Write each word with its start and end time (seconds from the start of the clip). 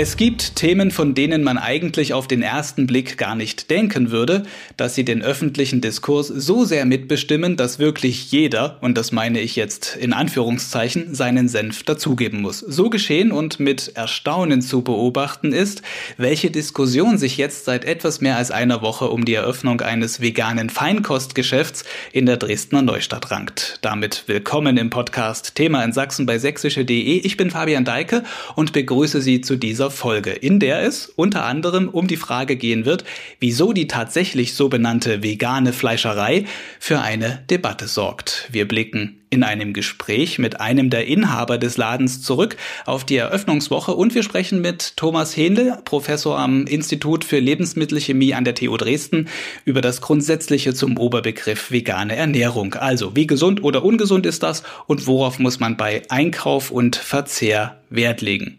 Es 0.00 0.16
gibt 0.16 0.54
Themen, 0.54 0.92
von 0.92 1.14
denen 1.14 1.42
man 1.42 1.58
eigentlich 1.58 2.14
auf 2.14 2.28
den 2.28 2.40
ersten 2.40 2.86
Blick 2.86 3.18
gar 3.18 3.34
nicht 3.34 3.68
denken 3.68 4.12
würde, 4.12 4.44
dass 4.76 4.94
sie 4.94 5.04
den 5.04 5.24
öffentlichen 5.24 5.80
Diskurs 5.80 6.28
so 6.28 6.64
sehr 6.64 6.84
mitbestimmen, 6.84 7.56
dass 7.56 7.80
wirklich 7.80 8.30
jeder, 8.30 8.78
und 8.80 8.96
das 8.96 9.10
meine 9.10 9.40
ich 9.40 9.56
jetzt 9.56 9.96
in 9.96 10.12
Anführungszeichen, 10.12 11.16
seinen 11.16 11.48
Senf 11.48 11.82
dazugeben 11.82 12.42
muss. 12.42 12.60
So 12.60 12.90
geschehen 12.90 13.32
und 13.32 13.58
mit 13.58 13.90
Erstaunen 13.96 14.62
zu 14.62 14.82
beobachten 14.82 15.52
ist, 15.52 15.82
welche 16.16 16.52
Diskussion 16.52 17.18
sich 17.18 17.36
jetzt 17.36 17.64
seit 17.64 17.84
etwas 17.84 18.20
mehr 18.20 18.36
als 18.36 18.52
einer 18.52 18.82
Woche 18.82 19.08
um 19.08 19.24
die 19.24 19.34
Eröffnung 19.34 19.80
eines 19.80 20.20
veganen 20.20 20.70
Feinkostgeschäfts 20.70 21.84
in 22.12 22.24
der 22.24 22.36
Dresdner 22.36 22.82
Neustadt 22.82 23.32
rankt. 23.32 23.80
Damit 23.82 24.22
willkommen 24.28 24.76
im 24.76 24.90
Podcast 24.90 25.56
Thema 25.56 25.82
in 25.82 25.92
Sachsen 25.92 26.24
bei 26.24 26.38
sächsische.de. 26.38 27.18
Ich 27.18 27.36
bin 27.36 27.50
Fabian 27.50 27.84
Deike 27.84 28.22
und 28.54 28.72
begrüße 28.72 29.20
Sie 29.20 29.40
zu 29.40 29.56
dieser 29.56 29.87
dieser 29.88 29.90
Folge, 29.90 30.32
in 30.32 30.60
der 30.60 30.82
es 30.82 31.06
unter 31.06 31.44
anderem 31.44 31.88
um 31.88 32.06
die 32.06 32.16
Frage 32.16 32.56
gehen 32.56 32.84
wird, 32.84 33.04
wieso 33.40 33.72
die 33.72 33.86
tatsächlich 33.86 34.54
so 34.54 34.68
benannte 34.68 35.22
vegane 35.22 35.72
Fleischerei 35.72 36.44
für 36.78 37.00
eine 37.00 37.42
Debatte 37.48 37.86
sorgt. 37.86 38.48
Wir 38.50 38.68
blicken 38.68 39.20
in 39.30 39.42
einem 39.42 39.72
Gespräch 39.72 40.38
mit 40.38 40.60
einem 40.60 40.90
der 40.90 41.06
Inhaber 41.06 41.58
des 41.58 41.76
Ladens 41.76 42.22
zurück 42.22 42.56
auf 42.86 43.04
die 43.04 43.16
Eröffnungswoche 43.16 43.92
und 43.92 44.14
wir 44.14 44.22
sprechen 44.22 44.60
mit 44.60 44.96
Thomas 44.96 45.36
Hähnle, 45.36 45.78
Professor 45.84 46.38
am 46.38 46.66
Institut 46.66 47.24
für 47.24 47.38
Lebensmittelchemie 47.38 48.34
an 48.34 48.44
der 48.44 48.54
TU 48.54 48.76
Dresden, 48.76 49.28
über 49.64 49.80
das 49.80 50.00
Grundsätzliche 50.00 50.74
zum 50.74 50.96
Oberbegriff 50.96 51.70
vegane 51.70 52.16
Ernährung. 52.16 52.74
Also, 52.74 53.16
wie 53.16 53.26
gesund 53.26 53.62
oder 53.62 53.84
ungesund 53.84 54.24
ist 54.26 54.42
das 54.42 54.62
und 54.86 55.06
worauf 55.06 55.38
muss 55.38 55.60
man 55.60 55.76
bei 55.76 56.02
Einkauf 56.08 56.70
und 56.70 56.96
Verzehr 56.96 57.80
Wert 57.90 58.22
legen? 58.22 58.58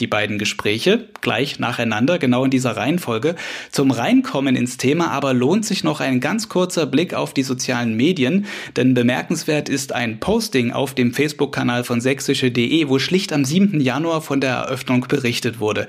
Die 0.00 0.06
beiden 0.06 0.38
Gespräche 0.38 1.08
gleich 1.20 1.58
nacheinander, 1.58 2.18
genau 2.18 2.44
in 2.44 2.50
dieser 2.50 2.76
Reihenfolge. 2.76 3.36
Zum 3.70 3.90
Reinkommen 3.90 4.56
ins 4.56 4.76
Thema 4.76 5.10
aber 5.10 5.34
lohnt 5.34 5.64
sich 5.64 5.84
noch 5.84 6.00
ein 6.00 6.20
ganz 6.20 6.48
kurzer 6.48 6.86
Blick 6.86 7.14
auf 7.14 7.34
die 7.34 7.42
sozialen 7.42 7.96
Medien, 7.96 8.46
denn 8.76 8.94
bemerkenswert 8.94 9.68
ist 9.68 9.92
ein 9.92 10.20
Posting 10.20 10.72
auf 10.72 10.94
dem 10.94 11.12
Facebook-Kanal 11.12 11.84
von 11.84 12.00
sächsische.de, 12.00 12.88
wo 12.88 12.98
schlicht 12.98 13.32
am 13.32 13.44
7. 13.44 13.80
Januar 13.80 14.22
von 14.22 14.40
der 14.40 14.52
Eröffnung 14.52 15.06
berichtet 15.08 15.60
wurde. 15.60 15.86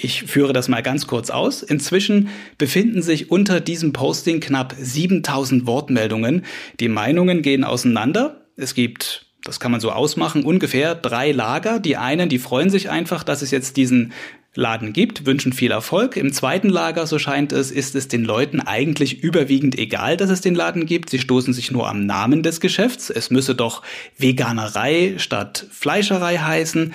Ich 0.00 0.22
führe 0.22 0.52
das 0.52 0.68
mal 0.68 0.82
ganz 0.82 1.08
kurz 1.08 1.28
aus. 1.28 1.62
Inzwischen 1.62 2.28
befinden 2.56 3.02
sich 3.02 3.32
unter 3.32 3.60
diesem 3.60 3.92
Posting 3.92 4.38
knapp 4.38 4.74
7000 4.78 5.66
Wortmeldungen. 5.66 6.44
Die 6.78 6.88
Meinungen 6.88 7.42
gehen 7.42 7.64
auseinander. 7.64 8.42
Es 8.56 8.74
gibt 8.74 9.26
das 9.48 9.60
kann 9.60 9.72
man 9.72 9.80
so 9.80 9.90
ausmachen, 9.90 10.44
ungefähr 10.44 10.94
drei 10.94 11.32
Lager. 11.32 11.80
Die 11.80 11.96
einen, 11.96 12.28
die 12.28 12.38
freuen 12.38 12.70
sich 12.70 12.90
einfach, 12.90 13.24
dass 13.24 13.42
es 13.42 13.50
jetzt 13.50 13.76
diesen 13.76 14.12
Laden 14.54 14.92
gibt, 14.92 15.24
wünschen 15.24 15.52
viel 15.52 15.70
Erfolg. 15.70 16.16
Im 16.16 16.32
zweiten 16.32 16.68
Lager, 16.68 17.06
so 17.06 17.18
scheint 17.18 17.52
es, 17.52 17.70
ist 17.70 17.94
es 17.94 18.08
den 18.08 18.24
Leuten 18.24 18.60
eigentlich 18.60 19.22
überwiegend 19.22 19.78
egal, 19.78 20.16
dass 20.16 20.30
es 20.30 20.40
den 20.40 20.54
Laden 20.54 20.84
gibt. 20.84 21.10
Sie 21.10 21.18
stoßen 21.18 21.54
sich 21.54 21.70
nur 21.70 21.88
am 21.88 22.06
Namen 22.06 22.42
des 22.42 22.60
Geschäfts. 22.60 23.08
Es 23.08 23.30
müsse 23.30 23.54
doch 23.54 23.82
Veganerei 24.16 25.14
statt 25.16 25.66
Fleischerei 25.70 26.38
heißen. 26.38 26.92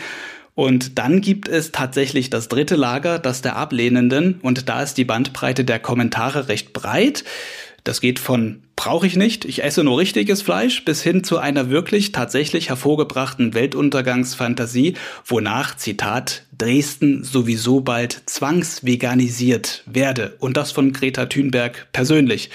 Und 0.55 0.99
dann 0.99 1.21
gibt 1.21 1.47
es 1.47 1.71
tatsächlich 1.71 2.29
das 2.29 2.47
dritte 2.47 2.75
Lager, 2.75 3.17
das 3.17 3.41
der 3.41 3.55
Ablehnenden. 3.55 4.39
Und 4.41 4.69
da 4.69 4.83
ist 4.83 4.95
die 4.95 5.05
Bandbreite 5.05 5.65
der 5.65 5.79
Kommentare 5.79 6.47
recht 6.49 6.73
breit. 6.73 7.23
Das 7.83 7.99
geht 7.99 8.19
von 8.19 8.63
brauche 8.75 9.07
ich 9.07 9.15
nicht, 9.15 9.45
ich 9.45 9.63
esse 9.63 9.83
nur 9.83 9.99
richtiges 9.99 10.41
Fleisch, 10.41 10.83
bis 10.83 11.03
hin 11.03 11.23
zu 11.23 11.37
einer 11.37 11.69
wirklich 11.69 12.11
tatsächlich 12.11 12.69
hervorgebrachten 12.69 13.53
Weltuntergangsfantasie, 13.53 14.95
wonach, 15.25 15.77
Zitat, 15.77 16.45
Dresden 16.57 17.23
sowieso 17.23 17.81
bald 17.81 18.23
zwangsveganisiert 18.25 19.83
werde. 19.85 20.35
Und 20.39 20.57
das 20.57 20.71
von 20.71 20.91
Greta 20.91 21.27
Thunberg 21.27 21.87
persönlich. 21.93 22.49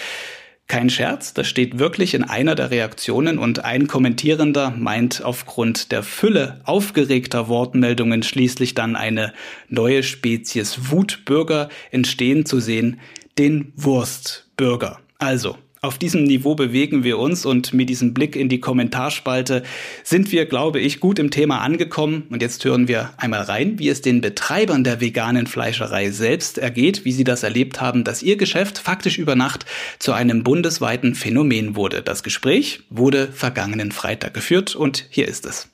Kein 0.67 0.91
Scherz, 0.91 1.33
das 1.33 1.49
steht 1.49 1.79
wirklich 1.79 2.13
in 2.13 2.25
einer 2.25 2.55
der 2.55 2.71
Reaktionen 2.71 3.39
und 3.39 3.65
ein 3.65 3.87
Kommentierender 3.87 4.75
meint 4.77 5.25
aufgrund 5.25 5.93
der 5.93 6.03
Fülle 6.03 6.61
aufgeregter 6.65 7.49
Wortmeldungen 7.49 8.23
schließlich 8.23 8.75
dann 8.75 8.95
eine 8.95 9.33
neue 9.71 10.03
Spezies 10.03 10.91
Wutbürger 10.91 11.71
entstehen 11.91 12.45
zu 12.45 12.61
sehen, 12.61 13.01
den 13.39 13.73
Wurstbürger. 13.77 15.01
Also, 15.19 15.59
auf 15.81 15.99
diesem 15.99 16.25
Niveau 16.25 16.55
bewegen 16.55 17.03
wir 17.03 17.19
uns 17.19 17.45
und 17.45 17.73
mit 17.73 17.89
diesem 17.89 18.15
Blick 18.15 18.37
in 18.37 18.49
die 18.49 18.61
Kommentarspalte 18.61 19.65
sind 20.05 20.31
wir, 20.31 20.47
glaube 20.47 20.79
ich, 20.79 21.01
gut 21.01 21.19
im 21.19 21.33
Thema 21.33 21.61
angekommen. 21.61 22.25
Und 22.31 22.41
jetzt 22.41 22.65
hören 22.65 22.87
wir 22.87 23.11
einmal 23.17 23.43
rein, 23.43 23.81
wie 23.81 23.89
es 23.89 24.01
den 24.01 24.21
Betreibern 24.21 24.85
der 24.85 25.01
veganen 25.01 25.49
Fleischerei 25.49 26.11
selbst 26.11 26.59
ergeht, 26.59 27.05
wie 27.05 27.11
sie 27.11 27.25
das 27.25 27.43
erlebt 27.43 27.81
haben, 27.81 28.05
dass 28.05 28.23
ihr 28.23 28.37
Geschäft 28.37 28.79
faktisch 28.79 29.19
über 29.19 29.35
Nacht 29.35 29.67
zu 29.99 30.13
einem 30.13 30.45
bundesweiten 30.45 31.17
Phänomen 31.17 31.75
wurde. 31.75 32.03
Das 32.03 32.23
Gespräch 32.23 32.83
wurde 32.89 33.31
vergangenen 33.33 33.91
Freitag 33.91 34.35
geführt 34.35 34.77
und 34.77 35.07
hier 35.11 35.27
ist 35.27 35.47
es. 35.47 35.69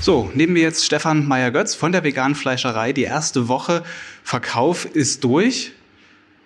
So, 0.00 0.30
nehmen 0.34 0.54
wir 0.54 0.62
jetzt 0.62 0.84
Stefan 0.84 1.26
Meyer-Götz 1.26 1.74
von 1.74 1.90
der 1.90 2.04
veganen 2.04 2.36
Fleischerei. 2.36 2.92
Die 2.92 3.02
erste 3.02 3.48
Woche 3.48 3.82
Verkauf 4.22 4.84
ist 4.84 5.24
durch. 5.24 5.72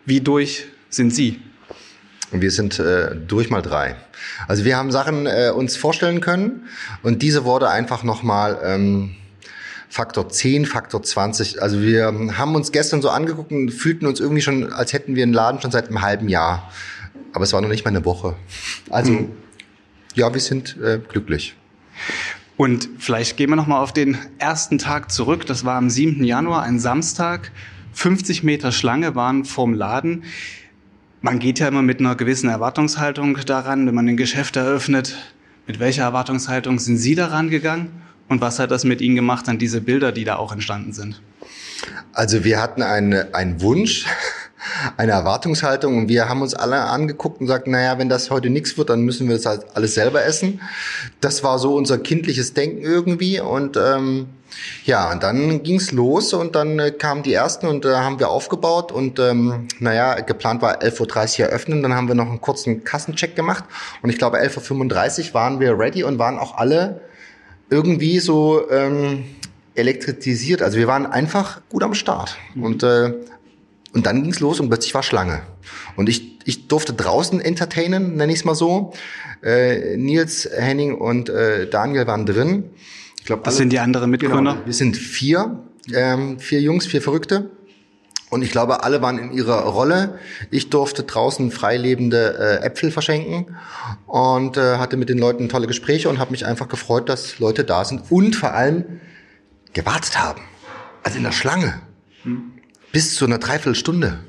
Wie 0.07 0.21
durch 0.21 0.65
sind 0.89 1.15
Sie? 1.15 1.41
Und 2.31 2.43
wir 2.43 2.51
sind 2.51 2.79
äh, 2.79 3.17
durch 3.17 3.51
mal 3.51 3.63
drei. 3.63 3.97
Also 4.47 4.65
wir 4.65 4.77
haben 4.77 4.93
Sachen 4.93 5.27
äh, 5.27 5.51
uns 5.55 5.77
vorstellen 5.77 6.21
können 6.21 6.69
und 7.03 7.23
diese 7.23 7.45
wurde 7.45 7.69
einfach 7.69 8.05
nochmal 8.05 8.59
ähm, 8.63 9.17
Faktor 9.89 10.29
10, 10.29 10.67
Faktor 10.67 11.03
20. 11.03 11.61
Also 11.61 11.83
wir 11.83 12.05
haben 12.39 12.55
uns 12.55 12.71
gestern 12.71 13.03
so 13.03 13.11
angeguckt 13.11 13.51
und 13.51 13.71
fühlten 13.73 14.07
uns 14.07 14.21
irgendwie 14.21 14.43
schon, 14.43 14.73
als 14.73 14.93
hätten 14.93 15.17
wir 15.17 15.25
einen 15.25 15.33
Laden 15.33 15.61
schon 15.61 15.73
seit 15.73 15.89
einem 15.89 16.03
halben 16.03 16.29
Jahr. 16.29 16.71
Aber 17.33 17.45
es 17.45 17.53
war 17.53 17.61
noch 17.61 17.69
nicht 17.69 17.85
mal 17.85 17.91
eine 17.91 18.05
Woche. 18.05 18.37
Also 18.89 19.13
mhm. 19.13 19.33
ja, 20.15 20.33
wir 20.33 20.41
sind 20.41 20.77
äh, 20.81 21.01
glücklich. 21.09 21.57
Und 22.57 22.89
vielleicht 22.99 23.37
gehen 23.37 23.51
wir 23.51 23.57
nochmal 23.57 23.83
auf 23.83 23.93
den 23.93 24.19
ersten 24.39 24.79
Tag 24.79 25.11
zurück. 25.11 25.47
Das 25.47 25.65
war 25.65 25.77
am 25.77 25.91
7. 25.91 26.23
Januar, 26.23 26.63
ein 26.63 26.79
Samstag. 26.79 27.51
50 27.93 28.45
Meter 28.45 28.71
Schlange 28.71 29.15
waren 29.15 29.45
vorm 29.45 29.75
Laden. 29.75 30.25
Man 31.23 31.39
geht 31.39 31.59
ja 31.59 31.69
immer 31.69 31.83
mit 31.83 32.01
einer 32.01 32.15
gewissen 32.15 32.49
Erwartungshaltung 32.49 33.37
daran, 33.45 33.87
wenn 33.87 33.95
man 33.95 34.09
ein 34.09 34.17
Geschäft 34.17 34.57
eröffnet. 34.57 35.17
Mit 35.67 35.79
welcher 35.79 36.05
Erwartungshaltung 36.05 36.79
sind 36.79 36.97
Sie 36.97 37.15
daran 37.15 37.51
gegangen? 37.51 37.91
Und 38.31 38.41
was 38.41 38.59
hat 38.59 38.71
das 38.71 38.85
mit 38.85 39.03
Ihnen 39.03 39.17
gemacht 39.17 39.47
an 39.51 39.59
diese 39.59 39.83
Bilder, 39.83 40.13
die 40.13 40.25
da 40.25 40.37
auch 40.37 40.51
entstanden 40.51 40.95
sind? 40.95 41.21
Also 42.15 42.43
wir 42.43 42.63
hatten 42.63 42.81
einen, 42.81 43.35
einen 43.35 43.61
Wunsch, 43.61 44.07
eine 44.97 45.13
Erwartungshaltung 45.13 45.99
und 45.99 46.09
wir 46.09 46.27
haben 46.27 46.41
uns 46.41 46.55
alle 46.55 46.81
angeguckt 46.81 47.41
und 47.41 47.49
gesagt, 47.49 47.67
naja, 47.67 47.99
wenn 47.99 48.09
das 48.09 48.31
heute 48.31 48.49
nichts 48.49 48.79
wird, 48.79 48.89
dann 48.89 49.03
müssen 49.03 49.29
wir 49.29 49.37
das 49.37 49.45
halt 49.45 49.67
alles 49.75 49.93
selber 49.95 50.25
essen. 50.25 50.63
Das 51.21 51.45
war 51.45 51.59
so 51.59 51.75
unser 51.75 51.99
kindliches 51.99 52.55
Denken 52.55 52.81
irgendwie 52.81 53.41
und 53.41 53.77
ähm, 53.77 54.29
ja, 54.85 55.11
und 55.11 55.23
dann 55.23 55.63
ging's 55.63 55.93
los 55.93 56.33
und 56.33 56.55
dann 56.55 56.79
äh, 56.79 56.91
kamen 56.91 57.23
die 57.23 57.33
ersten 57.33 57.67
und 57.67 57.85
äh, 57.85 57.95
haben 57.95 58.19
wir 58.19 58.29
aufgebaut 58.29 58.93
und 58.93 59.19
ähm, 59.19 59.69
naja, 59.79 60.21
geplant 60.21 60.63
war 60.63 60.83
11.30 60.83 61.41
Uhr 61.41 61.47
eröffnen, 61.47 61.83
dann 61.83 61.95
haben 61.95 62.09
wir 62.09 62.15
noch 62.15 62.29
einen 62.29 62.41
kurzen 62.41 62.85
Kassencheck 62.85 63.37
gemacht 63.37 63.65
und 64.03 64.11
ich 64.11 64.19
glaube 64.19 64.39
11.35 64.39 65.29
Uhr 65.29 65.35
waren 65.35 65.61
wir 65.61 65.79
ready 65.79 66.05
und 66.05 66.19
waren 66.19 66.39
auch 66.39 66.57
alle 66.57 67.01
irgendwie 67.71 68.19
so 68.19 68.69
ähm, 68.71 69.25
elektrisiert. 69.75 70.63
Also 70.63 70.77
wir 70.77 70.89
waren 70.89 71.07
einfach 71.07 71.61
gut 71.69 71.83
am 71.83 71.95
Start 71.95 72.37
mhm. 72.55 72.65
und 72.65 72.83
äh, 72.83 73.15
und 73.93 74.07
dann 74.07 74.23
ging's 74.23 74.41
los 74.41 74.61
und 74.61 74.69
plötzlich 74.69 74.95
war 74.95 75.03
Schlange. 75.03 75.43
Und 75.97 76.09
ich, 76.09 76.39
ich 76.45 76.69
durfte 76.69 76.93
draußen 76.93 77.41
entertainen, 77.41 78.17
nenne 78.17 78.33
ich 78.33 78.41
es 78.41 78.45
mal 78.45 78.55
so. 78.55 78.93
Äh, 79.43 79.97
Nils, 79.97 80.49
Henning 80.57 80.95
und 80.95 81.29
äh, 81.29 81.69
Daniel 81.69 82.07
waren 82.07 82.25
drin. 82.25 82.71
Ich 83.21 83.27
glaube, 83.27 83.43
das 83.45 83.57
sind 83.57 83.73
die 83.73 83.79
anderen 83.79 84.11
Mitgründer. 84.11 84.55
Genau, 84.55 84.67
wir 84.67 84.73
sind 84.73 84.97
vier, 84.97 85.63
ähm, 85.93 86.41
vier 86.41 86.61
Jungs, 86.61 86.87
vier 86.87 87.01
Verrückte. 87.01 87.51
Und 88.31 88.43
ich 88.43 88.51
glaube, 88.53 88.85
alle 88.85 89.03
waren 89.03 89.19
in 89.19 89.33
ihrer 89.33 89.63
Rolle. 89.65 90.19
Ich 90.51 90.71
durfte 90.71 91.03
draußen 91.03 91.51
freilebende 91.51 92.61
äh, 92.63 92.65
Äpfel 92.65 92.93
verschenken 92.93 93.57
und 94.07 94.57
äh, 94.57 94.77
hatte 94.77 94.97
mit 94.97 95.09
den 95.09 95.19
Leuten 95.19 95.49
tolle 95.49 95.67
Gespräche 95.67 96.09
und 96.09 96.19
habe 96.21 96.31
mich 96.31 96.47
einfach 96.47 96.69
gefreut, 96.69 97.09
dass 97.09 97.41
Leute 97.41 97.65
da 97.65 97.85
sind 97.85 98.05
und 98.11 98.37
vor 98.37 98.55
allem 98.55 99.01
gewartet 99.73 100.19
haben. 100.19 100.43
Also 101.03 101.19
in 101.19 101.25
der 101.25 101.33
Schlange. 101.33 101.81
Hm. 102.23 102.53
Bis 102.93 103.17
zu 103.17 103.25
einer 103.25 103.39
Dreiviertelstunde. 103.39 104.21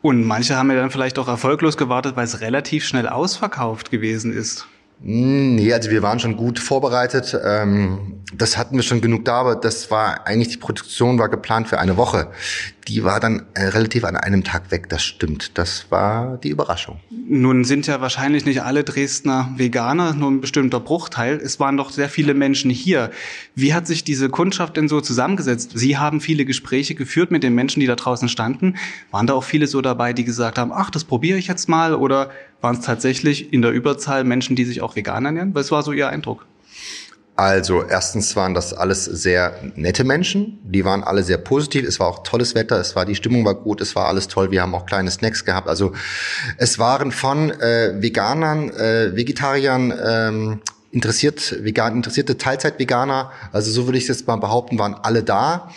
Und 0.00 0.24
manche 0.24 0.56
haben 0.56 0.70
ja 0.70 0.76
dann 0.76 0.90
vielleicht 0.90 1.18
auch 1.18 1.28
erfolglos 1.28 1.76
gewartet, 1.76 2.16
weil 2.16 2.24
es 2.24 2.40
relativ 2.40 2.84
schnell 2.84 3.08
ausverkauft 3.08 3.90
gewesen 3.90 4.32
ist. 4.32 4.66
Hm, 5.02 5.56
nee, 5.56 5.72
also 5.72 5.90
wir 5.90 6.02
waren 6.02 6.18
schon 6.18 6.36
gut 6.36 6.58
vorbereitet. 6.58 7.38
Ähm, 7.44 8.22
das 8.34 8.56
hatten 8.56 8.76
wir 8.76 8.82
schon 8.82 9.00
genug 9.00 9.24
da, 9.24 9.34
aber 9.40 9.56
das 9.56 9.90
war 9.90 10.26
eigentlich 10.26 10.48
die 10.48 10.56
Produktion 10.56 11.18
war 11.18 11.28
geplant 11.28 11.68
für 11.68 11.78
eine 11.78 11.96
Woche. 11.96 12.28
Die 12.88 13.02
war 13.02 13.18
dann 13.18 13.46
äh, 13.54 13.64
relativ 13.64 14.04
an 14.04 14.16
einem 14.16 14.44
Tag 14.44 14.70
weg. 14.70 14.88
Das 14.88 15.02
stimmt. 15.02 15.58
Das 15.58 15.86
war 15.90 16.38
die 16.38 16.50
Überraschung. 16.50 17.00
Nun 17.10 17.64
sind 17.64 17.86
ja 17.86 18.00
wahrscheinlich 18.00 18.44
nicht 18.44 18.62
alle 18.62 18.84
Dresdner 18.84 19.52
Veganer, 19.56 20.14
nur 20.14 20.30
ein 20.30 20.40
bestimmter 20.40 20.78
Bruchteil. 20.78 21.40
Es 21.42 21.58
waren 21.58 21.76
doch 21.76 21.90
sehr 21.90 22.08
viele 22.08 22.34
Menschen 22.34 22.70
hier. 22.70 23.10
Wie 23.54 23.74
hat 23.74 23.86
sich 23.86 24.04
diese 24.04 24.28
Kundschaft 24.28 24.76
denn 24.76 24.88
so 24.88 25.00
zusammengesetzt? 25.00 25.72
Sie 25.74 25.98
haben 25.98 26.20
viele 26.20 26.44
Gespräche 26.44 26.94
geführt 26.94 27.30
mit 27.30 27.42
den 27.42 27.54
Menschen, 27.54 27.80
die 27.80 27.86
da 27.86 27.96
draußen 27.96 28.28
standen. 28.28 28.76
Waren 29.10 29.26
da 29.26 29.34
auch 29.34 29.44
viele 29.44 29.66
so 29.66 29.80
dabei, 29.80 30.12
die 30.12 30.24
gesagt 30.24 30.58
haben, 30.58 30.70
ach, 30.72 30.90
das 30.90 31.04
probiere 31.04 31.38
ich 31.38 31.48
jetzt 31.48 31.68
mal? 31.68 31.94
Oder 31.94 32.30
waren 32.60 32.76
es 32.76 32.84
tatsächlich 32.84 33.52
in 33.52 33.62
der 33.62 33.72
Überzahl 33.72 34.22
Menschen, 34.22 34.54
die 34.54 34.64
sich 34.64 34.80
auch 34.80 34.94
vegan 34.94 35.24
ernähren? 35.24 35.54
Was 35.54 35.72
war 35.72 35.82
so 35.82 35.92
Ihr 35.92 36.08
Eindruck? 36.08 36.46
Also 37.36 37.84
erstens 37.84 38.34
waren 38.34 38.54
das 38.54 38.72
alles 38.72 39.04
sehr 39.04 39.60
nette 39.74 40.04
Menschen, 40.04 40.58
die 40.64 40.86
waren 40.86 41.04
alle 41.04 41.22
sehr 41.22 41.36
positiv, 41.36 41.86
es 41.86 42.00
war 42.00 42.06
auch 42.06 42.22
tolles 42.22 42.54
Wetter, 42.54 42.80
es 42.80 42.96
war 42.96 43.04
die 43.04 43.14
Stimmung 43.14 43.44
war 43.44 43.54
gut, 43.54 43.82
es 43.82 43.94
war 43.94 44.06
alles 44.06 44.28
toll, 44.28 44.50
wir 44.50 44.62
haben 44.62 44.74
auch 44.74 44.86
kleine 44.86 45.10
Snacks 45.10 45.44
gehabt. 45.44 45.68
Also 45.68 45.92
es 46.56 46.78
waren 46.78 47.12
von 47.12 47.50
äh, 47.50 48.00
Veganern, 48.00 48.70
äh, 48.70 49.14
Vegetariern, 49.14 49.92
ähm, 50.02 50.60
interessiert, 50.92 51.62
vegan, 51.62 51.96
interessierte 51.96 52.38
Teilzeit-Veganer, 52.38 53.30
also 53.52 53.70
so 53.70 53.86
würde 53.86 53.98
ich 53.98 54.04
es 54.04 54.08
jetzt 54.08 54.26
mal 54.26 54.36
behaupten, 54.36 54.78
waren 54.78 54.94
alle 54.94 55.22
da 55.22 55.68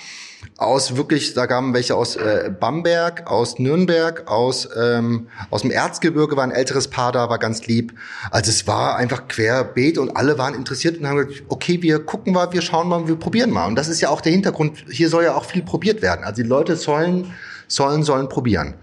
aus 0.57 0.95
wirklich, 0.95 1.33
da 1.33 1.47
kamen 1.47 1.73
welche 1.73 1.95
aus 1.95 2.15
äh, 2.15 2.51
Bamberg, 2.57 3.27
aus 3.27 3.59
Nürnberg, 3.59 4.27
aus 4.27 4.67
ähm, 4.77 5.27
aus 5.49 5.61
dem 5.61 5.71
Erzgebirge 5.71 6.35
war 6.37 6.43
ein 6.43 6.51
älteres 6.51 6.87
Paar 6.87 7.11
da, 7.11 7.29
war 7.29 7.39
ganz 7.39 7.67
lieb. 7.67 7.93
Also 8.31 8.49
es 8.49 8.67
war 8.67 8.95
einfach 8.95 9.27
querbeet 9.27 9.97
und 9.97 10.15
alle 10.15 10.37
waren 10.37 10.55
interessiert 10.55 10.97
und 10.97 11.07
haben 11.07 11.17
gesagt, 11.17 11.43
okay, 11.49 11.81
wir 11.81 11.99
gucken 11.99 12.33
mal, 12.33 12.51
wir 12.51 12.61
schauen 12.61 12.87
mal, 12.87 13.07
wir 13.07 13.15
probieren 13.15 13.51
mal. 13.51 13.67
Und 13.67 13.75
das 13.75 13.87
ist 13.87 14.01
ja 14.01 14.09
auch 14.09 14.21
der 14.21 14.31
Hintergrund. 14.31 14.85
Hier 14.89 15.09
soll 15.09 15.23
ja 15.23 15.35
auch 15.35 15.45
viel 15.45 15.61
probiert 15.61 16.01
werden. 16.01 16.23
Also 16.23 16.41
die 16.41 16.47
Leute 16.47 16.75
sollen 16.75 17.33
sollen 17.67 18.03
sollen 18.03 18.29
probieren. 18.29 18.75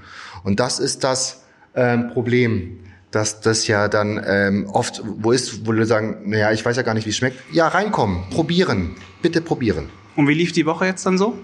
Und 0.44 0.61
das 0.61 0.79
ist 0.79 1.05
das 1.05 1.43
ähm, 1.75 2.11
Problem 2.11 2.81
dass 3.12 3.41
das 3.41 3.67
ja 3.67 3.88
dann 3.88 4.23
ähm, 4.26 4.67
oft 4.70 5.00
wo 5.05 5.32
ist, 5.32 5.67
wo 5.67 5.73
wir 5.73 5.87
sagen, 5.87 6.19
naja, 6.26 6.53
ich 6.53 6.62
weiß 6.62 6.76
ja 6.76 6.82
gar 6.82 6.93
nicht, 6.93 7.06
wie 7.06 7.11
es 7.11 7.17
schmeckt. 7.17 7.38
Ja, 7.50 7.69
reinkommen, 7.69 8.29
probieren, 8.29 8.94
bitte 9.23 9.41
probieren. 9.41 9.88
Und 10.17 10.29
wie 10.29 10.35
lief 10.35 10.53
die 10.53 10.67
Woche 10.67 10.87
jetzt 10.87 11.05
dann 11.07 11.19
so? 11.19 11.39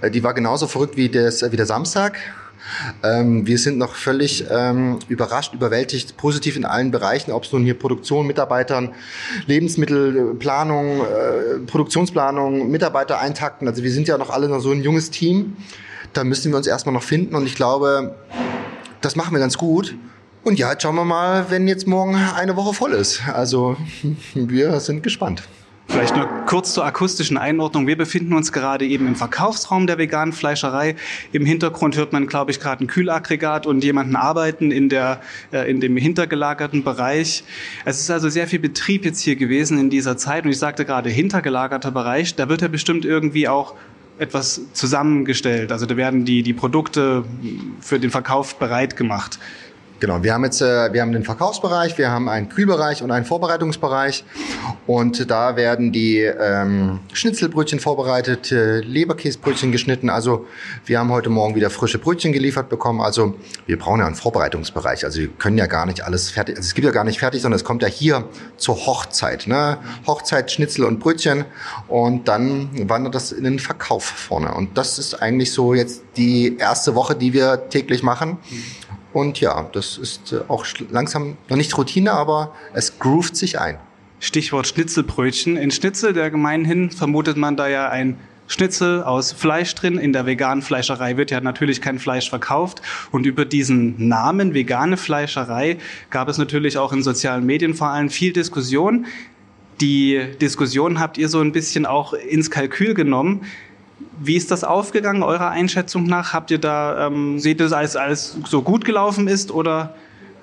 Äh, 0.00 0.10
die 0.10 0.22
war 0.22 0.34
genauso 0.34 0.66
verrückt 0.66 0.96
wie, 0.96 1.08
das, 1.08 1.42
wie 1.50 1.56
der 1.56 1.66
Samstag. 1.66 2.18
Ähm, 3.02 3.46
wir 3.46 3.58
sind 3.58 3.78
noch 3.78 3.94
völlig 3.94 4.44
ähm, 4.50 4.98
überrascht, 5.08 5.54
überwältigt, 5.54 6.16
positiv 6.16 6.56
in 6.56 6.64
allen 6.64 6.90
Bereichen, 6.90 7.32
ob 7.32 7.44
es 7.44 7.52
nun 7.52 7.64
hier 7.64 7.78
Produktion, 7.78 8.26
Mitarbeitern, 8.26 8.90
Lebensmittelplanung, 9.46 11.00
äh, 11.00 11.58
Produktionsplanung, 11.66 12.70
Mitarbeiter 12.70 13.18
eintakten. 13.18 13.66
Also 13.68 13.82
wir 13.82 13.92
sind 13.92 14.06
ja 14.08 14.18
noch 14.18 14.30
alle 14.30 14.48
noch 14.48 14.60
so 14.60 14.70
ein 14.70 14.82
junges 14.82 15.10
Team. 15.10 15.56
Da 16.12 16.24
müssen 16.24 16.52
wir 16.52 16.56
uns 16.56 16.66
erstmal 16.66 16.92
noch 16.92 17.02
finden 17.02 17.34
und 17.34 17.46
ich 17.46 17.54
glaube, 17.54 18.14
das 19.00 19.16
machen 19.16 19.32
wir 19.32 19.40
ganz 19.40 19.56
gut. 19.58 19.94
Und 20.44 20.58
ja, 20.58 20.72
jetzt 20.72 20.82
schauen 20.82 20.94
wir 20.94 21.04
mal, 21.04 21.46
wenn 21.50 21.68
jetzt 21.68 21.86
morgen 21.86 22.14
eine 22.14 22.56
Woche 22.56 22.74
voll 22.74 22.92
ist. 22.92 23.22
Also 23.32 23.76
wir 24.34 24.78
sind 24.80 25.02
gespannt. 25.02 25.42
Vielleicht 25.90 26.14
nur 26.14 26.26
kurz 26.44 26.74
zur 26.74 26.84
akustischen 26.84 27.38
Einordnung. 27.38 27.86
Wir 27.86 27.96
befinden 27.96 28.34
uns 28.34 28.52
gerade 28.52 28.86
eben 28.86 29.06
im 29.06 29.16
Verkaufsraum 29.16 29.86
der 29.86 29.96
veganen 29.96 30.34
Fleischerei. 30.34 30.96
Im 31.32 31.46
Hintergrund 31.46 31.96
hört 31.96 32.12
man, 32.12 32.26
glaube 32.26 32.50
ich, 32.50 32.60
gerade 32.60 32.84
ein 32.84 32.88
Kühlaggregat 32.88 33.66
und 33.66 33.82
jemanden 33.82 34.14
arbeiten 34.14 34.70
in, 34.70 34.90
der, 34.90 35.22
äh, 35.50 35.68
in 35.68 35.80
dem 35.80 35.96
hintergelagerten 35.96 36.84
Bereich. 36.84 37.42
Es 37.86 38.00
ist 38.00 38.10
also 38.10 38.28
sehr 38.28 38.46
viel 38.46 38.58
Betrieb 38.58 39.06
jetzt 39.06 39.22
hier 39.22 39.36
gewesen 39.36 39.78
in 39.78 39.88
dieser 39.88 40.18
Zeit. 40.18 40.44
Und 40.44 40.50
ich 40.50 40.58
sagte 40.58 40.84
gerade 40.84 41.08
hintergelagerter 41.08 41.90
Bereich, 41.90 42.34
da 42.34 42.50
wird 42.50 42.60
ja 42.60 42.68
bestimmt 42.68 43.06
irgendwie 43.06 43.48
auch 43.48 43.74
etwas 44.18 44.60
zusammengestellt. 44.74 45.72
Also 45.72 45.86
da 45.86 45.96
werden 45.96 46.26
die, 46.26 46.42
die 46.42 46.52
Produkte 46.52 47.24
für 47.80 47.98
den 47.98 48.10
Verkauf 48.10 48.58
bereit 48.58 48.96
gemacht. 48.96 49.38
Genau, 50.00 50.22
wir 50.22 50.32
haben 50.32 50.44
jetzt 50.44 50.62
äh, 50.62 50.92
wir 50.92 51.02
haben 51.02 51.10
den 51.10 51.24
Verkaufsbereich, 51.24 51.98
wir 51.98 52.08
haben 52.08 52.28
einen 52.28 52.48
Kühlbereich 52.48 53.02
und 53.02 53.10
einen 53.10 53.24
Vorbereitungsbereich 53.24 54.24
und 54.86 55.28
da 55.28 55.56
werden 55.56 55.90
die 55.90 56.18
ähm, 56.20 57.00
Schnitzelbrötchen 57.12 57.80
vorbereitet, 57.80 58.52
äh, 58.52 58.78
Leberkäsebrötchen 58.78 59.72
geschnitten. 59.72 60.08
Also 60.08 60.46
wir 60.86 61.00
haben 61.00 61.10
heute 61.10 61.30
Morgen 61.30 61.56
wieder 61.56 61.68
frische 61.68 61.98
Brötchen 61.98 62.32
geliefert 62.32 62.68
bekommen. 62.68 63.00
Also 63.00 63.34
wir 63.66 63.76
brauchen 63.76 63.98
ja 63.98 64.06
einen 64.06 64.14
Vorbereitungsbereich. 64.14 65.04
Also 65.04 65.18
wir 65.18 65.28
können 65.30 65.58
ja 65.58 65.66
gar 65.66 65.84
nicht 65.84 66.04
alles 66.04 66.30
fertig. 66.30 66.56
Also 66.56 66.68
es 66.68 66.74
gibt 66.74 66.84
ja 66.84 66.92
gar 66.92 67.04
nicht 67.04 67.18
fertig, 67.18 67.42
sondern 67.42 67.56
es 67.56 67.64
kommt 67.64 67.82
ja 67.82 67.88
hier 67.88 68.28
zur 68.56 68.76
Hochzeit. 68.86 69.48
Ne? 69.48 69.78
Hochzeit, 70.06 70.52
Schnitzel 70.52 70.84
und 70.84 71.00
Brötchen 71.00 71.44
und 71.88 72.28
dann 72.28 72.88
wandert 72.88 73.16
das 73.16 73.32
in 73.32 73.42
den 73.42 73.58
Verkauf 73.58 74.04
vorne. 74.04 74.54
Und 74.54 74.78
das 74.78 75.00
ist 75.00 75.14
eigentlich 75.14 75.52
so 75.52 75.74
jetzt 75.74 76.04
die 76.16 76.56
erste 76.56 76.94
Woche, 76.94 77.16
die 77.16 77.32
wir 77.32 77.68
täglich 77.68 78.04
machen. 78.04 78.38
Und 79.12 79.40
ja, 79.40 79.68
das 79.72 79.98
ist 79.98 80.32
äh, 80.32 80.40
auch 80.48 80.66
langsam 80.90 81.36
noch 81.48 81.56
nicht 81.56 81.76
Routine, 81.76 82.12
aber 82.12 82.54
es 82.74 82.98
groovt 82.98 83.36
sich 83.36 83.58
ein. 83.58 83.78
Stichwort 84.20 84.66
Schnitzelbrötchen. 84.66 85.56
In 85.56 85.70
Schnitzel, 85.70 86.12
der 86.12 86.30
gemeinhin, 86.30 86.90
vermutet 86.90 87.36
man 87.36 87.56
da 87.56 87.68
ja 87.68 87.88
ein 87.88 88.18
Schnitzel 88.48 89.02
aus 89.02 89.32
Fleisch 89.32 89.74
drin. 89.74 89.98
In 89.98 90.12
der 90.12 90.26
veganen 90.26 90.62
Fleischerei 90.62 91.16
wird 91.16 91.30
ja 91.30 91.40
natürlich 91.40 91.80
kein 91.80 91.98
Fleisch 91.98 92.28
verkauft. 92.28 92.82
Und 93.12 93.26
über 93.26 93.44
diesen 93.44 94.08
Namen 94.08 94.54
vegane 94.54 94.96
Fleischerei 94.96 95.78
gab 96.10 96.28
es 96.28 96.38
natürlich 96.38 96.78
auch 96.78 96.92
in 96.92 97.02
sozialen 97.02 97.46
Medien 97.46 97.74
vor 97.74 97.88
allem 97.88 98.10
viel 98.10 98.32
Diskussion. 98.32 99.06
Die 99.80 100.20
Diskussion 100.40 100.98
habt 100.98 101.18
ihr 101.18 101.28
so 101.28 101.40
ein 101.40 101.52
bisschen 101.52 101.86
auch 101.86 102.12
ins 102.12 102.50
Kalkül 102.50 102.94
genommen. 102.94 103.42
Wie 104.20 104.36
ist 104.36 104.50
das 104.50 104.64
aufgegangen, 104.64 105.22
eurer 105.22 105.50
Einschätzung 105.50 106.04
nach? 106.04 106.32
Habt 106.32 106.50
ihr 106.50 106.58
da, 106.58 107.06
ähm, 107.06 107.38
seht 107.38 107.60
ihr 107.60 107.66
das 107.66 107.72
als 107.72 107.96
alles 107.96 108.36
so 108.46 108.62
gut 108.62 108.84
gelaufen 108.84 109.28
ist 109.28 109.50
oder 109.50 109.94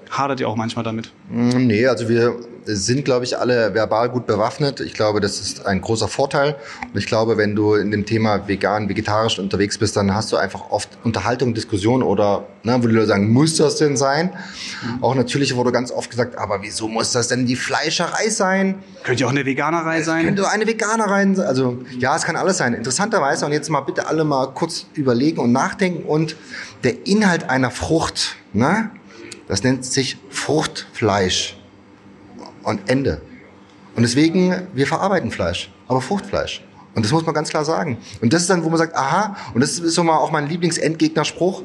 hadert 0.09 0.39
ihr 0.39 0.47
auch 0.47 0.55
manchmal 0.55 0.83
damit? 0.83 1.11
Mm, 1.29 1.67
nee, 1.67 1.85
also 1.87 2.09
wir 2.09 2.35
sind, 2.65 3.05
glaube 3.05 3.25
ich, 3.25 3.37
alle 3.37 3.73
verbal 3.73 4.09
gut 4.09 4.25
bewaffnet. 4.25 4.79
Ich 4.79 4.93
glaube, 4.93 5.19
das 5.19 5.39
ist 5.39 5.65
ein 5.65 5.81
großer 5.81 6.07
Vorteil. 6.07 6.55
Und 6.91 6.97
ich 6.97 7.05
glaube, 7.05 7.37
wenn 7.37 7.55
du 7.55 7.75
in 7.75 7.91
dem 7.91 8.05
Thema 8.05 8.47
vegan, 8.47 8.89
vegetarisch 8.89 9.39
unterwegs 9.39 9.77
bist, 9.77 9.95
dann 9.95 10.13
hast 10.13 10.31
du 10.31 10.37
einfach 10.37 10.71
oft 10.71 10.89
Unterhaltung, 11.03 11.53
Diskussion 11.53 12.01
oder, 12.01 12.45
ne, 12.63 12.77
wo 12.81 12.87
die 12.87 12.93
Leute 12.93 13.07
sagen, 13.07 13.31
muss 13.31 13.57
das 13.57 13.75
denn 13.77 13.97
sein? 13.97 14.31
Mhm. 14.83 15.03
Auch 15.03 15.15
natürlich 15.15 15.55
wurde 15.55 15.71
ganz 15.71 15.91
oft 15.91 16.09
gesagt, 16.09 16.37
aber 16.37 16.61
wieso 16.61 16.87
muss 16.87 17.11
das 17.11 17.27
denn 17.27 17.45
die 17.45 17.55
Fleischerei 17.55 18.29
sein? 18.29 18.75
Könnte 19.03 19.21
ja 19.21 19.27
auch 19.27 19.31
eine 19.31 19.45
Veganerei 19.45 20.01
sein. 20.01 20.19
Es 20.21 20.25
könnte 20.25 20.49
eine 20.49 20.67
Veganerei 20.67 21.33
sein. 21.33 21.45
Also, 21.45 21.77
ja, 21.99 22.15
es 22.15 22.23
kann 22.23 22.35
alles 22.35 22.57
sein. 22.57 22.73
Interessanterweise, 22.73 23.45
und 23.45 23.51
jetzt 23.51 23.69
mal 23.69 23.81
bitte 23.81 24.07
alle 24.07 24.23
mal 24.23 24.47
kurz 24.47 24.87
überlegen 24.93 25.39
und 25.39 25.51
nachdenken 25.51 26.03
und 26.03 26.35
der 26.83 27.05
Inhalt 27.07 27.49
einer 27.49 27.71
Frucht, 27.71 28.35
ne? 28.53 28.89
Das 29.47 29.63
nennt 29.63 29.85
sich 29.85 30.17
Fruchtfleisch. 30.29 31.57
Und 32.63 32.89
Ende. 32.89 33.21
Und 33.95 34.01
deswegen, 34.03 34.67
wir 34.73 34.87
verarbeiten 34.87 35.29
Fleisch, 35.29 35.71
aber 35.87 36.01
Fruchtfleisch. 36.01 36.63
Und 36.95 37.05
das 37.05 37.11
muss 37.11 37.25
man 37.25 37.35
ganz 37.35 37.49
klar 37.49 37.63
sagen. 37.63 37.97
Und 38.21 38.33
das 38.33 38.41
ist 38.41 38.49
dann, 38.49 38.63
wo 38.63 38.69
man 38.69 38.77
sagt, 38.77 38.95
aha, 38.95 39.35
und 39.53 39.61
das 39.61 39.77
ist 39.77 39.93
so 39.93 40.03
mal 40.03 40.17
auch 40.17 40.31
mein 40.31 40.47
Lieblingsendgegnerspruch, 40.47 41.61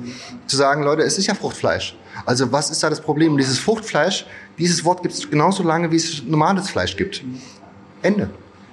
zu 0.47 0.57
sagen, 0.57 0.83
Leute, 0.83 1.03
es 1.03 1.19
ist 1.19 1.27
ja 1.27 1.35
Fruchtfleisch. 1.35 1.97
Also 2.27 2.51
was 2.53 2.71
ist 2.71 2.83
da 2.83 2.91
das 2.91 3.01
Problem? 3.01 3.37
Dieses 3.39 3.59
Fruchtfleisch, 3.59 4.27
dieses 4.59 4.85
Wort 4.85 5.03
gibt 5.03 5.15
es 5.15 5.31
genauso 5.31 5.63
lange, 5.63 5.91
wie 5.91 5.97
es 5.97 6.23
normales 6.25 6.69
Fleisch 6.69 6.97
gibt. 6.97 7.23
Ende. 8.03 8.29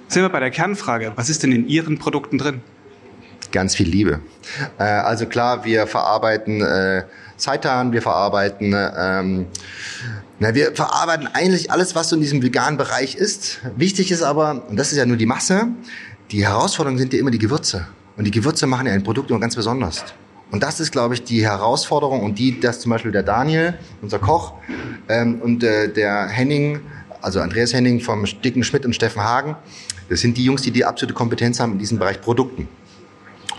Sind 0.08 0.22
wir 0.22 0.28
bei 0.28 0.40
der 0.40 0.50
Kernfrage. 0.50 1.12
Was 1.16 1.30
ist 1.30 1.42
denn 1.42 1.52
in 1.52 1.68
Ihren 1.68 1.98
Produkten 1.98 2.38
drin? 2.38 2.60
Ganz 3.52 3.74
viel 3.74 3.88
Liebe. 3.88 4.20
Äh, 4.78 4.82
also 4.82 5.26
klar, 5.26 5.64
wir 5.64 5.86
verarbeiten 5.86 6.60
äh, 6.60 7.04
Seitan, 7.38 7.92
wir 7.92 8.02
verarbeiten, 8.02 8.74
ähm, 8.76 9.46
na, 10.40 10.54
wir 10.54 10.74
verarbeiten 10.74 11.28
eigentlich 11.32 11.70
alles, 11.70 11.94
was 11.94 12.10
so 12.10 12.16
in 12.16 12.22
diesem 12.22 12.42
veganen 12.42 12.76
Bereich 12.76 13.14
ist. 13.14 13.60
Wichtig 13.76 14.10
ist 14.10 14.22
aber, 14.22 14.64
und 14.68 14.76
das 14.76 14.92
ist 14.92 14.98
ja 14.98 15.06
nur 15.06 15.16
die 15.16 15.26
Masse, 15.26 15.68
die 16.30 16.44
Herausforderung 16.44 16.98
sind 16.98 17.12
ja 17.12 17.18
immer 17.18 17.30
die 17.30 17.38
Gewürze. 17.38 17.86
Und 18.16 18.24
die 18.24 18.30
Gewürze 18.30 18.66
machen 18.66 18.86
ja 18.86 18.92
ein 18.92 19.02
Produkt 19.02 19.30
immer 19.30 19.40
ganz 19.40 19.56
besonders. 19.56 20.04
Und 20.50 20.62
das 20.62 20.80
ist, 20.80 20.92
glaube 20.92 21.14
ich, 21.14 21.24
die 21.24 21.44
Herausforderung 21.44 22.22
und 22.22 22.38
die, 22.38 22.58
dass 22.58 22.80
zum 22.80 22.90
Beispiel 22.90 23.12
der 23.12 23.22
Daniel, 23.22 23.78
unser 24.02 24.18
Koch, 24.18 24.54
ähm, 25.08 25.40
und 25.40 25.62
äh, 25.62 25.92
der 25.92 26.26
Henning, 26.26 26.80
also 27.20 27.40
Andreas 27.40 27.72
Henning 27.72 28.00
vom 28.00 28.24
Dicken 28.44 28.64
Schmidt 28.64 28.84
und 28.86 28.94
Steffen 28.94 29.22
Hagen, 29.22 29.56
das 30.08 30.20
sind 30.20 30.36
die 30.36 30.44
Jungs, 30.44 30.62
die 30.62 30.70
die 30.70 30.84
absolute 30.84 31.14
Kompetenz 31.14 31.60
haben 31.60 31.72
in 31.72 31.78
diesem 31.78 31.98
Bereich 31.98 32.20
Produkten. 32.20 32.68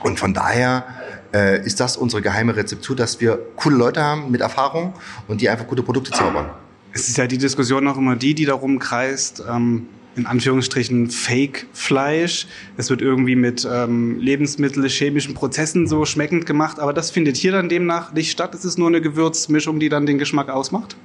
Und 0.02 0.20
von 0.20 0.34
daher 0.34 0.86
äh, 1.34 1.64
ist 1.66 1.80
das 1.80 1.98
unsere 1.98 2.22
geheime 2.22 2.56
Rezeptur, 2.56 2.96
dass 2.96 3.20
wir 3.22 3.40
coole 3.56 3.76
Leute 3.76 4.04
haben 4.04 4.32
mit 4.32 4.42
Erfahrung 4.42 4.94
und 5.28 5.42
die 5.42 5.50
einfach 5.50 5.68
gute 5.68 5.84
Produkte 5.84 6.12
zaubern. 6.12 6.50
Es 6.92 7.08
ist 7.08 7.18
ja 7.18 7.28
die 7.28 7.38
Diskussion 7.38 7.84
noch 7.84 7.98
immer 7.98 8.16
die, 8.16 8.34
die 8.34 8.46
darum 8.46 8.80
kreist, 8.80 9.44
ähm, 9.48 9.88
in 10.16 10.26
Anführungsstrichen 10.26 11.10
Fake-Fleisch. 11.10 12.48
Es 12.78 12.90
wird 12.90 13.02
irgendwie 13.02 13.36
mit 13.36 13.68
ähm, 13.72 14.20
Lebensmittel, 14.20 14.88
chemischen 14.90 15.34
Prozessen 15.34 15.88
so 15.88 16.06
schmeckend 16.06 16.46
gemacht, 16.46 16.80
aber 16.80 16.94
das 16.94 17.12
findet 17.12 17.38
hier 17.38 17.52
dann 17.52 17.70
demnach 17.70 18.12
nicht 18.14 18.32
statt. 18.32 18.56
Es 18.56 18.66
ist 18.66 18.78
nur 18.78 18.88
eine 18.88 19.02
Gewürzmischung, 19.02 19.80
die 19.80 19.90
dann 19.90 20.06
den 20.06 20.18
Geschmack 20.18 20.50
ausmacht. 20.50 20.98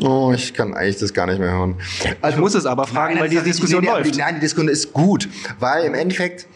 Oh, 0.00 0.32
ich 0.34 0.54
kann 0.54 0.74
eigentlich 0.74 0.98
das 0.98 1.12
gar 1.12 1.26
nicht 1.26 1.40
mehr 1.40 1.50
hören. 1.50 1.74
Also, 2.22 2.36
ich 2.36 2.40
muss 2.40 2.54
es 2.54 2.66
aber 2.66 2.86
fragen, 2.86 3.14
nein, 3.14 3.24
weil 3.24 3.30
die 3.30 3.40
Diskussion 3.40 3.82
nee, 3.82 3.90
läuft. 3.90 4.16
Nein, 4.16 4.36
die 4.36 4.40
Diskussion 4.40 4.68
ist 4.68 4.92
gut, 4.92 5.28
weil 5.58 5.84
im 5.84 5.94
Endeffekt 5.94 6.46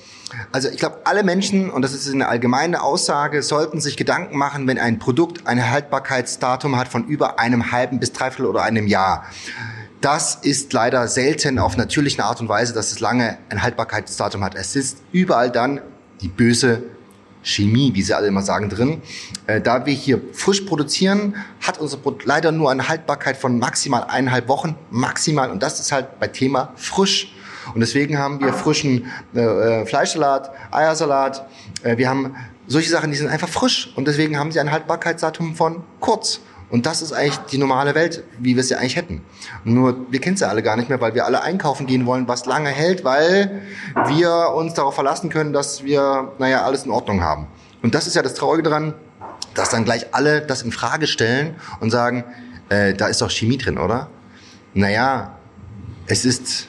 Also 0.51 0.69
ich 0.69 0.79
glaube, 0.79 1.01
alle 1.05 1.23
Menschen, 1.23 1.71
und 1.71 1.83
das 1.83 1.93
ist 1.93 2.13
eine 2.13 2.29
allgemeine 2.29 2.83
Aussage, 2.83 3.43
sollten 3.43 3.81
sich 3.81 3.97
Gedanken 3.97 4.37
machen, 4.37 4.67
wenn 4.67 4.79
ein 4.79 4.99
Produkt 4.99 5.47
ein 5.47 5.71
Haltbarkeitsdatum 5.71 6.77
hat 6.77 6.89
von 6.89 7.05
über 7.05 7.39
einem 7.39 7.73
halben 7.73 8.01
bis 8.01 8.13
dreiviertel 8.13 8.47
oder 8.47 8.63
einem 8.63 8.87
Jahr. 8.87 9.25
Das 10.01 10.35
ist 10.35 10.73
leider 10.73 11.07
selten 11.07 11.59
auf 11.59 11.77
natürliche 11.77 12.25
Art 12.25 12.41
und 12.41 12.49
Weise, 12.49 12.73
dass 12.73 12.91
es 12.91 13.01
lange 13.01 13.39
ein 13.51 13.63
Haltbarkeitsdatum 13.63 14.43
hat. 14.43 14.55
Es 14.55 14.75
ist 14.75 14.99
überall 15.13 15.51
dann 15.51 15.81
die 16.21 16.29
böse 16.29 16.83
Chemie, 17.43 17.93
wie 17.95 18.03
sie 18.03 18.15
alle 18.15 18.29
immer 18.29 18.43
sagen, 18.43 18.69
drin. 18.69 19.03
Äh, 19.47 19.61
da 19.61 19.85
wir 19.85 19.93
hier 19.93 20.21
frisch 20.33 20.63
produzieren, 20.63 21.37
hat 21.61 21.79
unser 21.79 21.97
Produkt 21.97 22.25
leider 22.25 22.53
nur 22.53 22.71
eine 22.71 22.89
Haltbarkeit 22.89 23.37
von 23.37 23.59
maximal 23.59 24.05
eineinhalb 24.05 24.49
Wochen, 24.49 24.77
maximal. 24.91 25.51
Und 25.51 25.63
das 25.63 25.81
ist 25.81 25.93
halt 25.93 26.19
bei 26.21 26.29
Thema 26.29 26.73
frisch. 26.77 27.35
Und 27.75 27.81
deswegen 27.81 28.19
haben 28.19 28.41
wir 28.41 28.53
frischen 28.53 29.07
äh, 29.35 29.41
äh, 29.41 29.87
Fleischsalat, 29.87 30.51
Eiersalat. 30.71 31.47
Äh, 31.83 31.97
wir 31.97 32.09
haben 32.09 32.35
solche 32.67 32.91
Sachen, 32.91 33.11
die 33.11 33.17
sind 33.17 33.29
einfach 33.29 33.49
frisch. 33.49 33.93
Und 33.97 34.09
deswegen 34.09 34.39
haben 34.39 34.53
sie 34.53 34.61
ein 34.61 34.71
Haltbarkeitsdatum 34.71 35.55
von 35.55 35.83
kurz. 36.01 36.41
Und 36.71 36.87
das 36.87 37.03
ist 37.03 37.13
eigentlich 37.13 37.37
die 37.51 37.59
normale 37.59 37.95
Welt, 37.95 38.25
wie 38.39 38.57
wir 38.57 38.63
sie 38.63 38.77
eigentlich 38.77 38.97
hätten. 38.97 39.21
Nur 39.63 40.11
wir 40.11 40.21
kennen 40.21 40.39
sie 40.39 40.49
alle 40.49 40.63
gar 40.63 40.77
nicht 40.77 40.89
mehr, 40.89 41.03
weil 41.03 41.15
wir 41.15 41.27
alle 41.27 41.43
einkaufen 41.43 41.87
gehen 41.87 42.07
wollen, 42.07 42.29
was 42.29 42.47
lange 42.47 42.71
hält, 42.71 43.05
weil 43.05 43.61
wir 44.07 44.55
uns 44.55 44.73
darauf 44.73 44.95
verlassen 44.95 45.29
können, 45.29 45.53
dass 45.53 45.85
wir, 45.85 46.33
naja, 46.39 46.63
alles 46.65 46.87
in 46.87 46.91
Ordnung 46.91 47.21
haben. 47.21 47.47
Und 47.83 47.95
das 47.95 48.07
ist 48.07 48.17
ja 48.17 48.23
das 48.23 48.33
Traurige 48.33 48.63
daran, 48.63 48.95
dass 49.53 49.69
dann 49.69 49.85
gleich 49.85 50.15
alle 50.15 50.41
das 50.41 50.63
in 50.63 50.73
Frage 50.73 51.07
stellen 51.07 51.57
und 51.81 51.91
sagen, 51.91 52.25
äh, 52.71 52.95
da 52.95 53.09
ist 53.09 53.21
doch 53.21 53.31
Chemie 53.31 53.59
drin, 53.59 53.77
oder? 53.77 54.09
Naja, 54.73 55.37
es 56.07 56.25
ist 56.25 56.69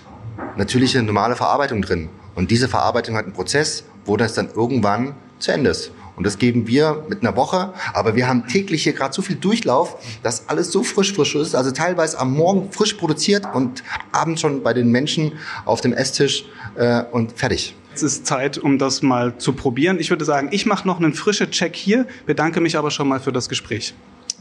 natürliche 0.57 1.01
normale 1.01 1.35
Verarbeitung 1.35 1.81
drin. 1.81 2.09
Und 2.35 2.51
diese 2.51 2.67
Verarbeitung 2.67 3.15
hat 3.15 3.25
einen 3.25 3.33
Prozess, 3.33 3.83
wo 4.05 4.17
das 4.17 4.33
dann 4.33 4.49
irgendwann 4.55 5.15
zu 5.39 5.51
Ende 5.51 5.69
ist. 5.69 5.91
Und 6.15 6.25
das 6.27 6.37
geben 6.37 6.67
wir 6.67 7.05
mit 7.09 7.21
einer 7.21 7.35
Woche. 7.35 7.73
Aber 7.93 8.15
wir 8.15 8.27
haben 8.27 8.47
täglich 8.47 8.83
hier 8.83 8.93
gerade 8.93 9.13
so 9.13 9.21
viel 9.21 9.35
Durchlauf, 9.35 9.97
dass 10.21 10.47
alles 10.47 10.71
so 10.71 10.83
frisch, 10.83 11.13
frisch 11.13 11.35
ist. 11.35 11.55
Also 11.55 11.71
teilweise 11.71 12.19
am 12.19 12.33
Morgen 12.33 12.71
frisch 12.71 12.93
produziert 12.93 13.47
und 13.53 13.83
abends 14.11 14.41
schon 14.41 14.63
bei 14.63 14.73
den 14.73 14.91
Menschen 14.91 15.33
auf 15.65 15.81
dem 15.81 15.93
Esstisch 15.93 16.45
äh, 16.75 17.03
und 17.11 17.37
fertig. 17.37 17.75
Es 17.95 18.01
ist 18.01 18.25
Zeit, 18.25 18.57
um 18.57 18.79
das 18.79 19.01
mal 19.01 19.37
zu 19.37 19.53
probieren. 19.53 19.99
Ich 19.99 20.09
würde 20.09 20.25
sagen, 20.25 20.49
ich 20.51 20.65
mache 20.65 20.87
noch 20.87 20.97
einen 20.97 21.13
frischen 21.13 21.51
Check 21.51 21.75
hier, 21.75 22.07
bedanke 22.25 22.59
mich 22.59 22.77
aber 22.77 22.89
schon 22.89 23.07
mal 23.07 23.19
für 23.19 23.31
das 23.31 23.49
Gespräch. 23.49 23.93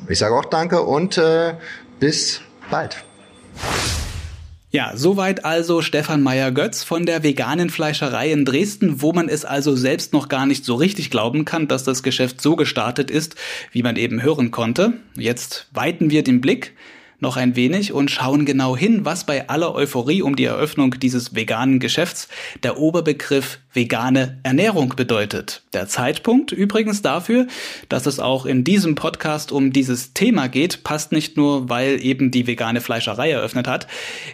Ich 0.09 0.19
sage 0.19 0.35
auch 0.35 0.47
danke 0.47 0.83
und 0.83 1.19
äh, 1.19 1.55
bis 2.01 2.41
bald. 2.71 3.05
Ja, 4.75 4.93
soweit 4.95 5.45
also 5.45 5.83
Stefan 5.83 6.23
Meyer-Götz 6.23 6.83
von 6.83 7.05
der 7.05 7.23
veganen 7.23 7.69
Fleischerei 7.69 8.33
in 8.33 8.47
Dresden, 8.47 9.03
wo 9.03 9.13
man 9.13 9.29
es 9.29 9.45
also 9.45 9.77
selbst 9.77 10.15
noch 10.15 10.31
gar 10.31 10.47
nicht 10.47 10.65
so 10.65 10.77
richtig 10.77 11.11
glauben 11.11 11.45
kann, 11.45 11.69
dass 11.69 11.85
das 11.85 12.03
Geschäft 12.03 12.41
so 12.41 12.57
gestartet 12.57 13.11
ist, 13.11 13.37
wie 13.73 13.83
man 13.83 13.97
eben 13.97 14.23
hören 14.23 14.51
konnte. 14.51 14.95
Jetzt 15.15 15.67
weiten 15.75 16.09
wir 16.09 16.25
den 16.25 16.41
Blick 16.41 16.73
noch 17.21 17.37
ein 17.37 17.55
wenig 17.55 17.93
und 17.93 18.11
schauen 18.11 18.47
genau 18.47 18.75
hin, 18.75 19.05
was 19.05 19.27
bei 19.27 19.47
aller 19.51 19.75
Euphorie 19.75 20.23
um 20.23 20.37
die 20.37 20.47
Eröffnung 20.47 20.99
dieses 20.99 21.35
veganen 21.35 21.79
Geschäfts 21.79 22.29
der 22.63 22.79
Oberbegriff 22.79 23.59
vegane 23.73 24.39
Ernährung 24.43 24.95
bedeutet. 24.97 25.63
Der 25.73 25.89
Zeitpunkt 25.89 26.53
übrigens 26.53 27.03
dafür, 27.03 27.47
dass 27.89 28.07
es 28.07 28.21
auch 28.21 28.47
in 28.47 28.65
diesem 28.65 28.95
Podcast 28.95 29.53
um 29.53 29.73
dieses 29.73 30.13
Thema 30.13 30.49
geht, 30.49 30.85
passt 30.85 31.13
nicht 31.13 31.37
nur, 31.37 31.69
weil 31.69 32.05
eben 32.05 32.31
die 32.31 32.47
vegane 32.47 32.81
Fleischerei 32.81 33.31
eröffnet 33.31 33.67
hat. 33.67 33.87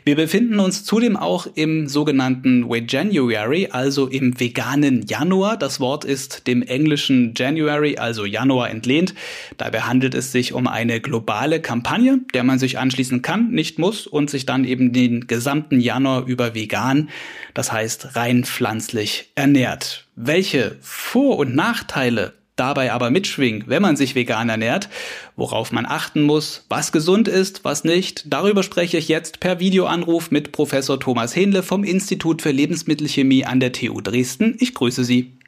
Wir 0.05 0.17
befinden 0.17 0.59
uns 0.59 0.85
zudem 0.85 1.17
auch 1.17 1.47
im 1.55 1.87
sogenannten 1.89 2.69
January, 2.89 3.69
also 3.71 4.09
im 4.09 4.39
veganen 4.39 5.07
Januar. 5.07 5.57
Das 5.57 5.81
Wort 5.81 6.05
ist 6.05 6.47
dem 6.47 6.63
englischen 6.63 7.35
January, 7.37 7.97
also 7.99 8.25
Januar 8.25 8.71
entlehnt. 8.71 9.15
Dabei 9.57 9.83
handelt 9.83 10.15
es 10.15 10.33
sich 10.33 10.53
um 10.53 10.67
eine 10.67 11.01
globale 11.01 11.61
Kampagne, 11.61 12.21
der 12.35 12.45
man 12.45 12.59
sich 12.59 12.79
anschließen 12.79 13.23
kann, 13.23 13.51
nicht 13.51 13.79
muss 13.79 14.07
und 14.07 14.31
sich 14.31 14.47
dann 14.47 14.65
eben 14.65 14.93
den 14.93 15.27
gesamten 15.27 15.81
Januar 15.81 16.27
über 16.27 16.55
vegan, 16.55 17.09
das 17.55 17.73
heißt 17.73 18.17
rein 18.17 18.45
pflanzlich 18.45 19.31
ernährt. 19.35 20.07
Welche 20.17 20.77
Vor- 20.81 21.39
und 21.39 21.55
Nachteile 21.55 22.35
dabei 22.59 22.93
aber 22.93 23.11
mitschwingen, 23.11 23.65
wenn 23.67 23.83
man 23.83 23.97
sich 23.97 24.15
vegan 24.15 24.49
ernährt, 24.49 24.89
worauf 25.37 25.73
man 25.73 25.87
achten 25.87 26.23
muss, 26.23 26.65
was 26.69 26.93
gesund 26.93 27.29
ist, 27.29 27.65
was 27.65 27.85
nicht. 27.85 28.25
Darüber 28.27 28.63
spreche 28.63 28.99
ich 28.99 29.09
jetzt 29.09 29.41
per 29.41 29.61
Videoanruf 29.61 30.31
mit 30.31 30.53
Professor 30.53 30.99
Thomas 30.99 31.37
Hähnle 31.37 31.63
vom 31.63 31.85
Institut 31.85 32.43
für 32.43 32.51
Lebensmittelchemie 32.51 33.45
an 33.45 33.61
der 33.61 33.73
TU 33.73 34.01
Dresden. 34.01 34.57
Ich 34.59 34.75
grüße 34.75 35.05
Sie. 35.05 35.39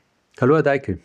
Hallo, 0.40 0.54
Herr 0.54 0.62
Deike. 0.62 0.98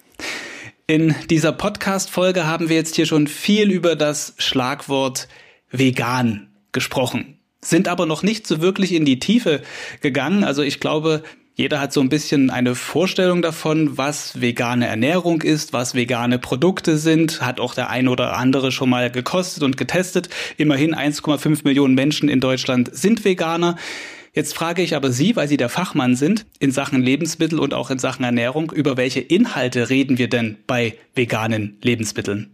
In 0.88 1.16
dieser 1.32 1.52
Podcast-Folge 1.52 2.46
haben 2.46 2.70
wir 2.70 2.76
jetzt 2.76 2.96
hier 2.96 3.08
schon 3.08 3.28
viel 3.28 3.72
über 3.72 3.96
das 3.96 4.36
Schlagwort 4.38 5.28
vegan 5.72 6.52
gesprochen, 6.72 7.35
sind 7.66 7.88
aber 7.88 8.06
noch 8.06 8.24
nicht 8.24 8.48
so 8.48 8.62
wirklich 8.62 8.94
in 8.94 9.06
die 9.06 9.20
Tiefe 9.20 9.62
gegangen. 10.02 10.44
Also 10.44 10.62
ich 10.62 10.80
glaube, 10.80 11.24
jeder 11.56 11.80
hat 11.80 11.94
so 11.94 12.02
ein 12.02 12.10
bisschen 12.10 12.50
eine 12.50 12.76
Vorstellung 12.76 13.42
davon, 13.42 13.98
was 13.98 14.42
vegane 14.42 14.88
Ernährung 14.88 15.42
ist, 15.42 15.72
was 15.72 15.96
vegane 15.96 16.38
Produkte 16.38 16.98
sind, 16.98 17.42
hat 17.42 17.62
auch 17.62 17.74
der 17.74 17.90
ein 17.90 18.10
oder 18.10 18.36
andere 18.36 18.74
schon 18.74 18.90
mal 18.90 19.10
gekostet 19.10 19.64
und 19.64 19.78
getestet. 19.78 20.30
Immerhin 20.58 20.94
1,5 20.94 21.62
Millionen 21.64 21.96
Menschen 21.96 22.28
in 22.28 22.42
Deutschland 22.42 22.94
sind 22.94 23.24
Veganer. 23.24 23.78
Jetzt 24.34 24.54
frage 24.54 24.82
ich 24.82 24.98
aber 24.98 25.14
Sie, 25.14 25.38
weil 25.38 25.48
Sie 25.48 25.56
der 25.56 25.70
Fachmann 25.70 26.18
sind 26.18 26.46
in 26.60 26.72
Sachen 26.72 27.02
Lebensmittel 27.02 27.58
und 27.58 27.74
auch 27.74 27.90
in 27.90 28.00
Sachen 28.00 28.26
Ernährung, 28.26 28.72
über 28.72 28.98
welche 28.98 29.22
Inhalte 29.22 29.90
reden 29.90 30.18
wir 30.18 30.28
denn 30.28 30.58
bei 30.68 30.98
veganen 31.16 31.78
Lebensmitteln? 31.82 32.52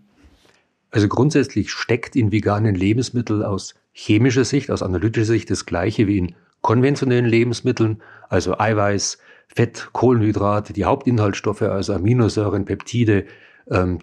Also 0.92 1.08
grundsätzlich 1.08 1.72
steckt 1.72 2.16
in 2.16 2.32
veganen 2.32 2.76
Lebensmitteln 2.76 3.42
aus 3.42 3.74
chemischer 3.94 4.46
Sicht, 4.46 4.72
aus 4.72 4.84
analytischer 4.84 5.26
Sicht 5.26 5.50
das 5.50 5.66
gleiche 5.66 6.08
wie 6.08 6.18
in 6.18 6.36
konventionellen 6.62 7.26
Lebensmitteln, 7.26 8.02
also 8.30 8.58
Eiweiß, 8.58 9.18
Fett, 9.48 9.90
Kohlenhydrate, 9.92 10.74
die 10.74 10.86
Hauptinhaltsstoffe, 10.86 11.64
also 11.64 11.94
Aminosäuren, 11.94 12.66
Peptide, 12.66 13.26
ähm, 13.70 14.00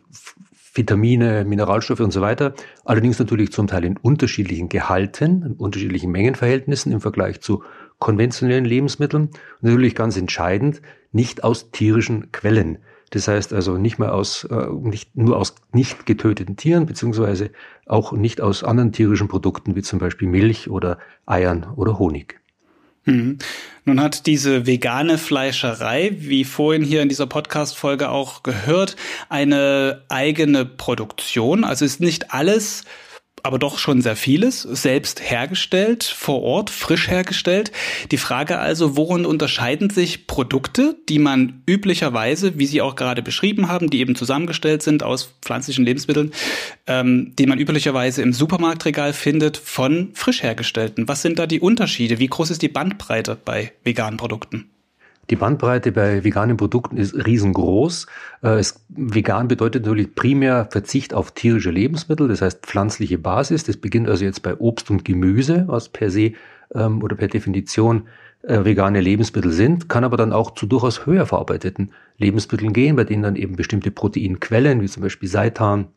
Vitamine, 0.75 1.45
Mineralstoffe 1.45 2.01
und 2.01 2.13
so 2.13 2.21
weiter. 2.21 2.55
Allerdings 2.85 3.19
natürlich 3.19 3.53
zum 3.53 3.67
Teil 3.67 3.85
in 3.85 3.97
unterschiedlichen 3.97 4.69
Gehalten, 4.69 5.43
in 5.43 5.53
unterschiedlichen 5.55 6.11
Mengenverhältnissen 6.11 6.93
im 6.93 7.01
Vergleich 7.01 7.41
zu 7.41 7.65
konventionellen 7.99 8.65
Lebensmitteln. 8.65 9.25
Und 9.25 9.63
natürlich 9.63 9.95
ganz 9.95 10.17
entscheidend, 10.17 10.83
nicht 11.13 11.43
aus 11.43 11.71
tierischen 11.71 12.31
Quellen. 12.33 12.79
Das 13.11 13.29
heißt 13.29 13.53
also 13.53 13.79
nicht 13.79 13.99
mehr 13.99 14.15
aus, 14.15 14.45
äh, 14.45 14.67
nicht 14.83 15.17
nur 15.17 15.37
aus 15.37 15.55
nicht 15.73 16.07
getöteten 16.07 16.57
Tieren, 16.57 16.87
beziehungsweise 16.87 17.51
auch 17.87 18.13
nicht 18.13 18.41
aus 18.41 18.65
anderen 18.65 18.93
tierischen 18.93 19.29
Produkten, 19.29 19.75
wie 19.77 19.83
zum 19.83 19.99
Beispiel 19.99 20.29
Milch 20.29 20.69
oder 20.69 20.99
Eiern 21.27 21.67
oder 21.77 21.99
Honig. 21.99 22.41
Mhm. 23.05 23.39
Nun 23.85 24.01
hat 24.03 24.27
diese 24.27 24.67
vegane 24.67 25.17
Fleischerei, 25.17 26.15
wie 26.19 26.45
vorhin 26.45 26.83
hier 26.83 27.03
in 27.03 27.09
dieser 27.09 27.27
Podcast-Folge 27.27 28.11
auch 28.11 28.43
gehört, 28.43 28.97
eine 29.31 30.03
eigene 30.09 30.67
Produktion. 30.67 31.65
Also 31.65 31.87
ist 31.87 32.01
nicht 32.01 32.33
alles 32.33 32.85
aber 33.49 33.59
doch 33.59 33.79
schon 33.79 34.03
sehr 34.03 34.15
vieles 34.15 34.61
selbst 34.61 35.23
hergestellt, 35.23 36.05
vor 36.05 36.43
Ort, 36.43 36.69
frisch 36.69 37.09
hergestellt. 37.09 37.73
Die 38.11 38.19
Frage 38.19 38.59
also, 38.59 38.95
worin 38.95 39.25
unterscheiden 39.25 39.89
sich 39.89 40.27
Produkte, 40.27 40.97
die 41.09 41.19
man 41.19 41.63
üblicherweise, 41.67 42.59
wie 42.59 42.67
Sie 42.67 42.83
auch 42.83 42.95
gerade 42.95 43.23
beschrieben 43.23 43.69
haben, 43.69 43.89
die 43.89 44.01
eben 44.01 44.15
zusammengestellt 44.15 44.83
sind 44.83 45.03
aus 45.03 45.35
pflanzlichen 45.41 45.87
Lebensmitteln, 45.87 46.33
ähm, 46.87 47.33
die 47.39 47.47
man 47.47 47.59
üblicherweise 47.59 48.21
im 48.21 48.35
Supermarktregal 48.35 49.15
findet, 49.15 49.57
von 49.57 50.11
frisch 50.13 50.43
hergestellten? 50.43 51.09
Was 51.09 51.23
sind 51.23 51.39
da 51.39 51.47
die 51.47 51.61
Unterschiede? 51.61 52.19
Wie 52.19 52.27
groß 52.27 52.51
ist 52.51 52.61
die 52.61 52.69
Bandbreite 52.69 53.35
bei 53.43 53.73
veganen 53.83 54.19
Produkten? 54.19 54.69
Die 55.31 55.37
Bandbreite 55.37 55.93
bei 55.93 56.25
veganen 56.25 56.57
Produkten 56.57 56.97
ist 56.97 57.15
riesengroß. 57.15 58.07
Äh, 58.43 58.59
es, 58.59 58.85
vegan 58.89 59.49
bedeutet 59.49 59.85
natürlich 59.85 60.15
primär 60.15 60.69
Verzicht 60.71 61.13
auf 61.13 61.33
tierische 61.33 61.71
Lebensmittel, 61.71 62.29
das 62.29 62.41
heißt 62.41 62.65
pflanzliche 62.65 63.19
Basis. 63.19 63.65
Das 63.65 63.77
beginnt 63.77 64.09
also 64.09 64.25
jetzt 64.25 64.43
bei 64.43 64.57
Obst 64.57 64.91
und 64.91 65.05
Gemüse, 65.05 65.65
was 65.67 65.91
per 65.91 66.11
se 66.11 66.33
ähm, 66.75 67.03
oder 67.03 67.15
per 67.17 67.29
Definition 67.29 68.09
äh, 68.43 68.65
vegane 68.65 69.01
Lebensmittel 69.01 69.53
sind, 69.53 69.89
kann 69.89 70.05
aber 70.05 70.17
dann 70.17 70.33
auch 70.33 70.53
zu 70.53 70.67
durchaus 70.67 71.07
höher 71.07 71.27
verarbeiteten 71.27 71.91
Lebensmitteln 72.17 72.73
gehen, 72.73 72.97
bei 72.97 73.05
denen 73.05 73.23
dann 73.23 73.37
eben 73.37 73.57
bestimmte 73.57 73.91
Proteinquellen, 73.91 74.81
wie 74.81 74.87
zum 74.87 75.03
Beispiel 75.03 75.29
Seitan 75.29 75.89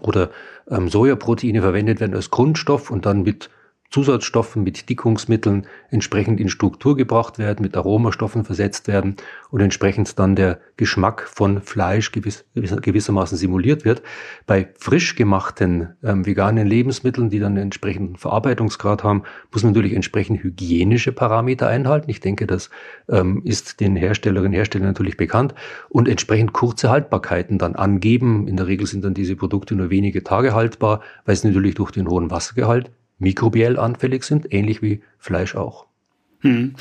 oder 0.00 0.30
ähm, 0.70 0.88
Sojaproteine 0.88 1.60
verwendet 1.60 2.00
werden 2.00 2.14
als 2.14 2.30
Grundstoff 2.30 2.90
und 2.90 3.06
dann 3.06 3.22
mit 3.22 3.50
Zusatzstoffen, 3.90 4.62
mit 4.62 4.88
Dickungsmitteln 4.88 5.66
entsprechend 5.90 6.40
in 6.40 6.48
Struktur 6.48 6.96
gebracht 6.96 7.38
werden, 7.38 7.62
mit 7.62 7.76
Aromastoffen 7.76 8.44
versetzt 8.44 8.88
werden 8.88 9.16
und 9.50 9.60
entsprechend 9.60 10.18
dann 10.18 10.36
der 10.36 10.60
Geschmack 10.76 11.28
von 11.28 11.62
Fleisch 11.62 12.12
gewiss, 12.12 12.44
gewissermaßen 12.54 13.38
simuliert 13.38 13.84
wird. 13.84 14.02
Bei 14.46 14.68
frisch 14.78 15.14
gemachten 15.16 15.94
ähm, 16.02 16.26
veganen 16.26 16.66
Lebensmitteln, 16.66 17.30
die 17.30 17.38
dann 17.38 17.52
einen 17.52 17.64
entsprechenden 17.64 18.16
Verarbeitungsgrad 18.16 19.04
haben, 19.04 19.22
muss 19.52 19.62
man 19.62 19.72
natürlich 19.72 19.94
entsprechend 19.94 20.42
hygienische 20.42 21.12
Parameter 21.12 21.68
einhalten. 21.68 22.10
Ich 22.10 22.20
denke, 22.20 22.46
das 22.46 22.70
ähm, 23.08 23.42
ist 23.44 23.80
den 23.80 23.96
Herstellerinnen 23.96 24.52
und 24.52 24.56
Herstellern 24.56 24.88
natürlich 24.88 25.16
bekannt 25.16 25.54
und 25.88 26.08
entsprechend 26.08 26.52
kurze 26.52 26.90
Haltbarkeiten 26.90 27.58
dann 27.58 27.74
angeben. 27.74 28.48
In 28.48 28.56
der 28.56 28.66
Regel 28.66 28.86
sind 28.86 29.04
dann 29.04 29.14
diese 29.14 29.36
Produkte 29.36 29.74
nur 29.74 29.90
wenige 29.90 30.22
Tage 30.22 30.54
haltbar, 30.54 31.00
weil 31.24 31.36
sie 31.36 31.48
natürlich 31.48 31.74
durch 31.74 31.90
den 31.90 32.08
hohen 32.08 32.30
Wassergehalt 32.30 32.90
mikrobiell 33.18 33.78
anfällig 33.78 34.24
sind, 34.24 34.52
ähnlich 34.52 34.82
wie 34.82 35.02
Fleisch 35.18 35.54
auch. 35.54 35.86
Hm. 36.40 36.74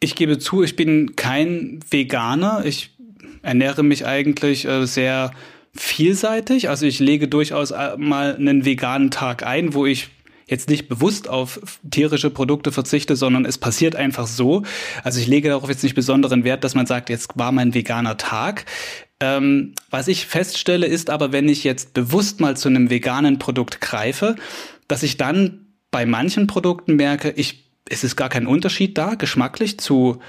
Ich 0.00 0.14
gebe 0.14 0.38
zu, 0.38 0.62
ich 0.62 0.76
bin 0.76 1.16
kein 1.16 1.80
Veganer. 1.88 2.64
Ich 2.64 2.96
ernähre 3.42 3.82
mich 3.82 4.06
eigentlich 4.06 4.66
äh, 4.66 4.86
sehr 4.86 5.32
vielseitig. 5.74 6.68
Also 6.68 6.86
ich 6.86 6.98
lege 6.98 7.28
durchaus 7.28 7.70
äh, 7.70 7.96
mal 7.96 8.36
einen 8.36 8.64
veganen 8.64 9.10
Tag 9.10 9.46
ein, 9.46 9.74
wo 9.74 9.86
ich 9.86 10.08
jetzt 10.48 10.68
nicht 10.68 10.88
bewusst 10.88 11.28
auf 11.28 11.60
tierische 11.90 12.30
Produkte 12.30 12.70
verzichte, 12.70 13.16
sondern 13.16 13.44
es 13.44 13.58
passiert 13.58 13.96
einfach 13.96 14.26
so. 14.26 14.62
Also 15.02 15.20
ich 15.20 15.26
lege 15.26 15.48
darauf 15.48 15.68
jetzt 15.68 15.82
nicht 15.82 15.94
besonderen 15.94 16.44
Wert, 16.44 16.62
dass 16.62 16.74
man 16.74 16.86
sagt, 16.86 17.10
jetzt 17.10 17.36
war 17.36 17.50
mein 17.52 17.74
veganer 17.74 18.16
Tag. 18.16 18.64
Ähm, 19.18 19.74
was 19.90 20.08
ich 20.08 20.26
feststelle, 20.26 20.86
ist 20.86 21.10
aber, 21.10 21.32
wenn 21.32 21.48
ich 21.48 21.64
jetzt 21.64 21.94
bewusst 21.94 22.40
mal 22.40 22.56
zu 22.56 22.68
einem 22.68 22.90
veganen 22.90 23.38
Produkt 23.38 23.80
greife, 23.80 24.36
dass 24.88 25.02
ich 25.02 25.16
dann 25.16 25.66
bei 25.90 26.06
manchen 26.06 26.46
Produkten 26.46 26.96
merke, 26.96 27.30
ich, 27.30 27.70
es 27.88 28.04
ist 28.04 28.16
gar 28.16 28.28
kein 28.28 28.46
Unterschied 28.46 28.98
da, 28.98 29.14
geschmacklich 29.14 29.78
zu 29.78 30.20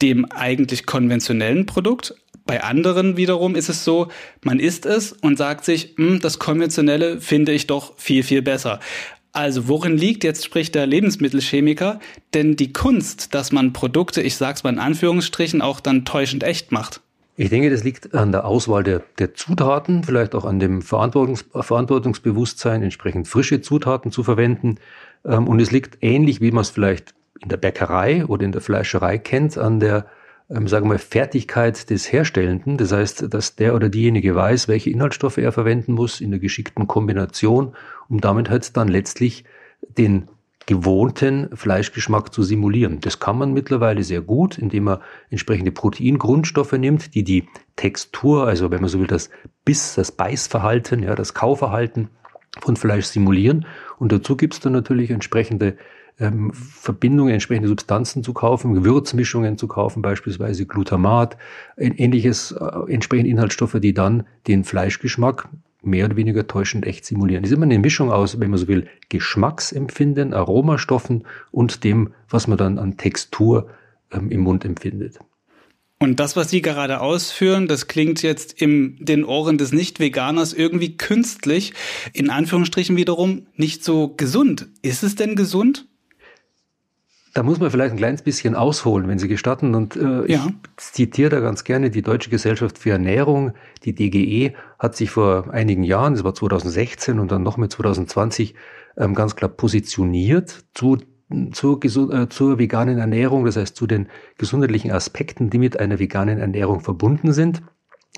dem 0.00 0.24
eigentlich 0.30 0.86
konventionellen 0.86 1.66
Produkt. 1.66 2.14
Bei 2.44 2.64
anderen 2.64 3.16
wiederum 3.16 3.54
ist 3.54 3.68
es 3.68 3.84
so, 3.84 4.08
man 4.42 4.58
isst 4.58 4.84
es 4.84 5.12
und 5.12 5.38
sagt 5.38 5.64
sich, 5.64 5.94
hm, 5.96 6.20
das 6.20 6.38
konventionelle 6.38 7.20
finde 7.20 7.52
ich 7.52 7.66
doch 7.66 7.98
viel, 7.98 8.22
viel 8.22 8.42
besser. 8.42 8.80
Also 9.32 9.68
worin 9.68 9.96
liegt, 9.96 10.24
jetzt 10.24 10.44
spricht 10.44 10.74
der 10.74 10.86
Lebensmittelchemiker, 10.86 12.00
denn 12.34 12.56
die 12.56 12.72
Kunst, 12.72 13.34
dass 13.34 13.50
man 13.50 13.72
Produkte, 13.72 14.20
ich 14.20 14.36
sag's 14.36 14.62
mal 14.62 14.72
in 14.72 14.78
Anführungsstrichen, 14.78 15.62
auch 15.62 15.80
dann 15.80 16.04
täuschend 16.04 16.42
echt 16.42 16.70
macht? 16.70 17.00
Ich 17.42 17.50
denke, 17.50 17.70
das 17.70 17.82
liegt 17.82 18.14
an 18.14 18.30
der 18.30 18.44
Auswahl 18.44 18.84
der, 18.84 19.02
der 19.18 19.34
Zutaten, 19.34 20.04
vielleicht 20.04 20.36
auch 20.36 20.44
an 20.44 20.60
dem 20.60 20.80
Verantwortungs, 20.80 21.44
Verantwortungsbewusstsein, 21.52 22.84
entsprechend 22.84 23.26
frische 23.26 23.60
Zutaten 23.60 24.12
zu 24.12 24.22
verwenden. 24.22 24.76
Ähm, 25.24 25.48
und 25.48 25.58
es 25.58 25.72
liegt 25.72 25.98
ähnlich, 26.02 26.40
wie 26.40 26.52
man 26.52 26.62
es 26.62 26.70
vielleicht 26.70 27.16
in 27.40 27.48
der 27.48 27.56
Bäckerei 27.56 28.24
oder 28.26 28.44
in 28.44 28.52
der 28.52 28.60
Fleischerei 28.60 29.18
kennt, 29.18 29.58
an 29.58 29.80
der, 29.80 30.06
ähm, 30.50 30.68
sagen 30.68 30.84
wir 30.84 30.90
mal, 30.90 30.98
Fertigkeit 30.98 31.90
des 31.90 32.12
Herstellenden. 32.12 32.76
Das 32.76 32.92
heißt, 32.92 33.34
dass 33.34 33.56
der 33.56 33.74
oder 33.74 33.88
diejenige 33.88 34.36
weiß, 34.36 34.68
welche 34.68 34.90
Inhaltsstoffe 34.90 35.38
er 35.38 35.50
verwenden 35.50 35.94
muss 35.94 36.20
in 36.20 36.30
der 36.30 36.38
geschickten 36.38 36.86
Kombination, 36.86 37.74
um 38.08 38.20
damit 38.20 38.50
halt 38.50 38.76
dann 38.76 38.86
letztlich 38.86 39.44
den 39.98 40.28
gewohnten 40.66 41.48
Fleischgeschmack 41.54 42.32
zu 42.32 42.42
simulieren. 42.42 43.00
Das 43.00 43.18
kann 43.18 43.38
man 43.38 43.52
mittlerweile 43.52 44.02
sehr 44.04 44.20
gut, 44.20 44.58
indem 44.58 44.84
man 44.84 44.98
entsprechende 45.30 45.72
Proteingrundstoffe 45.72 46.72
nimmt, 46.72 47.14
die 47.14 47.24
die 47.24 47.48
Textur, 47.76 48.46
also 48.46 48.70
wenn 48.70 48.80
man 48.80 48.90
so 48.90 49.00
will, 49.00 49.06
das 49.06 49.30
Biss, 49.64 49.94
das 49.94 50.12
Beißverhalten, 50.12 51.02
ja, 51.02 51.14
das 51.14 51.34
Kauverhalten 51.34 52.08
von 52.60 52.76
Fleisch 52.76 53.06
simulieren. 53.06 53.66
Und 53.98 54.12
dazu 54.12 54.36
gibt 54.36 54.54
es 54.54 54.60
dann 54.60 54.72
natürlich 54.72 55.10
entsprechende 55.10 55.76
ähm, 56.18 56.52
Verbindungen, 56.52 57.32
entsprechende 57.32 57.68
Substanzen 57.68 58.22
zu 58.22 58.32
kaufen, 58.32 58.74
Gewürzmischungen 58.74 59.56
zu 59.58 59.66
kaufen, 59.66 60.02
beispielsweise 60.02 60.66
Glutamat, 60.66 61.36
ähnliches, 61.76 62.52
äh, 62.52 62.92
entsprechende 62.92 63.30
Inhaltsstoffe, 63.30 63.78
die 63.80 63.94
dann 63.94 64.24
den 64.46 64.64
Fleischgeschmack 64.64 65.48
mehr 65.82 66.06
oder 66.06 66.16
weniger 66.16 66.46
täuschend 66.46 66.86
echt 66.86 67.04
simulieren. 67.04 67.42
Das 67.42 67.50
ist 67.50 67.56
immer 67.56 67.66
eine 67.66 67.78
Mischung 67.78 68.10
aus, 68.10 68.40
wenn 68.40 68.50
man 68.50 68.58
so 68.58 68.68
will, 68.68 68.86
Geschmacksempfinden, 69.08 70.32
Aromastoffen 70.32 71.26
und 71.50 71.84
dem, 71.84 72.14
was 72.28 72.46
man 72.46 72.58
dann 72.58 72.78
an 72.78 72.96
Textur 72.96 73.68
ähm, 74.12 74.30
im 74.30 74.40
Mund 74.40 74.64
empfindet. 74.64 75.18
Und 75.98 76.18
das, 76.18 76.34
was 76.34 76.50
Sie 76.50 76.62
gerade 76.62 77.00
ausführen, 77.00 77.68
das 77.68 77.86
klingt 77.86 78.22
jetzt 78.22 78.60
in 78.60 78.96
den 79.04 79.24
Ohren 79.24 79.56
des 79.56 79.72
Nicht-Veganers 79.72 80.52
irgendwie 80.52 80.96
künstlich, 80.96 81.74
in 82.12 82.28
Anführungsstrichen 82.28 82.96
wiederum 82.96 83.46
nicht 83.54 83.84
so 83.84 84.08
gesund. 84.16 84.68
Ist 84.82 85.04
es 85.04 85.14
denn 85.14 85.36
gesund? 85.36 85.86
Da 87.34 87.42
muss 87.42 87.58
man 87.60 87.70
vielleicht 87.70 87.92
ein 87.92 87.98
kleines 87.98 88.22
bisschen 88.22 88.54
ausholen, 88.54 89.08
wenn 89.08 89.18
Sie 89.18 89.28
gestatten. 89.28 89.74
Und 89.74 89.96
äh, 89.96 90.30
ja. 90.30 90.46
ich 90.46 90.52
zitiere 90.76 91.30
da 91.30 91.40
ganz 91.40 91.64
gerne 91.64 91.90
die 91.90 92.02
Deutsche 92.02 92.28
Gesellschaft 92.28 92.78
für 92.78 92.90
Ernährung, 92.90 93.52
die 93.84 93.94
DGE, 93.94 94.54
hat 94.78 94.96
sich 94.96 95.10
vor 95.10 95.50
einigen 95.50 95.82
Jahren, 95.82 96.14
das 96.14 96.24
war 96.24 96.34
2016 96.34 97.18
und 97.18 97.32
dann 97.32 97.42
noch 97.42 97.56
mit 97.56 97.72
2020, 97.72 98.54
ähm, 98.98 99.14
ganz 99.14 99.34
klar 99.36 99.48
positioniert 99.48 100.64
zu 100.74 100.98
zur, 101.52 101.82
äh, 101.82 102.28
zur 102.28 102.58
veganen 102.58 102.98
Ernährung, 102.98 103.44
das 103.44 103.56
heißt 103.56 103.74
zu 103.74 103.86
den 103.86 104.08
gesundheitlichen 104.36 104.90
Aspekten, 104.90 105.50
die 105.50 105.58
mit 105.58 105.80
einer 105.80 105.98
veganen 105.98 106.38
Ernährung 106.38 106.80
verbunden 106.80 107.32
sind. 107.32 107.62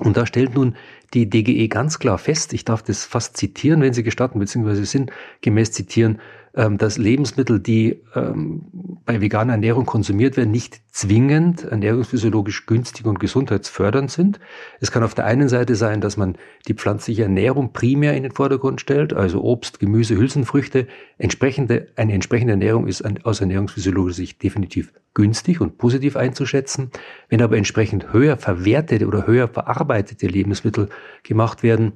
Und 0.01 0.17
da 0.17 0.27
stellt 0.27 0.55
nun 0.55 0.75
die 1.13 1.31
DGE 1.31 1.69
ganz 1.69 2.01
klar 2.01 2.19
fest, 2.19 2.53
ich 2.53 2.65
darf 2.65 2.83
das 2.83 3.05
fast 3.05 3.37
zitieren, 3.37 3.81
wenn 3.81 3.93
Sie 3.93 4.03
gestatten, 4.03 4.41
beziehungsweise 4.41 4.85
sinngemäß 4.85 5.71
zitieren, 5.71 6.21
ähm, 6.57 6.79
dass 6.79 6.99
Lebensmittel, 6.99 7.59
die 7.59 8.01
ähm, 8.15 8.63
bei 9.05 9.21
veganer 9.21 9.55
Ernährung 9.55 9.87
konsumiert 9.87 10.37
werden, 10.37 10.51
nicht 10.51 10.81
zwingend 10.91 11.65
ernährungsphysiologisch 11.65 12.67
günstig 12.67 13.07
und 13.07 13.19
gesundheitsfördernd 13.19 14.11
sind. 14.11 14.39
Es 14.81 14.93
kann 14.93 15.03
auf 15.03 15.15
der 15.15 15.25
einen 15.25 15.49
Seite 15.49 15.75
sein, 15.75 16.01
dass 16.01 16.17
man 16.17 16.37
die 16.69 16.75
pflanzliche 16.75 17.25
Ernährung 17.25 17.73
primär 17.73 18.17
in 18.17 18.23
den 18.23 18.33
Vordergrund 18.33 18.81
stellt, 18.81 19.13
also 19.13 19.43
Obst, 19.43 19.81
Gemüse, 19.81 20.17
Hülsenfrüchte. 20.17 20.87
Entsprechende, 21.19 21.89
eine 21.97 22.13
entsprechende 22.13 22.53
Ernährung 22.53 22.87
ist 22.87 23.05
aus 23.25 23.41
ernährungsphysiologischer 23.41 24.17
Sicht 24.17 24.43
definitiv 24.43 24.93
günstig 25.13 25.61
und 25.61 25.79
positiv 25.79 26.17
einzuschätzen. 26.17 26.91
Wenn 27.29 27.43
aber 27.43 27.57
entsprechend 27.57 28.13
höher 28.13 28.37
verwertete 28.37 29.07
oder 29.07 29.27
höher 29.27 29.49
verarbeitete 29.49 30.27
Lebensmittel 30.27 30.89
gemacht 31.23 31.63
werden, 31.63 31.95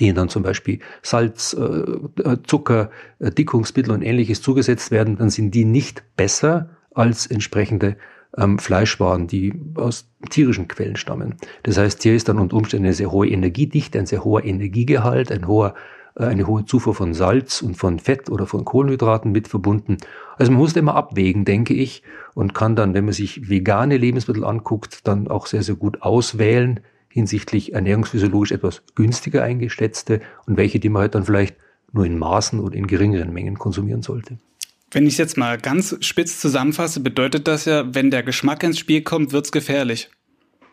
denen 0.00 0.16
dann 0.16 0.28
zum 0.28 0.42
Beispiel 0.42 0.80
Salz, 1.02 1.54
äh, 1.54 1.62
äh, 1.62 2.38
Zucker, 2.46 2.90
äh, 3.20 3.30
Dickungsmittel 3.30 3.92
und 3.92 4.02
ähnliches 4.02 4.42
zugesetzt 4.42 4.90
werden, 4.90 5.16
dann 5.16 5.30
sind 5.30 5.54
die 5.54 5.64
nicht 5.64 6.02
besser 6.16 6.70
als 6.94 7.26
entsprechende 7.26 7.96
ähm, 8.36 8.58
Fleischwaren, 8.58 9.28
die 9.28 9.54
aus 9.76 10.10
tierischen 10.30 10.66
Quellen 10.66 10.96
stammen. 10.96 11.36
Das 11.62 11.78
heißt, 11.78 12.02
hier 12.02 12.14
ist 12.14 12.28
dann 12.28 12.38
unter 12.38 12.56
Umständen 12.56 12.86
eine 12.86 12.94
sehr 12.94 13.12
hohe 13.12 13.28
Energiedichte, 13.28 13.98
ein 13.98 14.06
sehr 14.06 14.24
hoher 14.24 14.44
Energiegehalt, 14.44 15.30
ein 15.30 15.46
hoher, 15.46 15.74
eine 16.16 16.48
hohe 16.48 16.64
Zufuhr 16.64 16.96
von 16.96 17.14
Salz 17.14 17.62
und 17.62 17.76
von 17.76 18.00
Fett 18.00 18.28
oder 18.28 18.46
von 18.46 18.64
Kohlenhydraten 18.64 19.30
mit 19.30 19.46
verbunden. 19.46 19.98
Also 20.36 20.50
man 20.50 20.60
muss 20.60 20.74
immer 20.74 20.96
abwägen, 20.96 21.44
denke 21.44 21.74
ich, 21.74 22.02
und 22.34 22.54
kann 22.54 22.74
dann, 22.74 22.92
wenn 22.92 23.04
man 23.04 23.14
sich 23.14 23.48
vegane 23.48 23.96
Lebensmittel 23.96 24.44
anguckt, 24.44 25.06
dann 25.06 25.28
auch 25.28 25.46
sehr, 25.46 25.62
sehr 25.62 25.76
gut 25.76 26.02
auswählen, 26.02 26.80
hinsichtlich 27.18 27.74
ernährungsphysiologisch 27.74 28.52
etwas 28.52 28.82
günstiger 28.94 29.42
eingeschätzte 29.42 30.20
und 30.46 30.56
welche, 30.56 30.78
die 30.78 30.88
man 30.88 31.02
halt 31.02 31.14
dann 31.14 31.24
vielleicht 31.24 31.56
nur 31.92 32.04
in 32.04 32.18
Maßen 32.18 32.60
oder 32.60 32.76
in 32.76 32.86
geringeren 32.86 33.32
Mengen 33.32 33.58
konsumieren 33.58 34.02
sollte. 34.02 34.38
Wenn 34.90 35.06
ich 35.06 35.14
es 35.14 35.18
jetzt 35.18 35.36
mal 35.36 35.58
ganz 35.58 35.96
spitz 36.00 36.40
zusammenfasse, 36.40 37.00
bedeutet 37.00 37.46
das 37.46 37.66
ja, 37.66 37.94
wenn 37.94 38.10
der 38.10 38.22
Geschmack 38.22 38.62
ins 38.62 38.78
Spiel 38.78 39.02
kommt, 39.02 39.32
wird 39.32 39.44
es 39.44 39.52
gefährlich. 39.52 40.10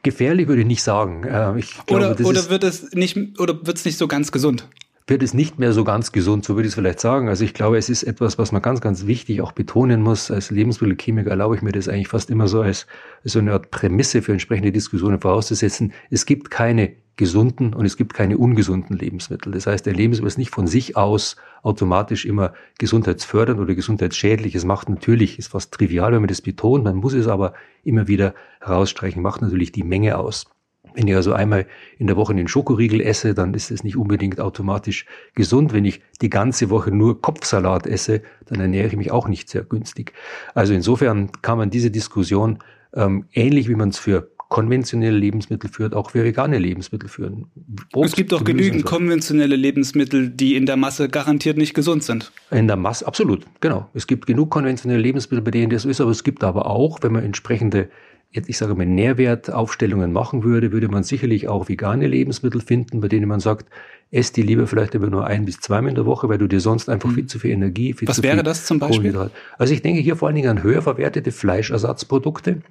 Gefährlich 0.04 0.48
würde 0.48 0.62
ich 0.62 0.68
nicht 0.68 0.84
sagen. 0.84 1.24
Äh, 1.24 1.60
ich 1.60 1.74
glaube, 1.86 2.16
oder 2.16 2.26
oder 2.26 2.50
wird 2.50 2.64
es 2.64 2.94
nicht 2.94 3.40
oder 3.40 3.66
wird 3.66 3.78
es 3.78 3.86
nicht 3.86 3.98
so 3.98 4.08
ganz 4.08 4.32
gesund? 4.32 4.68
Wird 5.08 5.22
es 5.22 5.36
nicht 5.36 5.60
mehr 5.60 5.72
so 5.72 5.84
ganz 5.84 6.12
gesund, 6.12 6.46
so 6.46 6.56
würde 6.56 6.68
ich 6.68 6.72
es 6.72 6.76
vielleicht 6.76 7.00
sagen. 7.00 7.30
Also 7.30 7.44
ich 7.44 7.54
glaube, 7.54 7.78
es 7.78 7.90
ist 7.90 8.04
etwas, 8.04 8.40
was 8.40 8.52
man 8.52 8.62
ganz, 8.62 8.82
ganz 8.82 9.06
wichtig 9.06 9.42
auch 9.42 9.52
betonen 9.52 10.02
muss. 10.02 10.32
Als 10.32 10.50
Lebensmittelchemiker 10.50 11.30
erlaube 11.30 11.56
ich 11.56 11.62
mir 11.62 11.72
das 11.72 11.88
eigentlich 11.88 12.08
fast 12.08 12.32
immer 12.32 12.48
so 12.48 12.62
als 12.62 12.88
so 13.24 13.38
eine 13.38 13.54
Art 13.54 13.70
Prämisse 13.70 14.24
für 14.24 14.32
entsprechende 14.32 14.72
Diskussionen 14.72 15.22
vorauszusetzen. 15.22 15.94
Es 16.10 16.26
gibt 16.26 16.50
keine 16.50 16.94
gesunden 17.18 17.74
und 17.74 17.86
es 17.86 17.98
gibt 17.98 18.14
keine 18.14 18.38
ungesunden 18.38 18.98
Lebensmittel. 18.98 19.52
Das 19.52 19.68
heißt, 19.68 19.88
ein 19.88 19.94
Lebensmittel 19.94 20.28
ist 20.28 20.38
nicht 20.38 20.50
von 20.50 20.68
sich 20.68 20.98
aus 20.98 21.36
automatisch 21.62 22.26
immer 22.26 22.54
gesundheitsfördernd 22.80 23.60
oder 23.60 23.76
gesundheitsschädlich. 23.76 24.56
Es 24.56 24.66
macht 24.66 24.90
natürlich, 24.90 25.40
ist 25.40 25.50
fast 25.50 25.74
trivial, 25.74 26.12
wenn 26.14 26.22
man 26.22 26.28
das 26.28 26.42
betont, 26.42 26.84
man 26.84 26.96
muss 26.96 27.14
es 27.14 27.28
aber 27.28 27.54
immer 27.84 28.08
wieder 28.08 28.34
herausstreichen, 28.60 29.22
macht 29.22 29.42
natürlich 29.42 29.72
die 29.72 29.84
Menge 29.84 30.18
aus. 30.18 30.48
Wenn 30.96 31.08
ich 31.08 31.16
also 31.16 31.34
einmal 31.34 31.66
in 31.98 32.08
der 32.08 32.16
Woche 32.16 32.34
einen 32.34 32.48
Schokoriegel 32.48 33.02
esse, 33.02 33.34
dann 33.34 33.54
ist 33.54 33.70
es 33.70 33.84
nicht 33.84 33.98
unbedingt 33.98 34.40
automatisch 34.40 35.06
gesund. 35.36 35.74
Wenn 35.74 35.86
ich 35.86 36.02
die 36.22 36.30
ganze 36.30 36.70
Woche 36.70 36.92
nur 36.92 37.22
Kopfsalat 37.22 37.86
esse, 37.86 38.22
dann 38.46 38.60
ernähre 38.60 38.88
ich 38.88 38.96
mich 38.96 39.12
auch 39.12 39.28
nicht 39.28 39.50
sehr 39.50 39.64
günstig. 39.64 40.14
Also 40.54 40.74
insofern 40.74 41.32
kann 41.42 41.58
man 41.58 41.70
diese 41.70 41.92
Diskussion 41.92 42.60
ähm, 42.94 43.26
ähnlich 43.34 43.68
wie 43.70 43.76
man 43.76 43.90
es 43.90 43.98
für 43.98 44.32
konventionelle 44.50 45.18
Lebensmittel 45.18 45.70
führt, 45.70 45.94
auch 45.94 46.12
für 46.12 46.24
vegane 46.24 46.60
Lebensmittel 46.60 47.10
führen. 47.10 47.48
Obst, 47.94 48.12
es 48.12 48.16
gibt 48.16 48.34
auch 48.34 48.44
genügend 48.44 48.82
so. 48.82 48.88
konventionelle 48.88 49.56
Lebensmittel, 49.56 50.30
die 50.30 50.56
in 50.56 50.66
der 50.66 50.78
Masse 50.78 51.10
garantiert 51.10 51.58
nicht 51.58 51.74
gesund 51.74 52.04
sind. 52.04 52.32
In 52.52 52.68
der 52.68 52.78
Masse, 52.78 53.08
absolut, 53.08 53.46
genau. 53.60 53.90
Es 53.94 54.08
gibt 54.08 54.28
genug 54.28 54.52
konventionelle 54.52 55.02
Lebensmittel, 55.02 55.44
bei 55.44 55.52
denen 55.52 55.72
das 55.72 55.84
ist, 55.84 56.00
aber 56.00 56.12
es 56.12 56.24
gibt 56.24 56.44
aber 56.44 56.68
auch, 56.68 57.00
wenn 57.02 57.12
man 57.12 57.24
entsprechende 57.24 57.90
jetzt 58.36 58.50
ich 58.50 58.58
sage 58.58 58.76
mal 58.76 58.86
Nährwertaufstellungen 58.86 60.12
machen 60.12 60.44
würde, 60.44 60.72
würde 60.72 60.88
man 60.88 61.04
sicherlich 61.04 61.48
auch 61.48 61.70
vegane 61.70 62.08
Lebensmittel 62.08 62.62
finden, 62.62 63.02
bei 63.02 63.08
denen 63.08 63.28
man 63.28 63.40
sagt, 63.40 63.68
ess 64.12 64.32
die 64.32 64.42
lieber 64.42 64.68
vielleicht 64.68 64.96
aber 64.96 65.08
nur 65.08 65.26
ein 65.26 65.46
bis 65.46 65.60
zweimal 65.60 65.90
in 65.90 65.96
der 65.96 66.06
Woche, 66.06 66.30
weil 66.30 66.38
du 66.38 66.48
dir 66.48 66.60
sonst 66.60 66.90
einfach 66.90 67.12
viel 67.12 67.24
mhm. 67.24 67.28
zu 67.28 67.40
viel 67.40 67.52
Energie, 67.52 67.94
viel 67.94 68.08
Was 68.08 68.18
zu 68.18 68.24
wäre 68.24 68.44
das 68.44 68.66
zum 68.66 68.80
Beispiel? 68.80 69.30
Also 69.58 69.74
ich 69.74 69.82
denke 69.82 70.02
hier 70.02 70.16
vor 70.16 70.28
allen 70.28 70.36
Dingen 70.36 70.50
an 70.50 70.64
höher 70.64 70.82
verwertete 70.82 71.32
Fleischersatzprodukte. 71.32 72.62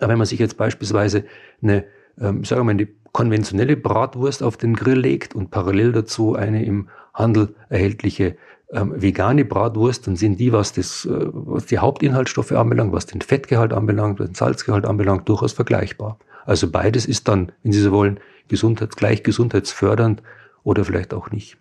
Wenn 0.00 0.18
man 0.18 0.26
sich 0.26 0.38
jetzt 0.38 0.56
beispielsweise 0.56 1.24
eine, 1.62 1.84
ähm, 2.20 2.44
sagen 2.44 2.60
wir 2.60 2.64
mal, 2.64 2.70
eine 2.72 2.88
konventionelle 3.12 3.76
Bratwurst 3.76 4.42
auf 4.42 4.56
den 4.56 4.74
Grill 4.74 4.98
legt 4.98 5.34
und 5.34 5.50
parallel 5.50 5.92
dazu 5.92 6.34
eine 6.34 6.64
im 6.64 6.88
Handel 7.14 7.54
erhältliche 7.68 8.36
ähm, 8.72 8.92
vegane 9.00 9.44
Bratwurst, 9.44 10.06
dann 10.06 10.16
sind 10.16 10.40
die, 10.40 10.52
was, 10.52 10.72
das, 10.72 11.04
äh, 11.04 11.26
was 11.32 11.66
die 11.66 11.78
Hauptinhaltsstoffe 11.78 12.52
anbelangt, 12.52 12.92
was 12.92 13.06
den 13.06 13.20
Fettgehalt 13.20 13.72
anbelangt, 13.72 14.18
was 14.18 14.28
den 14.28 14.34
Salzgehalt 14.34 14.86
anbelangt, 14.86 15.28
durchaus 15.28 15.52
vergleichbar. 15.52 16.18
Also 16.46 16.70
beides 16.70 17.06
ist 17.06 17.28
dann, 17.28 17.52
wenn 17.62 17.72
Sie 17.72 17.80
so 17.80 17.92
wollen, 17.92 18.18
gesundheits, 18.48 18.96
gleich 18.96 19.22
gesundheitsfördernd 19.22 20.22
oder 20.64 20.84
vielleicht 20.84 21.14
auch 21.14 21.30
nicht. 21.30 21.56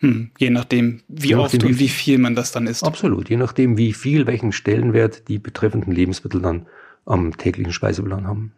Hm, 0.00 0.30
je 0.38 0.50
nachdem, 0.50 1.00
wie 1.08 1.28
je 1.28 1.34
oft 1.36 1.54
nachdem, 1.54 1.70
und 1.70 1.78
wie 1.78 1.88
viel 1.88 2.18
man 2.18 2.34
das 2.34 2.52
dann 2.52 2.66
isst. 2.66 2.84
Absolut, 2.84 3.30
je 3.30 3.36
nachdem, 3.36 3.78
wie 3.78 3.92
viel, 3.92 4.26
welchen 4.26 4.52
Stellenwert 4.52 5.28
die 5.28 5.38
betreffenden 5.38 5.92
Lebensmittel 5.92 6.42
dann 6.42 6.66
am 7.06 7.36
täglichen 7.36 7.72
Speiseplan 7.72 8.26
haben. 8.26 8.52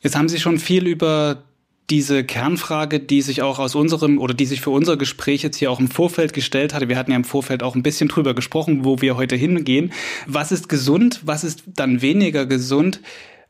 Jetzt 0.00 0.16
haben 0.16 0.28
Sie 0.28 0.40
schon 0.40 0.58
viel 0.58 0.86
über 0.88 1.44
diese 1.92 2.24
Kernfrage, 2.24 3.00
die 3.00 3.20
sich 3.20 3.42
auch 3.42 3.58
aus 3.58 3.74
unserem 3.74 4.18
oder 4.18 4.32
die 4.32 4.46
sich 4.46 4.62
für 4.62 4.70
unser 4.70 4.96
Gespräch 4.96 5.42
jetzt 5.42 5.58
hier 5.58 5.70
auch 5.70 5.78
im 5.78 5.88
Vorfeld 5.88 6.32
gestellt 6.32 6.72
hatte. 6.72 6.88
Wir 6.88 6.96
hatten 6.96 7.10
ja 7.10 7.18
im 7.18 7.24
Vorfeld 7.24 7.62
auch 7.62 7.74
ein 7.74 7.82
bisschen 7.82 8.08
drüber 8.08 8.32
gesprochen, 8.32 8.86
wo 8.86 9.02
wir 9.02 9.18
heute 9.18 9.36
hingehen. 9.36 9.92
Was 10.26 10.52
ist 10.52 10.70
gesund? 10.70 11.20
Was 11.26 11.44
ist 11.44 11.64
dann 11.66 12.00
weniger 12.00 12.46
gesund? 12.46 13.02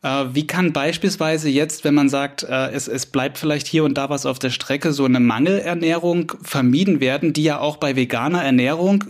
Äh, 0.02 0.24
wie 0.32 0.44
kann 0.44 0.72
beispielsweise 0.72 1.50
jetzt, 1.50 1.84
wenn 1.84 1.94
man 1.94 2.08
sagt, 2.08 2.42
äh, 2.42 2.72
es, 2.72 2.88
es 2.88 3.06
bleibt 3.06 3.38
vielleicht 3.38 3.68
hier 3.68 3.84
und 3.84 3.96
da 3.96 4.10
was 4.10 4.26
auf 4.26 4.40
der 4.40 4.50
Strecke, 4.50 4.92
so 4.92 5.04
eine 5.04 5.20
Mangelernährung 5.20 6.32
vermieden 6.42 6.98
werden, 6.98 7.32
die 7.32 7.44
ja 7.44 7.60
auch 7.60 7.76
bei 7.76 7.94
veganer 7.94 8.42
Ernährung 8.42 9.04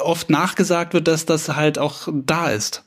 oft 0.00 0.30
nachgesagt 0.30 0.94
wird, 0.94 1.06
dass 1.06 1.26
das 1.26 1.50
halt 1.50 1.78
auch 1.78 2.08
da 2.10 2.50
ist? 2.50 2.83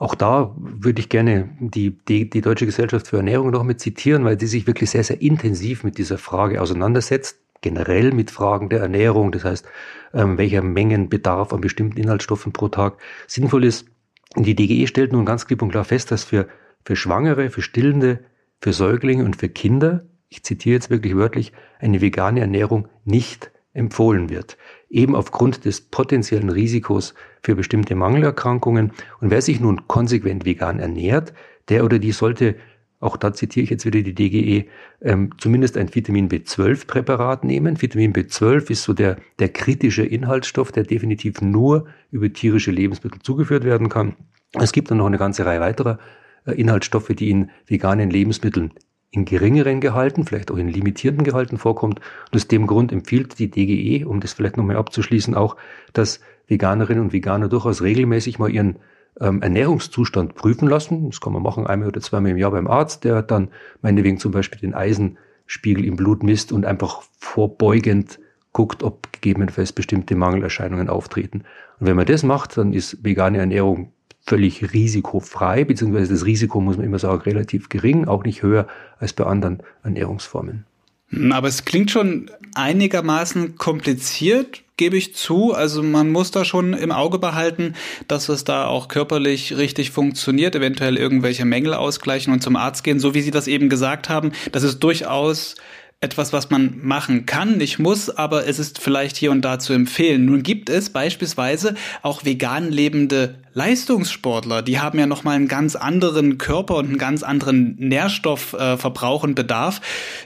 Auch 0.00 0.14
da 0.14 0.56
würde 0.56 0.98
ich 0.98 1.10
gerne 1.10 1.50
die, 1.60 1.90
die, 1.90 2.30
die 2.30 2.40
Deutsche 2.40 2.64
Gesellschaft 2.64 3.08
für 3.08 3.18
Ernährung 3.18 3.50
noch 3.50 3.64
mit 3.64 3.80
zitieren, 3.80 4.24
weil 4.24 4.38
die 4.38 4.46
sich 4.46 4.66
wirklich 4.66 4.88
sehr, 4.88 5.04
sehr 5.04 5.20
intensiv 5.20 5.84
mit 5.84 5.98
dieser 5.98 6.16
Frage 6.16 6.62
auseinandersetzt, 6.62 7.38
generell 7.60 8.10
mit 8.12 8.30
Fragen 8.30 8.70
der 8.70 8.80
Ernährung, 8.80 9.30
das 9.30 9.44
heißt, 9.44 9.66
ähm, 10.14 10.38
welcher 10.38 10.62
Mengenbedarf 10.62 11.52
an 11.52 11.60
bestimmten 11.60 11.98
Inhaltsstoffen 11.98 12.54
pro 12.54 12.68
Tag 12.68 12.96
sinnvoll 13.26 13.62
ist. 13.62 13.88
Die 14.36 14.54
DGE 14.54 14.86
stellt 14.86 15.12
nun 15.12 15.26
ganz 15.26 15.46
klipp 15.46 15.60
und 15.60 15.70
klar 15.70 15.84
fest, 15.84 16.10
dass 16.10 16.24
für, 16.24 16.48
für 16.82 16.96
Schwangere, 16.96 17.50
für 17.50 17.60
Stillende, 17.60 18.20
für 18.62 18.72
Säuglinge 18.72 19.26
und 19.26 19.36
für 19.36 19.50
Kinder, 19.50 20.06
ich 20.30 20.42
zitiere 20.44 20.76
jetzt 20.76 20.88
wirklich 20.88 21.14
wörtlich, 21.14 21.52
eine 21.78 22.00
vegane 22.00 22.40
Ernährung 22.40 22.88
nicht 23.04 23.50
empfohlen 23.74 24.30
wird 24.30 24.56
eben 24.90 25.14
aufgrund 25.14 25.64
des 25.64 25.80
potenziellen 25.80 26.50
Risikos 26.50 27.14
für 27.42 27.54
bestimmte 27.54 27.94
Mangelerkrankungen. 27.94 28.92
Und 29.20 29.30
wer 29.30 29.40
sich 29.40 29.60
nun 29.60 29.86
konsequent 29.86 30.44
vegan 30.44 30.80
ernährt, 30.80 31.32
der 31.68 31.84
oder 31.84 31.98
die 31.98 32.12
sollte, 32.12 32.56
auch 32.98 33.16
da 33.16 33.32
zitiere 33.32 33.64
ich 33.64 33.70
jetzt 33.70 33.86
wieder 33.86 34.02
die 34.02 34.14
DGE, 34.14 34.68
ähm, 35.00 35.30
zumindest 35.38 35.78
ein 35.78 35.94
Vitamin 35.94 36.28
B12-Präparat 36.28 37.44
nehmen. 37.44 37.80
Vitamin 37.80 38.12
B12 38.12 38.70
ist 38.70 38.82
so 38.82 38.92
der, 38.92 39.16
der 39.38 39.48
kritische 39.48 40.04
Inhaltsstoff, 40.04 40.72
der 40.72 40.84
definitiv 40.84 41.40
nur 41.40 41.86
über 42.10 42.30
tierische 42.30 42.72
Lebensmittel 42.72 43.22
zugeführt 43.22 43.64
werden 43.64 43.88
kann. 43.88 44.16
Es 44.52 44.72
gibt 44.72 44.90
dann 44.90 44.98
noch 44.98 45.06
eine 45.06 45.18
ganze 45.18 45.46
Reihe 45.46 45.60
weiterer 45.60 45.98
äh, 46.44 46.52
Inhaltsstoffe, 46.52 47.08
die 47.08 47.30
in 47.30 47.50
veganen 47.66 48.10
Lebensmitteln 48.10 48.72
in 49.10 49.24
geringeren 49.24 49.80
Gehalten, 49.80 50.24
vielleicht 50.24 50.50
auch 50.50 50.56
in 50.56 50.68
limitierten 50.68 51.24
Gehalten 51.24 51.58
vorkommt. 51.58 52.00
Und 52.30 52.36
aus 52.36 52.48
dem 52.48 52.66
Grund 52.66 52.92
empfiehlt 52.92 53.38
die 53.38 53.50
DGE, 53.50 54.04
um 54.06 54.20
das 54.20 54.32
vielleicht 54.32 54.56
nochmal 54.56 54.76
abzuschließen, 54.76 55.34
auch, 55.34 55.56
dass 55.92 56.20
Veganerinnen 56.46 57.02
und 57.02 57.12
Veganer 57.12 57.48
durchaus 57.48 57.82
regelmäßig 57.82 58.38
mal 58.38 58.50
ihren 58.50 58.78
ähm, 59.20 59.42
Ernährungszustand 59.42 60.34
prüfen 60.34 60.68
lassen. 60.68 61.10
Das 61.10 61.20
kann 61.20 61.32
man 61.32 61.42
machen 61.42 61.66
einmal 61.66 61.88
oder 61.88 62.00
zweimal 62.00 62.32
im 62.32 62.38
Jahr 62.38 62.52
beim 62.52 62.68
Arzt, 62.68 63.04
der 63.04 63.22
dann 63.22 63.48
meinetwegen 63.82 64.18
zum 64.18 64.32
Beispiel 64.32 64.60
den 64.60 64.74
Eisenspiegel 64.74 65.84
im 65.84 65.96
Blut 65.96 66.22
misst 66.22 66.52
und 66.52 66.64
einfach 66.64 67.02
vorbeugend 67.18 68.20
guckt, 68.52 68.82
ob 68.82 69.12
gegebenenfalls 69.12 69.72
bestimmte 69.72 70.16
Mangelerscheinungen 70.16 70.88
auftreten. 70.88 71.44
Und 71.78 71.86
wenn 71.86 71.96
man 71.96 72.06
das 72.06 72.22
macht, 72.22 72.56
dann 72.56 72.72
ist 72.72 73.04
vegane 73.04 73.38
Ernährung 73.38 73.92
völlig 74.30 74.72
risikofrei, 74.72 75.64
beziehungsweise 75.64 76.12
das 76.12 76.24
Risiko, 76.24 76.60
muss 76.60 76.76
man 76.76 76.86
immer 76.86 77.00
sagen, 77.00 77.20
relativ 77.22 77.68
gering, 77.68 78.06
auch 78.06 78.22
nicht 78.22 78.44
höher 78.44 78.68
als 79.00 79.12
bei 79.12 79.24
anderen 79.24 79.60
Ernährungsformen. 79.82 80.64
Hm, 81.08 81.32
aber 81.32 81.48
es 81.48 81.64
klingt 81.64 81.90
schon 81.90 82.30
einigermaßen 82.54 83.56
kompliziert, 83.56 84.62
gebe 84.76 84.96
ich 84.96 85.16
zu. 85.16 85.52
Also 85.52 85.82
man 85.82 86.12
muss 86.12 86.30
da 86.30 86.44
schon 86.44 86.74
im 86.74 86.92
Auge 86.92 87.18
behalten, 87.18 87.74
dass 88.06 88.28
es 88.28 88.44
da 88.44 88.66
auch 88.66 88.86
körperlich 88.86 89.56
richtig 89.56 89.90
funktioniert, 89.90 90.54
eventuell 90.54 90.96
irgendwelche 90.96 91.44
Mängel 91.44 91.74
ausgleichen 91.74 92.32
und 92.32 92.40
zum 92.40 92.54
Arzt 92.54 92.84
gehen, 92.84 93.00
so 93.00 93.14
wie 93.14 93.22
Sie 93.22 93.32
das 93.32 93.48
eben 93.48 93.68
gesagt 93.68 94.08
haben. 94.08 94.30
Das 94.52 94.62
ist 94.62 94.78
durchaus 94.78 95.56
etwas, 96.02 96.32
was 96.32 96.48
man 96.48 96.78
machen 96.82 97.26
kann, 97.26 97.58
nicht 97.58 97.78
muss, 97.78 98.08
aber 98.08 98.46
es 98.46 98.58
ist 98.58 98.78
vielleicht 98.78 99.18
hier 99.18 99.30
und 99.30 99.42
da 99.42 99.58
zu 99.58 99.74
empfehlen. 99.74 100.24
Nun 100.24 100.42
gibt 100.42 100.70
es 100.70 100.88
beispielsweise 100.88 101.74
auch 102.00 102.24
vegan 102.24 102.72
lebende 102.72 103.34
Leistungssportler, 103.52 104.62
die 104.62 104.78
haben 104.78 104.98
ja 104.98 105.06
nochmal 105.06 105.36
einen 105.36 105.48
ganz 105.48 105.76
anderen 105.76 106.38
Körper 106.38 106.76
und 106.76 106.86
einen 106.86 106.98
ganz 106.98 107.22
anderen 107.22 107.74
Nährstoffverbrauch 107.76 109.24
äh, 109.24 109.26
und 109.26 109.34
Bedarf. 109.34 109.82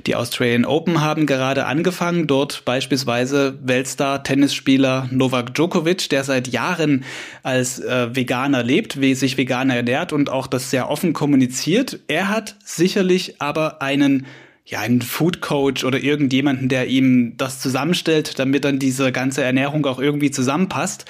Die 0.07 0.15
Australian 0.15 0.65
Open 0.65 1.01
haben 1.01 1.27
gerade 1.27 1.67
angefangen, 1.67 2.29
dort 2.29 2.65
beispielsweise 2.65 3.59
Weltstar 3.63 4.23
Tennisspieler 4.23 5.09
Novak 5.11 5.55
Djokovic, 5.55 6.09
der 6.11 6.23
seit 6.23 6.49
Jahren 6.49 7.05
als 7.43 7.81
äh, 7.81 8.15
Veganer 8.15 8.63
lebt, 8.63 9.01
wie 9.01 9.17
sich 9.17 9.39
Veganer 9.39 9.75
ernährt 9.75 10.13
und 10.13 10.31
auch 10.31 10.47
das 10.47 10.71
sehr 10.71 10.89
offen 10.89 11.15
kommuniziert. 11.15 11.99
Er 12.07 12.29
hat 12.29 12.55
sicherlich 12.63 13.41
aber 13.41 13.83
einen 13.83 14.27
ja, 14.67 14.81
einen 14.81 15.03
Food 15.03 15.41
Coach 15.41 15.85
oder 15.85 16.03
irgendjemanden, 16.03 16.69
der 16.69 16.87
ihm 16.87 17.37
das 17.37 17.61
zusammenstellt, 17.61 18.39
damit 18.39 18.65
dann 18.65 18.79
diese 18.79 19.13
ganze 19.13 19.43
Ernährung 19.43 19.85
auch 19.85 19.99
irgendwie 19.99 20.31
zusammenpasst. 20.31 21.05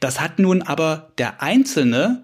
Das 0.00 0.20
hat 0.20 0.38
nun 0.38 0.62
aber 0.62 1.10
der 1.16 1.42
Einzelne 1.42 2.22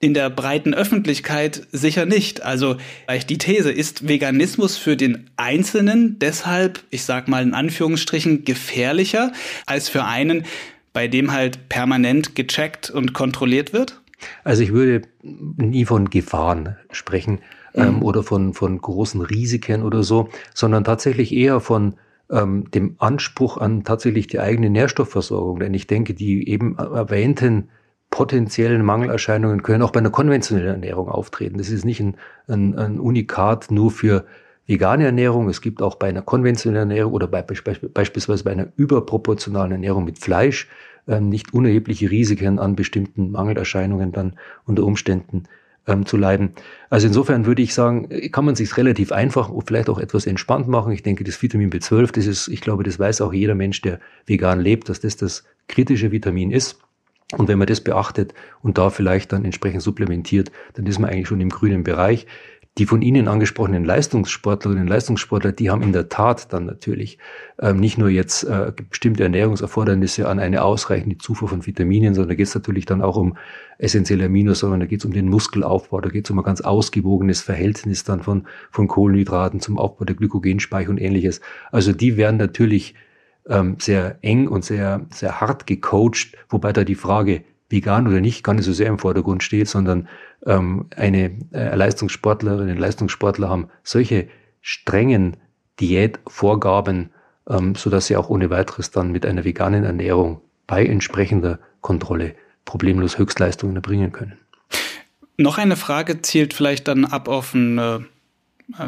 in 0.00 0.14
der 0.14 0.30
breiten 0.30 0.74
Öffentlichkeit 0.74 1.66
sicher 1.72 2.06
nicht. 2.06 2.44
Also 2.44 2.76
vielleicht 3.04 3.30
die 3.30 3.38
These, 3.38 3.72
ist 3.72 4.06
Veganismus 4.06 4.76
für 4.76 4.96
den 4.96 5.28
Einzelnen 5.36 6.20
deshalb, 6.20 6.84
ich 6.90 7.02
sag 7.02 7.26
mal 7.26 7.42
in 7.42 7.52
Anführungsstrichen, 7.52 8.44
gefährlicher 8.44 9.32
als 9.66 9.88
für 9.88 10.04
einen, 10.04 10.44
bei 10.92 11.08
dem 11.08 11.32
halt 11.32 11.68
permanent 11.68 12.36
gecheckt 12.36 12.90
und 12.90 13.12
kontrolliert 13.12 13.72
wird? 13.72 14.00
Also 14.44 14.62
ich 14.62 14.72
würde 14.72 15.08
nie 15.22 15.84
von 15.84 16.10
Gefahren 16.10 16.76
sprechen 16.92 17.40
ähm, 17.74 17.96
mhm. 17.96 18.02
oder 18.02 18.22
von, 18.22 18.54
von 18.54 18.80
großen 18.80 19.20
Risiken 19.20 19.82
oder 19.82 20.02
so, 20.02 20.28
sondern 20.54 20.84
tatsächlich 20.84 21.34
eher 21.34 21.60
von 21.60 21.94
ähm, 22.30 22.70
dem 22.70 22.96
Anspruch 22.98 23.56
an 23.56 23.84
tatsächlich 23.84 24.26
die 24.26 24.40
eigene 24.40 24.70
Nährstoffversorgung. 24.70 25.60
Denn 25.60 25.74
ich 25.74 25.86
denke, 25.86 26.14
die 26.14 26.48
eben 26.48 26.76
erwähnten 26.78 27.68
potenziellen 28.10 28.84
Mangelerscheinungen 28.84 29.62
können 29.62 29.82
auch 29.82 29.90
bei 29.90 30.00
einer 30.00 30.10
konventionellen 30.10 30.82
Ernährung 30.82 31.08
auftreten. 31.08 31.58
Das 31.58 31.68
ist 31.68 31.84
nicht 31.84 32.00
ein, 32.00 32.16
ein, 32.46 32.74
ein 32.78 33.00
Unikat 33.00 33.70
nur 33.70 33.90
für 33.90 34.24
vegane 34.66 35.04
Ernährung. 35.04 35.48
Es 35.48 35.60
gibt 35.60 35.82
auch 35.82 35.96
bei 35.96 36.08
einer 36.08 36.22
konventionellen 36.22 36.90
Ernährung 36.90 37.12
oder 37.12 37.26
bei, 37.26 37.42
beispielsweise 37.42 38.44
bei 38.44 38.52
einer 38.52 38.68
überproportionalen 38.76 39.72
Ernährung 39.72 40.04
mit 40.04 40.18
Fleisch 40.18 40.68
ähm, 41.06 41.28
nicht 41.28 41.52
unerhebliche 41.52 42.10
Risiken 42.10 42.58
an 42.58 42.76
bestimmten 42.76 43.30
Mangelerscheinungen 43.30 44.12
dann 44.12 44.34
unter 44.64 44.84
Umständen 44.84 45.44
ähm, 45.88 46.06
zu 46.06 46.16
leiden. 46.16 46.52
Also 46.90 47.08
insofern 47.08 47.46
würde 47.46 47.62
ich 47.62 47.74
sagen, 47.74 48.08
kann 48.30 48.44
man 48.44 48.54
sich 48.54 48.76
relativ 48.76 49.10
einfach 49.10 49.48
und 49.48 49.66
vielleicht 49.66 49.88
auch 49.88 49.98
etwas 49.98 50.26
entspannt 50.26 50.68
machen. 50.68 50.92
Ich 50.92 51.02
denke, 51.02 51.24
das 51.24 51.42
Vitamin 51.42 51.70
B12, 51.70 52.12
das 52.12 52.26
ist, 52.26 52.48
ich 52.48 52.60
glaube, 52.60 52.84
das 52.84 52.98
weiß 52.98 53.22
auch 53.22 53.32
jeder 53.32 53.54
Mensch, 53.54 53.80
der 53.80 53.98
vegan 54.26 54.60
lebt, 54.60 54.88
dass 54.88 55.00
das 55.00 55.16
das 55.16 55.44
kritische 55.66 56.12
Vitamin 56.12 56.52
ist. 56.52 56.78
Und 57.36 57.48
wenn 57.48 57.58
man 57.58 57.66
das 57.66 57.82
beachtet 57.82 58.32
und 58.62 58.78
da 58.78 58.88
vielleicht 58.88 59.32
dann 59.32 59.44
entsprechend 59.44 59.82
supplementiert, 59.82 60.50
dann 60.74 60.86
ist 60.86 60.98
man 60.98 61.10
eigentlich 61.10 61.28
schon 61.28 61.42
im 61.42 61.50
grünen 61.50 61.84
Bereich. 61.84 62.26
Die 62.78 62.86
von 62.86 63.02
Ihnen 63.02 63.26
angesprochenen 63.26 63.84
Leistungssportlerinnen 63.84 64.84
und 64.84 64.88
Leistungssportler, 64.88 65.50
die 65.50 65.68
haben 65.68 65.82
in 65.82 65.92
der 65.92 66.08
Tat 66.08 66.52
dann 66.52 66.64
natürlich 66.64 67.18
ähm, 67.60 67.80
nicht 67.80 67.98
nur 67.98 68.08
jetzt 68.08 68.44
äh, 68.44 68.72
bestimmte 68.88 69.24
Ernährungserfordernisse 69.24 70.28
an 70.28 70.38
eine 70.38 70.62
ausreichende 70.62 71.18
Zufuhr 71.18 71.48
von 71.48 71.66
Vitaminen, 71.66 72.14
sondern 72.14 72.28
da 72.28 72.34
geht 72.36 72.46
es 72.46 72.54
natürlich 72.54 72.86
dann 72.86 73.02
auch 73.02 73.16
um 73.16 73.36
essentielle 73.78 74.26
Aminosäuren, 74.26 74.78
da 74.78 74.86
geht 74.86 75.00
es 75.00 75.04
um 75.04 75.12
den 75.12 75.28
Muskelaufbau, 75.28 76.00
da 76.00 76.08
geht 76.08 76.26
es 76.26 76.30
um 76.30 76.38
ein 76.38 76.44
ganz 76.44 76.60
ausgewogenes 76.60 77.40
Verhältnis 77.40 78.04
dann 78.04 78.22
von, 78.22 78.46
von 78.70 78.86
Kohlenhydraten 78.86 79.58
zum 79.58 79.76
Aufbau 79.76 80.04
der 80.04 80.14
Glykogenspeicher 80.14 80.90
und 80.90 80.98
ähnliches. 80.98 81.40
Also 81.72 81.92
die 81.92 82.16
werden 82.16 82.36
natürlich 82.36 82.94
ähm, 83.48 83.76
sehr 83.80 84.18
eng 84.22 84.46
und 84.46 84.64
sehr, 84.64 85.04
sehr 85.10 85.40
hart 85.40 85.66
gecoacht, 85.66 86.36
wobei 86.48 86.72
da 86.72 86.84
die 86.84 86.94
Frage, 86.94 87.42
vegan 87.68 88.06
oder 88.06 88.20
nicht, 88.20 88.44
gar 88.44 88.54
nicht 88.54 88.64
so 88.64 88.72
sehr 88.72 88.88
im 88.88 88.98
Vordergrund 88.98 89.42
steht, 89.42 89.68
sondern 89.68 90.08
ähm, 90.46 90.86
eine 90.96 91.32
äh, 91.52 91.74
Leistungssportlerin, 91.74 92.68
ein 92.68 92.78
Leistungssportler 92.78 93.48
haben 93.48 93.68
solche 93.82 94.28
strengen 94.60 95.36
Diätvorgaben, 95.80 97.10
ähm, 97.48 97.74
so 97.74 97.90
dass 97.90 98.06
sie 98.06 98.16
auch 98.16 98.30
ohne 98.30 98.50
weiteres 98.50 98.90
dann 98.90 99.12
mit 99.12 99.26
einer 99.26 99.44
veganen 99.44 99.84
Ernährung 99.84 100.40
bei 100.66 100.84
entsprechender 100.84 101.58
Kontrolle 101.80 102.34
problemlos 102.64 103.18
Höchstleistungen 103.18 103.76
erbringen 103.76 104.12
können. 104.12 104.38
Noch 105.36 105.58
eine 105.58 105.76
Frage 105.76 106.20
zielt 106.20 106.52
vielleicht 106.52 106.88
dann 106.88 107.04
ab 107.04 107.28
auf 107.28 107.54
ein 107.54 107.78
äh, 107.78 108.00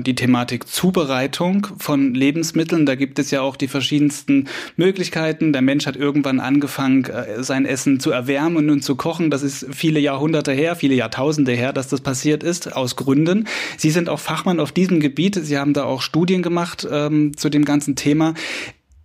die 0.00 0.14
Thematik 0.14 0.68
Zubereitung 0.68 1.66
von 1.78 2.14
Lebensmitteln. 2.14 2.84
Da 2.84 2.96
gibt 2.96 3.18
es 3.18 3.30
ja 3.30 3.40
auch 3.40 3.56
die 3.56 3.66
verschiedensten 3.66 4.46
Möglichkeiten. 4.76 5.54
Der 5.54 5.62
Mensch 5.62 5.86
hat 5.86 5.96
irgendwann 5.96 6.38
angefangen, 6.38 7.04
äh, 7.04 7.42
sein 7.42 7.64
Essen 7.64 7.98
zu 7.98 8.10
erwärmen 8.10 8.68
und 8.68 8.82
zu 8.82 8.94
kochen. 8.94 9.30
Das 9.30 9.42
ist 9.42 9.66
viele 9.70 9.98
Jahrhunderte 9.98 10.52
her, 10.52 10.76
viele 10.76 10.94
Jahrtausende 10.94 11.52
her, 11.52 11.72
dass 11.72 11.88
das 11.88 12.02
passiert 12.02 12.42
ist, 12.42 12.74
aus 12.74 12.96
Gründen. 12.96 13.48
Sie 13.78 13.90
sind 13.90 14.10
auch 14.10 14.20
Fachmann 14.20 14.60
auf 14.60 14.70
diesem 14.72 15.00
Gebiet. 15.00 15.36
Sie 15.36 15.56
haben 15.56 15.72
da 15.72 15.84
auch 15.84 16.02
Studien 16.02 16.42
gemacht 16.42 16.86
ähm, 16.90 17.36
zu 17.36 17.48
dem 17.48 17.64
ganzen 17.64 17.96
Thema. 17.96 18.34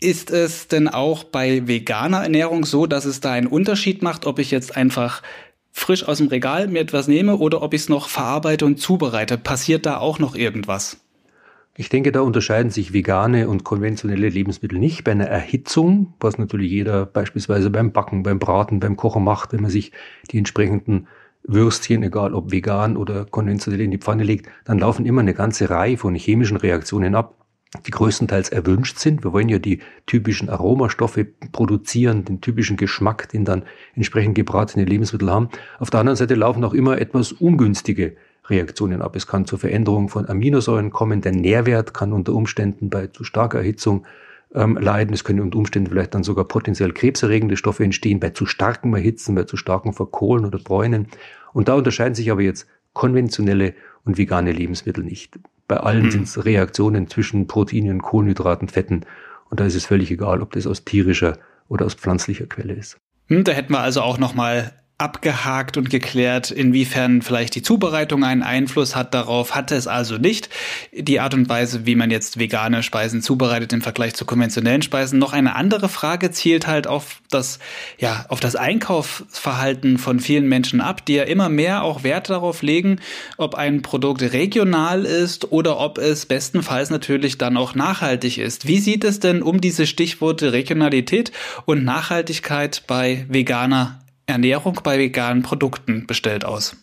Ist 0.01 0.29
es 0.29 0.67
denn 0.67 0.89
auch 0.89 1.23
bei 1.23 1.67
veganer 1.67 2.21
Ernährung 2.21 2.65
so, 2.65 2.85
dass 2.85 3.05
es 3.05 3.21
da 3.21 3.31
einen 3.31 3.47
Unterschied 3.47 4.03
macht, 4.03 4.25
ob 4.25 4.39
ich 4.39 4.51
jetzt 4.51 4.75
einfach 4.75 5.21
frisch 5.75 6.07
aus 6.07 6.19
dem 6.19 6.27
Regal 6.27 6.69
mir 6.69 6.79
etwas 6.79 7.07
nehme 7.07 7.35
oder 7.35 7.61
ob 7.61 7.73
ich 7.73 7.81
es 7.81 7.89
noch 7.89 8.07
verarbeite 8.07 8.65
und 8.65 8.79
zubereite. 8.79 9.37
Passiert 9.37 9.85
da 9.85 9.97
auch 9.97 10.19
noch 10.19 10.35
irgendwas? 10.35 10.97
Ich 11.75 11.89
denke, 11.89 12.13
da 12.13 12.21
unterscheiden 12.21 12.71
sich 12.71 12.93
vegane 12.93 13.49
und 13.49 13.65
konventionelle 13.65 14.29
Lebensmittel 14.29 14.79
nicht. 14.79 15.03
Bei 15.03 15.11
einer 15.11 15.27
Erhitzung, 15.27 16.13
was 16.21 16.37
natürlich 16.37 16.71
jeder 16.71 17.05
beispielsweise 17.05 17.69
beim 17.69 17.91
Backen, 17.91 18.23
beim 18.23 18.39
Braten, 18.39 18.79
beim 18.79 18.95
Kochen 18.95 19.25
macht, 19.25 19.51
wenn 19.51 19.61
man 19.61 19.69
sich 19.69 19.91
die 20.31 20.37
entsprechenden 20.37 21.07
Würstchen, 21.43 22.01
egal 22.03 22.33
ob 22.33 22.51
vegan 22.51 22.95
oder 22.95 23.25
konventionell, 23.25 23.81
in 23.81 23.91
die 23.91 23.97
Pfanne 23.97 24.23
legt, 24.23 24.47
dann 24.63 24.79
laufen 24.79 25.05
immer 25.05 25.21
eine 25.21 25.33
ganze 25.33 25.69
Reihe 25.69 25.97
von 25.97 26.15
chemischen 26.15 26.57
Reaktionen 26.57 27.13
ab 27.15 27.44
die 27.85 27.91
größtenteils 27.91 28.49
erwünscht 28.49 28.99
sind. 28.99 29.23
Wir 29.23 29.33
wollen 29.33 29.49
ja 29.49 29.59
die 29.59 29.79
typischen 30.05 30.49
Aromastoffe 30.49 31.25
produzieren, 31.51 32.25
den 32.25 32.41
typischen 32.41 32.77
Geschmack, 32.77 33.29
den 33.29 33.45
dann 33.45 33.63
entsprechend 33.95 34.35
gebratene 34.35 34.85
Lebensmittel 34.85 35.31
haben. 35.31 35.49
Auf 35.79 35.89
der 35.89 35.99
anderen 35.99 36.17
Seite 36.17 36.35
laufen 36.35 36.63
auch 36.63 36.73
immer 36.73 36.99
etwas 36.99 37.31
ungünstige 37.31 38.15
Reaktionen 38.47 39.01
ab. 39.01 39.15
Es 39.15 39.27
kann 39.27 39.45
zur 39.45 39.59
Veränderung 39.59 40.09
von 40.09 40.27
Aminosäuren 40.27 40.91
kommen. 40.91 41.21
Der 41.21 41.31
Nährwert 41.31 41.93
kann 41.93 42.13
unter 42.13 42.33
Umständen 42.33 42.89
bei 42.89 43.07
zu 43.07 43.23
starker 43.23 43.59
Erhitzung 43.59 44.05
ähm, 44.53 44.77
leiden. 44.77 45.13
Es 45.13 45.23
können 45.23 45.41
unter 45.41 45.57
Umständen 45.57 45.89
vielleicht 45.89 46.13
dann 46.13 46.23
sogar 46.23 46.45
potenziell 46.45 46.91
krebserregende 46.91 47.57
Stoffe 47.57 47.83
entstehen 47.83 48.19
bei 48.19 48.29
zu 48.29 48.45
starkem 48.45 48.93
Erhitzen, 48.93 49.35
bei 49.35 49.43
zu 49.43 49.57
starkem 49.57 49.93
Verkohlen 49.93 50.45
oder 50.45 50.59
Bräunen. 50.59 51.07
Und 51.53 51.67
da 51.67 51.75
unterscheiden 51.75 52.15
sich 52.15 52.31
aber 52.31 52.41
jetzt 52.41 52.67
konventionelle 52.93 53.73
und 54.03 54.17
vegane 54.17 54.51
Lebensmittel 54.51 55.03
nicht. 55.03 55.39
Bei 55.67 55.77
allen 55.77 56.05
mhm. 56.05 56.11
sind 56.11 56.23
es 56.23 56.45
Reaktionen 56.45 57.07
zwischen 57.07 57.47
Proteinen, 57.47 58.01
Kohlenhydraten, 58.01 58.67
Fetten. 58.67 59.01
Und 59.49 59.59
da 59.59 59.65
ist 59.65 59.75
es 59.75 59.85
völlig 59.85 60.11
egal, 60.11 60.41
ob 60.41 60.51
das 60.51 60.67
aus 60.67 60.83
tierischer 60.83 61.37
oder 61.67 61.85
aus 61.85 61.95
pflanzlicher 61.95 62.45
Quelle 62.45 62.73
ist. 62.73 62.99
Hm, 63.27 63.43
da 63.43 63.51
hätten 63.51 63.73
wir 63.73 63.79
also 63.79 64.01
auch 64.01 64.17
nochmal 64.17 64.73
abgehakt 64.97 65.75
und 65.75 65.89
geklärt, 65.89 66.51
inwiefern 66.51 67.21
vielleicht 67.21 67.55
die 67.55 67.61
Zubereitung 67.61 68.23
einen 68.23 68.43
Einfluss 68.43 68.95
hat 68.95 69.13
darauf. 69.13 69.53
Hatte 69.53 69.75
es 69.75 69.87
also 69.87 70.17
nicht. 70.17 70.49
Die 70.93 71.19
Art 71.19 71.33
und 71.33 71.49
Weise, 71.49 71.85
wie 71.85 71.95
man 71.95 72.11
jetzt 72.11 72.39
vegane 72.39 72.81
Speisen 72.81 73.21
zubereitet 73.21 73.73
im 73.73 73.81
Vergleich 73.81 74.13
zu 74.13 74.23
konventionellen 74.23 74.83
Speisen. 74.83 75.19
Noch 75.19 75.33
eine 75.33 75.55
andere 75.55 75.89
Frage 75.89 76.31
zielt 76.31 76.65
halt 76.65 76.87
auf 76.87 77.19
das, 77.29 77.59
ja, 77.99 78.25
auf 78.29 78.39
das 78.39 78.55
Einkaufsverhalten 78.55 79.97
von 79.97 80.21
vielen 80.21 80.47
Menschen 80.47 80.79
ab, 80.79 81.05
die 81.05 81.15
ja 81.15 81.23
immer 81.23 81.49
mehr 81.49 81.83
auch 81.83 82.03
Wert 82.03 82.29
darauf 82.29 82.61
legen, 82.61 83.01
ob 83.35 83.55
ein 83.55 83.81
Produkt 83.81 84.21
regional 84.21 85.03
ist 85.03 85.51
oder 85.51 85.77
ob 85.77 85.97
es 85.97 86.25
bestenfalls 86.25 86.89
natürlich 86.89 87.37
dann 87.37 87.57
auch 87.57 87.75
nachhaltig 87.75 88.37
ist. 88.37 88.65
Wie 88.65 88.79
sieht 88.79 89.03
es 89.03 89.19
denn 89.19 89.41
um 89.41 89.59
diese 89.59 89.87
Stichworte 89.87 90.53
Regionalität 90.53 91.33
und 91.65 91.83
Nachhaltigkeit 91.83 92.83
bei 92.87 93.25
veganer 93.27 93.99
Ernährung 94.27 94.79
bei 94.83 94.97
veganen 94.97 95.43
Produkten 95.43 96.07
bestellt 96.07 96.45
aus? 96.45 96.75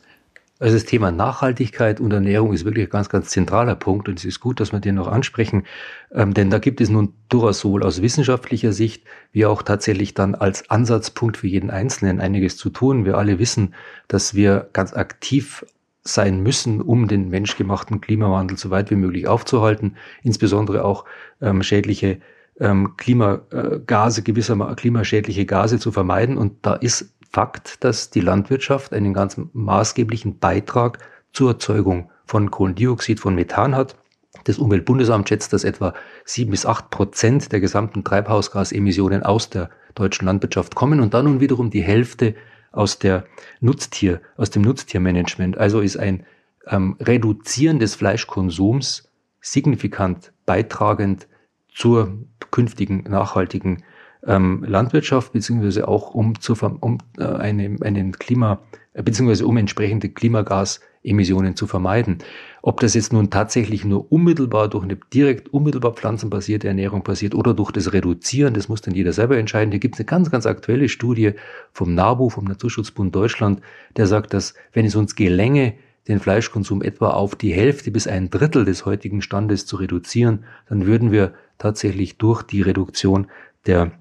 Also 0.62 0.76
das 0.76 0.84
Thema 0.84 1.10
Nachhaltigkeit 1.10 1.98
und 1.98 2.12
Ernährung 2.12 2.52
ist 2.52 2.64
wirklich 2.64 2.86
ein 2.86 2.90
ganz, 2.90 3.08
ganz 3.08 3.30
zentraler 3.30 3.74
Punkt 3.74 4.08
und 4.08 4.20
es 4.20 4.24
ist 4.24 4.38
gut, 4.38 4.60
dass 4.60 4.70
wir 4.70 4.78
den 4.78 4.94
noch 4.94 5.08
ansprechen, 5.08 5.64
ähm, 6.12 6.34
denn 6.34 6.50
da 6.50 6.60
gibt 6.60 6.80
es 6.80 6.88
nun 6.88 7.14
durchaus 7.28 7.58
sowohl 7.58 7.82
aus 7.82 8.00
wissenschaftlicher 8.00 8.72
Sicht 8.72 9.02
wie 9.32 9.44
auch 9.44 9.62
tatsächlich 9.62 10.14
dann 10.14 10.36
als 10.36 10.70
Ansatzpunkt 10.70 11.36
für 11.36 11.48
jeden 11.48 11.70
Einzelnen 11.70 12.20
einiges 12.20 12.56
zu 12.56 12.70
tun. 12.70 13.04
Wir 13.04 13.18
alle 13.18 13.40
wissen, 13.40 13.74
dass 14.06 14.36
wir 14.36 14.68
ganz 14.72 14.92
aktiv 14.92 15.66
sein 16.04 16.40
müssen, 16.44 16.80
um 16.80 17.08
den 17.08 17.28
menschgemachten 17.28 18.00
Klimawandel 18.00 18.56
so 18.56 18.70
weit 18.70 18.92
wie 18.92 18.96
möglich 18.96 19.26
aufzuhalten, 19.26 19.96
insbesondere 20.22 20.84
auch 20.84 21.06
ähm, 21.40 21.64
schädliche 21.64 22.20
ähm, 22.60 22.96
Klimagase, 22.96 24.22
gewisser 24.22 24.76
klimaschädliche 24.76 25.44
Gase 25.44 25.80
zu 25.80 25.90
vermeiden. 25.90 26.38
Und 26.38 26.64
da 26.64 26.74
ist 26.74 27.12
Fakt, 27.32 27.82
dass 27.82 28.10
die 28.10 28.20
Landwirtschaft 28.20 28.92
einen 28.92 29.14
ganz 29.14 29.40
maßgeblichen 29.52 30.38
Beitrag 30.38 30.98
zur 31.32 31.52
Erzeugung 31.52 32.10
von 32.26 32.50
Kohlendioxid, 32.50 33.20
von 33.20 33.34
Methan 33.34 33.74
hat. 33.74 33.96
Das 34.44 34.58
Umweltbundesamt 34.58 35.28
schätzt, 35.28 35.52
dass 35.52 35.64
etwa 35.64 35.94
sieben 36.24 36.50
bis 36.50 36.66
acht 36.66 36.90
Prozent 36.90 37.52
der 37.52 37.60
gesamten 37.60 38.04
Treibhausgasemissionen 38.04 39.22
aus 39.22 39.48
der 39.48 39.70
deutschen 39.94 40.26
Landwirtschaft 40.26 40.74
kommen 40.74 41.00
und 41.00 41.14
dann 41.14 41.24
nun 41.24 41.40
wiederum 41.40 41.70
die 41.70 41.82
Hälfte 41.82 42.34
aus 42.70 42.98
der 42.98 43.24
Nutztier, 43.60 44.20
aus 44.36 44.50
dem 44.50 44.62
Nutztiermanagement. 44.62 45.56
Also 45.56 45.80
ist 45.80 45.96
ein 45.96 46.26
ähm, 46.66 46.96
Reduzieren 47.00 47.78
des 47.78 47.94
Fleischkonsums 47.94 49.08
signifikant 49.40 50.32
beitragend 50.44 51.28
zur 51.74 52.18
künftigen 52.50 53.04
nachhaltigen 53.04 53.84
ähm, 54.26 54.64
Landwirtschaft, 54.66 55.32
beziehungsweise 55.32 55.88
auch 55.88 56.14
um, 56.14 56.40
zu, 56.40 56.54
um 56.80 56.98
äh, 57.18 57.24
eine, 57.24 57.76
einen 57.80 58.12
Klima, 58.12 58.60
äh, 58.94 59.02
beziehungsweise 59.02 59.46
um 59.46 59.56
entsprechende 59.56 60.08
Klimagasemissionen 60.08 61.56
zu 61.56 61.66
vermeiden. 61.66 62.18
Ob 62.62 62.78
das 62.80 62.94
jetzt 62.94 63.12
nun 63.12 63.30
tatsächlich 63.30 63.84
nur 63.84 64.12
unmittelbar 64.12 64.68
durch 64.68 64.84
eine 64.84 64.96
direkt 65.12 65.52
unmittelbar 65.52 65.92
pflanzenbasierte 65.92 66.68
Ernährung 66.68 67.02
passiert 67.02 67.34
oder 67.34 67.54
durch 67.54 67.72
das 67.72 67.92
Reduzieren, 67.92 68.54
das 68.54 68.68
muss 68.68 68.80
dann 68.80 68.94
jeder 68.94 69.12
selber 69.12 69.36
entscheiden. 69.36 69.72
Hier 69.72 69.80
gibt 69.80 69.96
es 69.96 70.00
eine 70.00 70.06
ganz, 70.06 70.30
ganz 70.30 70.46
aktuelle 70.46 70.88
Studie 70.88 71.32
vom 71.72 71.94
NABU, 71.94 72.30
vom 72.30 72.44
Naturschutzbund 72.44 73.14
Deutschland, 73.14 73.60
der 73.96 74.06
sagt, 74.06 74.32
dass 74.32 74.54
wenn 74.72 74.86
es 74.86 74.94
uns 74.94 75.16
gelänge, 75.16 75.74
den 76.08 76.18
Fleischkonsum 76.18 76.82
etwa 76.82 77.10
auf 77.10 77.36
die 77.36 77.52
Hälfte 77.52 77.90
bis 77.92 78.08
ein 78.08 78.28
Drittel 78.28 78.64
des 78.64 78.84
heutigen 78.84 79.22
Standes 79.22 79.66
zu 79.66 79.76
reduzieren, 79.76 80.44
dann 80.68 80.86
würden 80.86 81.12
wir 81.12 81.32
tatsächlich 81.58 82.18
durch 82.18 82.42
die 82.42 82.62
Reduktion 82.62 83.28
der 83.66 83.92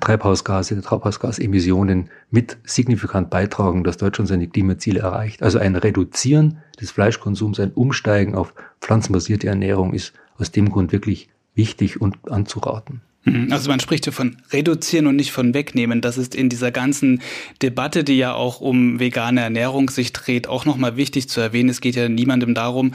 Treibhausgase, 0.00 0.80
Treibhausgasemissionen 0.80 2.10
mit 2.30 2.58
signifikant 2.64 3.30
beitragen, 3.30 3.84
dass 3.84 3.96
Deutschland 3.96 4.28
seine 4.28 4.48
Klimaziele 4.48 5.00
erreicht. 5.00 5.42
Also 5.42 5.58
ein 5.58 5.76
Reduzieren 5.76 6.58
des 6.80 6.90
Fleischkonsums, 6.90 7.60
ein 7.60 7.72
Umsteigen 7.72 8.34
auf 8.34 8.54
pflanzenbasierte 8.80 9.48
Ernährung 9.48 9.94
ist 9.94 10.12
aus 10.38 10.50
dem 10.50 10.70
Grund 10.70 10.92
wirklich 10.92 11.28
wichtig 11.54 12.00
und 12.00 12.16
anzuraten. 12.30 13.02
Mhm. 13.24 13.52
Also 13.52 13.68
man 13.68 13.80
spricht 13.80 14.06
ja 14.06 14.12
von 14.12 14.36
reduzieren 14.50 15.06
und 15.06 15.16
nicht 15.16 15.32
von 15.32 15.52
wegnehmen. 15.52 16.00
Das 16.00 16.16
ist 16.16 16.34
in 16.34 16.48
dieser 16.48 16.70
ganzen 16.70 17.20
Debatte, 17.60 18.02
die 18.02 18.16
ja 18.16 18.32
auch 18.32 18.60
um 18.60 18.98
vegane 18.98 19.40
Ernährung 19.40 19.90
sich 19.90 20.12
dreht, 20.12 20.48
auch 20.48 20.64
nochmal 20.64 20.96
wichtig 20.96 21.28
zu 21.28 21.40
erwähnen. 21.40 21.68
Es 21.68 21.80
geht 21.80 21.96
ja 21.96 22.08
niemandem 22.08 22.54
darum, 22.54 22.94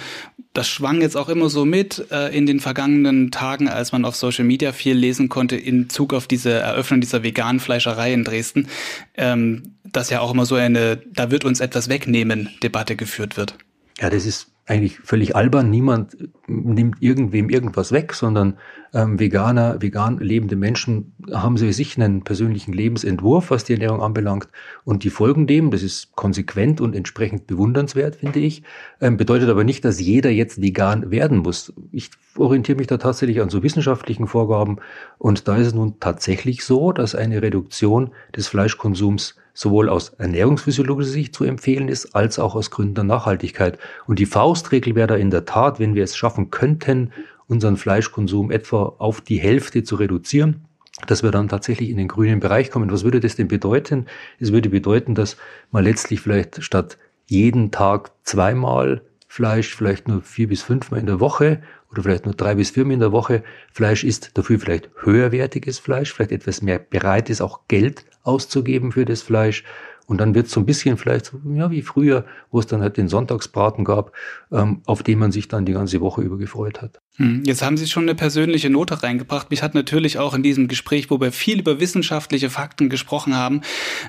das 0.53 0.67
schwang 0.67 1.01
jetzt 1.01 1.17
auch 1.17 1.29
immer 1.29 1.49
so 1.49 1.65
mit 1.65 2.07
äh, 2.11 2.35
in 2.35 2.45
den 2.45 2.59
vergangenen 2.59 3.29
Tagen, 3.29 3.67
als 3.67 3.91
man 3.91 4.05
auf 4.05 4.15
Social 4.15 4.45
Media 4.45 4.71
viel 4.71 4.95
lesen 4.95 5.29
konnte 5.29 5.57
in 5.57 5.89
Zug 5.89 6.13
auf 6.13 6.27
diese 6.27 6.51
Eröffnung 6.51 7.01
dieser 7.01 7.23
veganen 7.23 7.59
Fleischerei 7.59 8.13
in 8.13 8.23
Dresden, 8.23 8.67
ähm, 9.15 9.75
dass 9.83 10.09
ja 10.09 10.21
auch 10.21 10.33
immer 10.33 10.45
so 10.45 10.55
eine, 10.55 10.97
da 11.13 11.29
wird 11.29 11.45
uns 11.45 11.59
etwas 11.59 11.89
wegnehmen 11.89 12.49
Debatte 12.63 12.95
geführt 12.95 13.37
wird. 13.37 13.55
Ja, 13.99 14.09
das 14.09 14.25
ist 14.25 14.54
eigentlich 14.67 14.99
völlig 14.99 15.35
albern. 15.35 15.69
Niemand 15.69 16.17
nimmt 16.47 16.99
irgendwem 16.99 17.49
irgendwas 17.49 17.91
weg, 17.91 18.13
sondern 18.13 18.57
ähm, 18.93 19.19
Veganer, 19.19 19.81
vegan 19.81 20.17
lebende 20.17 20.55
Menschen 20.55 21.13
haben 21.31 21.57
sie 21.57 21.71
sich 21.71 21.97
einen 21.97 22.23
persönlichen 22.23 22.73
Lebensentwurf, 22.73 23.51
was 23.51 23.63
die 23.63 23.73
Ernährung 23.73 24.01
anbelangt, 24.01 24.47
und 24.83 25.03
die 25.03 25.11
folgen 25.11 25.45
dem. 25.45 25.69
Das 25.69 25.83
ist 25.83 26.15
konsequent 26.15 26.81
und 26.81 26.95
entsprechend 26.95 27.45
bewundernswert, 27.45 28.15
finde 28.15 28.39
ich. 28.39 28.63
Ähm, 29.01 29.17
bedeutet 29.17 29.49
aber 29.49 29.63
nicht, 29.63 29.85
dass 29.85 29.99
jeder 29.99 30.31
jetzt 30.31 30.61
vegan 30.61 31.11
werden 31.11 31.39
muss. 31.39 31.71
Ich 31.91 32.09
orientiere 32.35 32.77
mich 32.77 32.87
da 32.87 32.97
tatsächlich 32.97 33.41
an 33.41 33.49
so 33.49 33.61
wissenschaftlichen 33.61 34.25
Vorgaben, 34.25 34.77
und 35.19 35.47
da 35.47 35.57
ist 35.57 35.67
es 35.67 35.73
nun 35.75 35.99
tatsächlich 35.99 36.65
so, 36.65 36.91
dass 36.91 37.13
eine 37.13 37.43
Reduktion 37.43 38.11
des 38.35 38.47
Fleischkonsums 38.47 39.35
sowohl 39.55 39.89
aus 39.89 40.09
ernährungsphysiologischer 40.09 41.09
Sicht 41.09 41.33
zu 41.33 41.45
empfehlen 41.45 41.87
ist, 41.87 42.13
als 42.15 42.37
auch 42.37 42.53
aus 42.53 42.69
Gründen 42.69 42.93
der 42.93 43.03
Nachhaltigkeit. 43.05 43.79
Und 44.05 44.19
die 44.19 44.27
Faustregel 44.27 44.93
wäre 44.93 45.07
da 45.07 45.15
in 45.15 45.31
der 45.31 45.45
Tat, 45.45 45.79
wenn 45.79 45.95
wir 45.95 46.03
es 46.03 46.15
schaffen 46.15 46.51
könnten, 46.51 47.11
unseren 47.47 47.77
Fleischkonsum 47.77 48.51
etwa 48.51 48.95
auf 48.97 49.21
die 49.21 49.37
Hälfte 49.37 49.83
zu 49.83 49.95
reduzieren, 49.95 50.65
dass 51.07 51.23
wir 51.23 51.31
dann 51.31 51.47
tatsächlich 51.47 51.89
in 51.89 51.97
den 51.97 52.07
grünen 52.07 52.39
Bereich 52.39 52.69
kommen. 52.69 52.91
Was 52.91 53.03
würde 53.03 53.19
das 53.19 53.35
denn 53.35 53.47
bedeuten? 53.47 54.05
Es 54.39 54.51
würde 54.51 54.69
bedeuten, 54.69 55.15
dass 55.15 55.37
man 55.71 55.83
letztlich 55.83 56.21
vielleicht 56.21 56.61
statt 56.61 56.97
jeden 57.27 57.71
Tag 57.71 58.11
zweimal 58.23 59.01
Fleisch, 59.27 59.75
vielleicht 59.75 60.07
nur 60.07 60.21
vier 60.21 60.47
bis 60.47 60.61
fünfmal 60.61 60.99
in 60.99 61.07
der 61.07 61.19
Woche 61.19 61.61
oder 61.95 62.03
vielleicht 62.03 62.25
nur 62.25 62.35
drei 62.35 62.55
bis 62.55 62.71
viermal 62.71 62.93
in 62.93 62.99
der 62.99 63.11
Woche 63.11 63.43
Fleisch 63.71 64.03
isst, 64.03 64.37
dafür 64.37 64.59
vielleicht 64.59 64.89
höherwertiges 65.01 65.79
Fleisch, 65.79 66.13
vielleicht 66.13 66.31
etwas 66.31 66.61
mehr 66.61 66.77
bereit 66.77 67.29
ist, 67.29 67.41
auch 67.41 67.61
Geld 67.67 68.05
auszugeben 68.23 68.91
für 68.91 69.05
das 69.05 69.21
Fleisch. 69.21 69.63
Und 70.07 70.19
dann 70.19 70.35
wird 70.35 70.47
es 70.47 70.51
so 70.51 70.59
ein 70.59 70.65
bisschen 70.65 70.97
vielleicht 70.97 71.33
ja, 71.55 71.71
wie 71.71 71.81
früher, 71.81 72.25
wo 72.51 72.59
es 72.59 72.67
dann 72.67 72.81
halt 72.81 72.97
den 72.97 73.07
Sonntagsbraten 73.07 73.83
gab, 73.83 74.11
ähm, 74.51 74.81
auf 74.85 75.01
den 75.01 75.17
man 75.17 75.31
sich 75.31 75.47
dann 75.47 75.65
die 75.65 75.73
ganze 75.73 75.99
Woche 75.99 76.21
über 76.21 76.37
gefreut 76.37 76.81
hat. 76.81 77.01
Hm, 77.17 77.43
jetzt 77.45 77.63
haben 77.63 77.77
Sie 77.77 77.87
schon 77.87 78.03
eine 78.03 78.13
persönliche 78.13 78.69
Note 78.69 79.01
reingebracht. 79.01 79.49
Mich 79.49 79.63
hat 79.63 79.73
natürlich 79.73 80.19
auch 80.19 80.33
in 80.33 80.43
diesem 80.43 80.67
Gespräch, 80.67 81.09
wo 81.09 81.19
wir 81.19 81.31
viel 81.31 81.59
über 81.59 81.79
wissenschaftliche 81.79 82.49
Fakten 82.49 82.89
gesprochen 82.89 83.35
haben, 83.35 83.61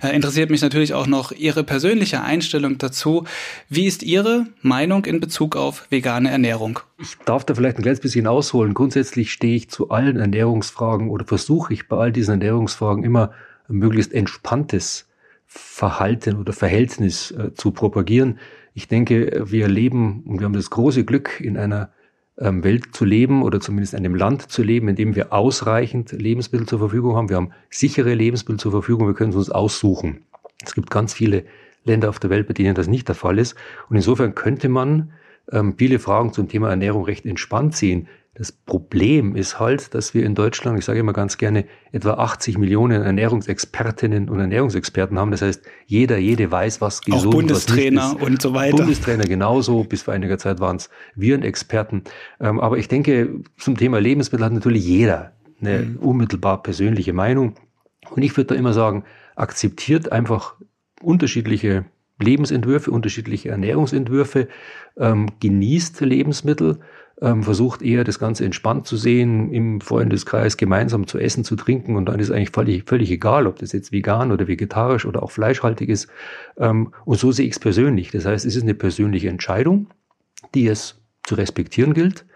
äh, 0.02 0.14
interessiert 0.14 0.50
mich 0.50 0.60
natürlich 0.60 0.92
auch 0.92 1.06
noch 1.06 1.32
Ihre 1.32 1.64
persönliche 1.64 2.22
Einstellung 2.22 2.78
dazu. 2.78 3.24
Wie 3.68 3.86
ist 3.86 4.02
Ihre 4.02 4.46
Meinung 4.60 5.06
in 5.06 5.20
Bezug 5.20 5.56
auf 5.56 5.86
vegane 5.90 6.30
Ernährung? 6.30 6.80
Ich 6.98 7.16
darf 7.24 7.44
da 7.44 7.54
vielleicht 7.54 7.78
ein 7.78 7.82
kleines 7.82 8.00
bisschen 8.00 8.26
ausholen. 8.26 8.74
Grundsätzlich 8.74 9.32
stehe 9.32 9.56
ich 9.56 9.70
zu 9.70 9.90
allen 9.90 10.16
Ernährungsfragen 10.16 11.08
oder 11.08 11.24
versuche 11.24 11.72
ich 11.72 11.88
bei 11.88 11.96
all 11.96 12.12
diesen 12.12 12.32
Ernährungsfragen 12.32 13.04
immer 13.04 13.32
möglichst 13.68 14.12
entspanntes 14.12 15.05
Verhalten 15.58 16.36
oder 16.36 16.52
Verhältnis 16.52 17.30
äh, 17.30 17.54
zu 17.54 17.70
propagieren. 17.70 18.38
Ich 18.74 18.88
denke, 18.88 19.44
wir 19.46 19.68
leben 19.68 20.22
und 20.26 20.40
wir 20.40 20.44
haben 20.44 20.52
das 20.52 20.70
große 20.70 21.04
Glück, 21.04 21.40
in 21.40 21.56
einer 21.56 21.90
ähm, 22.38 22.62
Welt 22.64 22.94
zu 22.94 23.04
leben 23.04 23.42
oder 23.42 23.60
zumindest 23.60 23.94
in 23.94 24.00
einem 24.00 24.14
Land 24.14 24.50
zu 24.50 24.62
leben, 24.62 24.88
in 24.88 24.96
dem 24.96 25.14
wir 25.14 25.32
ausreichend 25.32 26.12
Lebensmittel 26.12 26.66
zur 26.66 26.78
Verfügung 26.78 27.16
haben. 27.16 27.28
Wir 27.28 27.36
haben 27.36 27.52
sichere 27.70 28.14
Lebensmittel 28.14 28.60
zur 28.60 28.72
Verfügung, 28.72 29.06
wir 29.06 29.14
können 29.14 29.30
es 29.30 29.36
uns 29.36 29.50
aussuchen. 29.50 30.26
Es 30.64 30.74
gibt 30.74 30.90
ganz 30.90 31.14
viele 31.14 31.44
Länder 31.84 32.08
auf 32.08 32.18
der 32.18 32.30
Welt, 32.30 32.46
bei 32.46 32.54
denen 32.54 32.74
das 32.74 32.88
nicht 32.88 33.08
der 33.08 33.14
Fall 33.14 33.38
ist. 33.38 33.54
Und 33.88 33.96
insofern 33.96 34.34
könnte 34.34 34.68
man 34.68 35.12
ähm, 35.52 35.74
viele 35.78 35.98
Fragen 35.98 36.32
zum 36.32 36.48
Thema 36.48 36.70
Ernährung 36.70 37.04
recht 37.04 37.24
entspannt 37.24 37.76
sehen. 37.76 38.08
Das 38.38 38.52
Problem 38.52 39.34
ist 39.34 39.58
halt, 39.58 39.94
dass 39.94 40.12
wir 40.12 40.26
in 40.26 40.34
Deutschland, 40.34 40.78
ich 40.78 40.84
sage 40.84 40.98
immer 40.98 41.14
ganz 41.14 41.38
gerne, 41.38 41.64
etwa 41.90 42.14
80 42.14 42.58
Millionen 42.58 43.02
Ernährungsexpertinnen 43.02 44.28
und 44.28 44.38
Ernährungsexperten 44.38 45.18
haben. 45.18 45.30
Das 45.30 45.40
heißt, 45.40 45.62
jeder, 45.86 46.18
jede 46.18 46.50
weiß, 46.50 46.82
was 46.82 47.00
gesund, 47.00 47.28
Auch 47.28 47.30
Bundestrainer 47.30 48.02
was 48.02 48.12
nicht 48.12 48.20
ist. 48.20 48.28
und 48.28 48.42
so 48.42 48.52
weiter. 48.52 48.76
Bundestrainer 48.76 49.24
genauso. 49.24 49.84
Bis 49.84 50.02
vor 50.02 50.12
einiger 50.12 50.36
Zeit 50.36 50.60
waren 50.60 50.76
es 50.76 50.90
Virenexperten. 51.14 52.02
Ähm, 52.38 52.60
aber 52.60 52.76
ich 52.76 52.88
denke, 52.88 53.40
zum 53.56 53.78
Thema 53.78 54.00
Lebensmittel 54.00 54.44
hat 54.44 54.52
natürlich 54.52 54.84
jeder 54.84 55.32
eine 55.62 55.78
mhm. 55.78 55.96
unmittelbar 55.96 56.62
persönliche 56.62 57.14
Meinung. 57.14 57.54
Und 58.10 58.22
ich 58.22 58.36
würde 58.36 58.48
da 58.48 58.54
immer 58.54 58.74
sagen, 58.74 59.04
akzeptiert 59.34 60.12
einfach 60.12 60.56
unterschiedliche 61.00 61.86
Lebensentwürfe, 62.20 62.90
unterschiedliche 62.90 63.48
Ernährungsentwürfe, 63.48 64.48
ähm, 64.98 65.30
genießt 65.40 66.02
Lebensmittel, 66.02 66.80
ähm, 67.22 67.42
versucht 67.42 67.82
eher 67.82 68.04
das 68.04 68.18
Ganze 68.18 68.44
entspannt 68.44 68.86
zu 68.86 68.96
sehen, 68.96 69.50
im 69.52 69.80
Freundeskreis 69.80 70.56
gemeinsam 70.56 71.06
zu 71.06 71.18
essen, 71.18 71.44
zu 71.44 71.56
trinken 71.56 71.96
und 71.96 72.06
dann 72.06 72.20
ist 72.20 72.30
eigentlich 72.30 72.50
völlig, 72.50 72.84
völlig 72.84 73.10
egal, 73.10 73.46
ob 73.46 73.58
das 73.58 73.72
jetzt 73.72 73.92
vegan 73.92 74.32
oder 74.32 74.46
vegetarisch 74.48 75.06
oder 75.06 75.22
auch 75.22 75.30
fleischhaltig 75.30 75.88
ist. 75.88 76.08
Ähm, 76.58 76.92
und 77.04 77.18
so 77.18 77.32
sehe 77.32 77.46
ich 77.46 77.52
es 77.52 77.58
persönlich. 77.58 78.10
Das 78.10 78.26
heißt, 78.26 78.44
es 78.44 78.56
ist 78.56 78.62
eine 78.62 78.74
persönliche 78.74 79.28
Entscheidung, 79.28 79.88
die 80.54 80.66
es 80.66 81.00
zu 81.24 81.36
respektieren 81.36 81.94
gilt 81.94 82.26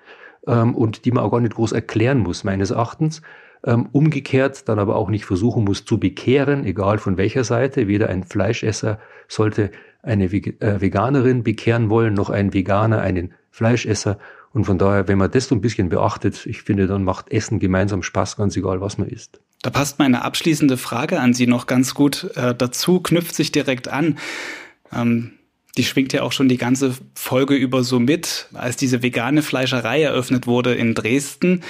ähm, 0.47 0.75
und 0.75 1.05
die 1.05 1.13
man 1.13 1.25
auch 1.25 1.31
gar 1.31 1.41
nicht 1.41 1.55
groß 1.55 1.73
erklären 1.73 2.19
muss, 2.19 2.45
meines 2.45 2.71
Erachtens. 2.71 3.23
Ähm, 3.63 3.91
umgekehrt 3.93 4.71
dann 4.71 4.79
aber 4.79 4.97
auch 4.97 5.11
nicht 5.11 5.27
versuchen 5.27 5.65
muss 5.65 5.85
zu 5.85 6.01
bekehren, 6.01 6.65
egal 6.65 6.97
von 6.97 7.19
welcher 7.19 7.45
Seite. 7.45 7.89
Weder 7.89 8.09
ein 8.09 8.25
Fleischesser 8.25 8.99
sollte 9.29 9.71
eine 10.03 10.25
äh, 10.25 10.81
Veganerin 10.81 11.43
bekehren 11.43 11.91
wollen, 11.91 12.15
noch 12.15 12.31
ein 12.31 12.55
Veganer 12.55 13.03
einen 13.03 13.35
Fleischesser. 13.51 14.19
Und 14.53 14.65
von 14.65 14.79
daher, 14.79 15.07
wenn 15.07 15.19
man 15.19 15.31
das 15.31 15.47
so 15.47 15.55
ein 15.55 15.61
bisschen 15.61 15.89
beachtet, 15.89 16.45
ich 16.47 16.63
finde, 16.63 16.87
dann 16.87 17.05
macht 17.05 17.31
Essen 17.31 17.61
gemeinsam 17.61 18.03
Spaß, 18.03 18.37
ganz 18.37 18.57
egal, 18.57 18.81
was 18.81 18.99
man 18.99 19.09
isst. 19.09 19.41
Da 19.63 19.71
passt 19.71 19.99
meine 19.99 20.23
abschließende 20.23 20.77
Frage 20.77 21.21
an 21.21 21.35
Sie 21.35 21.47
noch 21.47 21.67
ganz 21.67 21.95
gut 21.95 22.31
äh, 22.35 22.55
dazu, 22.55 23.01
knüpft 23.01 23.35
sich 23.35 23.53
direkt 23.53 23.89
an. 23.89 24.19
Ähm, 24.93 25.33
die 25.77 25.85
schwingt 25.85 26.13
ja 26.13 26.23
auch 26.23 26.33
schon 26.33 26.49
die 26.49 26.57
ganze 26.57 26.95
Folge 27.15 27.55
über 27.55 27.85
so 27.85 28.01
mit. 28.01 28.49
Als 28.55 28.77
diese 28.77 29.03
vegane 29.03 29.43
Fleischerei 29.43 30.03
eröffnet 30.03 30.49
wurde 30.49 30.75
in 30.75 30.95
Dresden, 30.95 31.63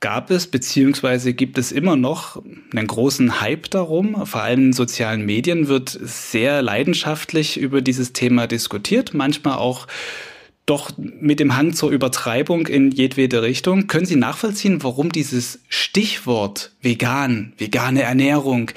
gab 0.00 0.30
es 0.30 0.48
beziehungsweise 0.48 1.32
gibt 1.32 1.56
es 1.56 1.70
immer 1.70 1.96
noch 1.96 2.42
einen 2.74 2.86
großen 2.86 3.40
Hype 3.40 3.70
darum. 3.70 4.26
Vor 4.26 4.42
allem 4.42 4.66
in 4.66 4.72
sozialen 4.72 5.24
Medien 5.24 5.68
wird 5.68 5.98
sehr 6.02 6.62
leidenschaftlich 6.62 7.58
über 7.58 7.80
dieses 7.80 8.12
Thema 8.12 8.46
diskutiert, 8.46 9.14
manchmal 9.14 9.58
auch 9.58 9.86
doch 10.66 10.90
mit 10.98 11.38
dem 11.38 11.56
Hang 11.56 11.72
zur 11.72 11.90
Übertreibung 11.90 12.66
in 12.66 12.90
jedwede 12.90 13.42
Richtung. 13.42 13.86
Können 13.86 14.04
Sie 14.04 14.16
nachvollziehen, 14.16 14.82
warum 14.82 15.12
dieses 15.12 15.60
Stichwort 15.68 16.72
vegan, 16.82 17.52
vegane 17.56 18.02
Ernährung 18.02 18.72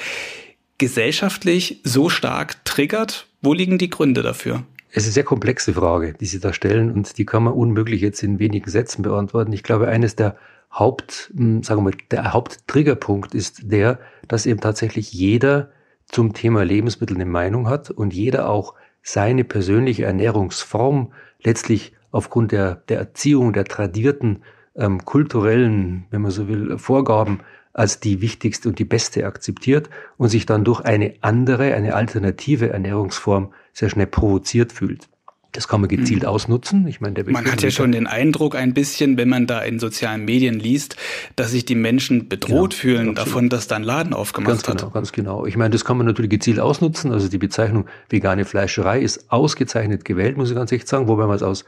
gesellschaftlich 0.78 1.82
so 1.84 2.10
stark 2.10 2.64
triggert? 2.64 3.28
Wo 3.42 3.54
liegen 3.54 3.80
die 3.80 3.90
Gründe 3.90 4.22
dafür? 4.22 4.64
Es 4.92 5.04
ist 5.04 5.10
eine 5.10 5.14
sehr 5.14 5.24
komplexe 5.24 5.74
Frage, 5.74 6.14
die 6.20 6.26
Sie 6.26 6.40
da 6.40 6.54
stellen 6.54 6.92
und 6.92 7.18
die 7.18 7.26
kann 7.26 7.44
man 7.44 7.54
unmöglich 7.54 8.02
jetzt 8.02 8.24
in 8.24 8.40
wenigen 8.40 8.70
Sätzen 8.70 9.02
beantworten. 9.02 9.54
Ich 9.54 9.64
glaube, 9.64 9.88
eines 9.88 10.16
der 10.16 10.36
Haupt, 10.72 11.32
hm, 11.36 11.64
sagen 11.64 11.82
wir 11.82 11.92
mal, 11.92 11.98
der 12.12 12.34
Haupttriggerpunkt 12.34 13.34
ist 13.34 13.72
der, 13.72 14.00
dass 14.28 14.46
eben 14.46 14.60
tatsächlich 14.60 15.12
jeder 15.12 15.72
zum 16.08 16.34
Thema 16.34 16.64
Lebensmittel 16.64 17.16
eine 17.16 17.26
Meinung 17.26 17.68
hat 17.68 17.92
und 17.92 18.14
jeder 18.14 18.50
auch 18.50 18.76
seine 19.02 19.44
persönliche 19.44 20.06
Ernährungsform 20.06 21.14
letztlich 21.44 21.94
aufgrund 22.12 22.52
der, 22.52 22.76
der 22.76 23.00
Erziehung, 23.00 23.54
der 23.54 23.66
tradierten 23.66 24.44
ähm, 24.76 25.06
kulturellen, 25.06 26.06
wenn 26.10 26.22
man 26.22 26.32
so 26.32 26.48
will, 26.48 26.78
Vorgaben 26.78 27.40
als 27.74 28.00
die 28.00 28.22
wichtigste 28.22 28.68
und 28.68 28.80
die 28.80 28.86
beste 28.86 29.26
akzeptiert 29.26 29.90
und 30.18 30.30
sich 30.30 30.46
dann 30.46 30.66
durch 30.66 30.82
eine 30.82 31.14
andere, 31.22 31.74
eine 31.76 31.94
alternative 31.94 32.70
Ernährungsform 32.70 33.54
sehr 33.74 33.90
schnell 33.90 34.08
provoziert 34.08 34.72
fühlt. 34.72 35.08
Das 35.52 35.68
kann 35.68 35.82
man 35.82 35.90
gezielt 35.90 36.24
mhm. 36.24 36.30
ausnutzen. 36.30 36.88
Ich 36.88 37.02
meine, 37.02 37.24
man 37.24 37.52
hat 37.52 37.64
ja 37.64 37.72
schon 37.72 37.92
den 37.92 38.06
Eindruck 38.06 38.56
ein 38.56 38.76
bisschen, 38.76 39.18
wenn 39.18 39.30
man 39.30 39.48
da 39.48 39.62
in 39.62 39.80
sozialen 39.80 40.24
Medien 40.24 40.60
liest, 40.60 40.96
dass 41.36 41.52
sich 41.52 41.66
die 41.66 41.74
Menschen 41.74 42.30
bedroht 42.30 42.72
genau, 42.72 42.82
fühlen 42.82 43.10
absolut. 43.10 43.18
davon, 43.18 43.50
dass 43.50 43.68
da 43.68 43.78
ein 43.78 43.84
Laden 43.84 44.14
aufgemacht 44.14 44.64
ganz 44.64 44.68
hat. 44.68 44.78
Genau, 44.78 44.92
ganz 44.92 45.12
genau. 45.12 45.46
Ich 45.48 45.58
meine, 45.58 45.72
das 45.72 45.86
kann 45.86 45.98
man 45.98 46.06
natürlich 46.06 46.30
gezielt 46.30 46.60
ausnutzen. 46.60 47.12
Also 47.12 47.30
die 47.30 47.40
Bezeichnung 47.40 47.86
vegane 48.10 48.46
Fleischerei 48.46 49.02
ist 49.02 49.32
ausgezeichnet 49.32 50.06
gewählt, 50.06 50.38
muss 50.38 50.50
ich 50.50 50.56
ganz 50.56 50.72
echt 50.72 50.88
sagen, 50.88 51.08
wobei 51.08 51.26
man 51.26 51.36
es 51.36 51.44
aus 51.44 51.66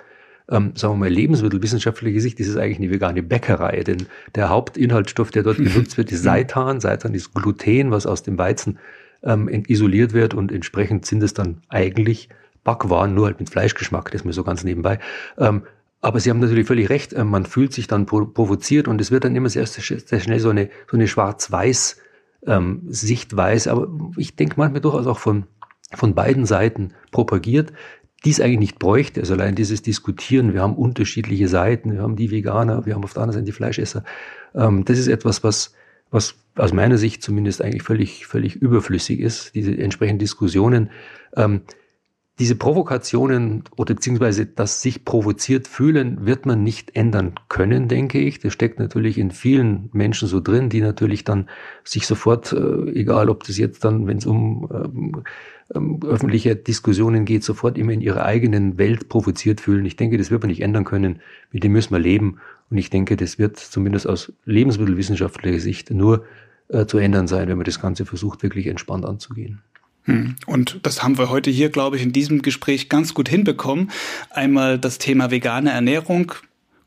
ähm, 0.49 0.73
sagen 0.75 0.95
wir 0.95 0.97
mal, 0.97 1.09
lebensmittelwissenschaftlicher 1.09 2.19
Sicht 2.19 2.39
ist 2.39 2.49
es 2.49 2.57
eigentlich 2.57 2.79
eine 2.79 2.91
vegane 2.91 3.23
Bäckerei, 3.23 3.83
denn 3.83 4.07
der 4.35 4.49
Hauptinhaltsstoff, 4.49 5.31
der 5.31 5.43
dort 5.43 5.57
genutzt 5.57 5.97
wird, 5.97 6.11
ist 6.11 6.23
Seitan. 6.23 6.81
Seitan 6.81 7.13
ist 7.13 7.33
Gluten, 7.33 7.91
was 7.91 8.05
aus 8.05 8.23
dem 8.23 8.37
Weizen 8.37 8.77
ähm, 9.23 9.47
isoliert 9.67 10.13
wird 10.13 10.33
und 10.33 10.51
entsprechend 10.51 11.05
sind 11.05 11.23
es 11.23 11.33
dann 11.33 11.61
eigentlich 11.69 12.29
Backwaren, 12.63 13.13
nur 13.13 13.25
halt 13.25 13.39
mit 13.39 13.49
Fleischgeschmack, 13.49 14.11
das 14.11 14.21
ist 14.21 14.25
mir 14.25 14.33
so 14.33 14.43
ganz 14.43 14.63
nebenbei. 14.63 14.99
Ähm, 15.37 15.63
aber 16.01 16.19
Sie 16.19 16.29
haben 16.29 16.39
natürlich 16.39 16.67
völlig 16.67 16.89
recht, 16.89 17.13
äh, 17.13 17.23
man 17.23 17.45
fühlt 17.45 17.73
sich 17.73 17.87
dann 17.87 18.05
provoziert 18.05 18.87
und 18.87 18.99
es 18.99 19.11
wird 19.11 19.23
dann 19.23 19.35
immer 19.35 19.49
sehr, 19.49 19.65
sehr 19.65 20.19
schnell 20.19 20.39
so 20.39 20.49
eine, 20.49 20.69
so 20.89 20.97
eine 20.97 21.07
schwarz-weiß 21.07 21.97
ähm, 22.47 22.81
Sichtweise, 22.87 23.71
aber 23.71 23.87
ich 24.17 24.35
denke 24.35 24.55
manchmal 24.57 24.81
durchaus 24.81 25.07
auch 25.07 25.19
von, 25.19 25.45
von 25.93 26.15
beiden 26.15 26.45
Seiten 26.45 26.93
propagiert, 27.11 27.71
die 28.23 28.31
es 28.31 28.39
eigentlich 28.39 28.59
nicht 28.59 28.79
bräuchte. 28.79 29.21
Also 29.21 29.33
allein 29.33 29.55
dieses 29.55 29.81
Diskutieren, 29.81 30.53
wir 30.53 30.61
haben 30.61 30.75
unterschiedliche 30.75 31.47
Seiten, 31.47 31.93
wir 31.93 32.01
haben 32.01 32.15
die 32.15 32.31
Veganer, 32.31 32.85
wir 32.85 32.95
haben 32.95 33.03
auf 33.03 33.13
der 33.13 33.23
anderen 33.23 33.41
Seite 33.41 33.45
die 33.45 33.51
Fleischesser. 33.51 34.03
Ähm, 34.55 34.85
das 34.85 34.97
ist 34.99 35.07
etwas, 35.07 35.43
was, 35.43 35.73
was 36.11 36.35
aus 36.55 36.73
meiner 36.73 36.97
Sicht 36.97 37.23
zumindest 37.23 37.61
eigentlich 37.61 37.83
völlig, 37.83 38.27
völlig 38.27 38.55
überflüssig 38.55 39.19
ist, 39.19 39.55
diese 39.55 39.75
entsprechenden 39.77 40.19
Diskussionen. 40.19 40.89
Ähm, 41.35 41.61
diese 42.39 42.55
Provokationen 42.55 43.63
oder 43.75 43.93
beziehungsweise 43.93 44.45
das 44.45 44.81
sich 44.81 45.05
provoziert 45.05 45.67
fühlen, 45.67 46.25
wird 46.25 46.45
man 46.45 46.63
nicht 46.63 46.95
ändern 46.95 47.35
können, 47.49 47.87
denke 47.87 48.19
ich. 48.19 48.39
Das 48.39 48.53
steckt 48.53 48.79
natürlich 48.79 49.17
in 49.17 49.31
vielen 49.31 49.89
Menschen 49.93 50.27
so 50.27 50.39
drin, 50.39 50.69
die 50.69 50.81
natürlich 50.81 51.23
dann 51.23 51.49
sich 51.83 52.07
sofort, 52.07 52.51
äh, 52.53 52.89
egal 52.91 53.29
ob 53.29 53.43
das 53.43 53.57
jetzt 53.57 53.83
dann, 53.83 54.07
wenn 54.07 54.17
es 54.17 54.25
um 54.25 54.67
ähm, 54.73 55.23
ähm, 55.75 55.99
öffentliche 56.03 56.55
Diskussionen 56.55 57.25
geht, 57.25 57.43
sofort 57.43 57.77
immer 57.77 57.91
in 57.91 58.01
ihrer 58.01 58.25
eigenen 58.25 58.77
Welt 58.77 59.09
provoziert 59.09 59.61
fühlen. 59.61 59.85
Ich 59.85 59.95
denke, 59.95 60.17
das 60.17 60.31
wird 60.31 60.41
man 60.41 60.49
nicht 60.49 60.61
ändern 60.61 60.85
können. 60.85 61.19
Mit 61.51 61.63
dem 61.63 61.73
müssen 61.73 61.93
wir 61.93 61.99
leben. 61.99 62.39
Und 62.69 62.77
ich 62.77 62.89
denke, 62.89 63.17
das 63.17 63.37
wird 63.37 63.57
zumindest 63.57 64.07
aus 64.07 64.33
lebensmittelwissenschaftlicher 64.45 65.59
Sicht 65.59 65.91
nur 65.91 66.25
äh, 66.69 66.85
zu 66.85 66.97
ändern 66.97 67.27
sein, 67.27 67.47
wenn 67.49 67.57
man 67.57 67.65
das 67.65 67.81
Ganze 67.81 68.05
versucht, 68.05 68.43
wirklich 68.43 68.67
entspannt 68.67 69.05
anzugehen. 69.05 69.61
Hm. 70.05 70.35
Und 70.45 70.79
das 70.83 71.03
haben 71.03 71.17
wir 71.17 71.29
heute 71.29 71.51
hier, 71.51 71.69
glaube 71.69 71.97
ich, 71.97 72.03
in 72.03 72.11
diesem 72.11 72.41
Gespräch 72.41 72.89
ganz 72.89 73.13
gut 73.13 73.29
hinbekommen. 73.29 73.91
Einmal 74.29 74.79
das 74.79 74.97
Thema 74.97 75.31
vegane 75.31 75.71
Ernährung 75.71 76.33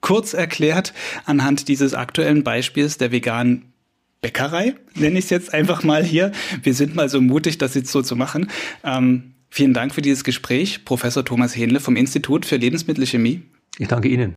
kurz 0.01 0.35
erklärt 0.35 0.93
anhand 1.25 1.69
dieses 1.69 1.95
aktuellen 1.95 2.45
Beispiels 2.45 2.99
der 2.99 3.11
veganen 3.11 3.73
Bäckerei, 4.21 4.75
nenne 4.95 5.19
ich 5.19 5.27
es 5.27 5.31
jetzt 5.31 5.53
einfach 5.53 5.83
mal 5.83 6.03
hier. 6.05 6.33
Wir 6.63 6.75
sind 6.75 6.95
mal 6.95 7.09
so 7.09 7.21
mutig, 7.21 7.59
das 7.59 7.75
jetzt 7.75 7.91
so 7.91 8.03
zu 8.03 8.17
machen. 8.17 8.51
Ähm, 8.83 9.35
vielen 9.51 9.75
Dank 9.75 9.95
für 9.95 10.03
dieses 10.03 10.25
Gespräch, 10.25 10.85
Professor 10.85 11.25
Thomas 11.25 11.57
Hähnle 11.57 11.81
vom 11.81 11.97
Institut 11.97 12.47
für 12.47 12.57
Lebensmittelchemie. 12.57 13.43
Ich 13.79 13.89
danke 13.89 14.09
Ihnen. 14.09 14.35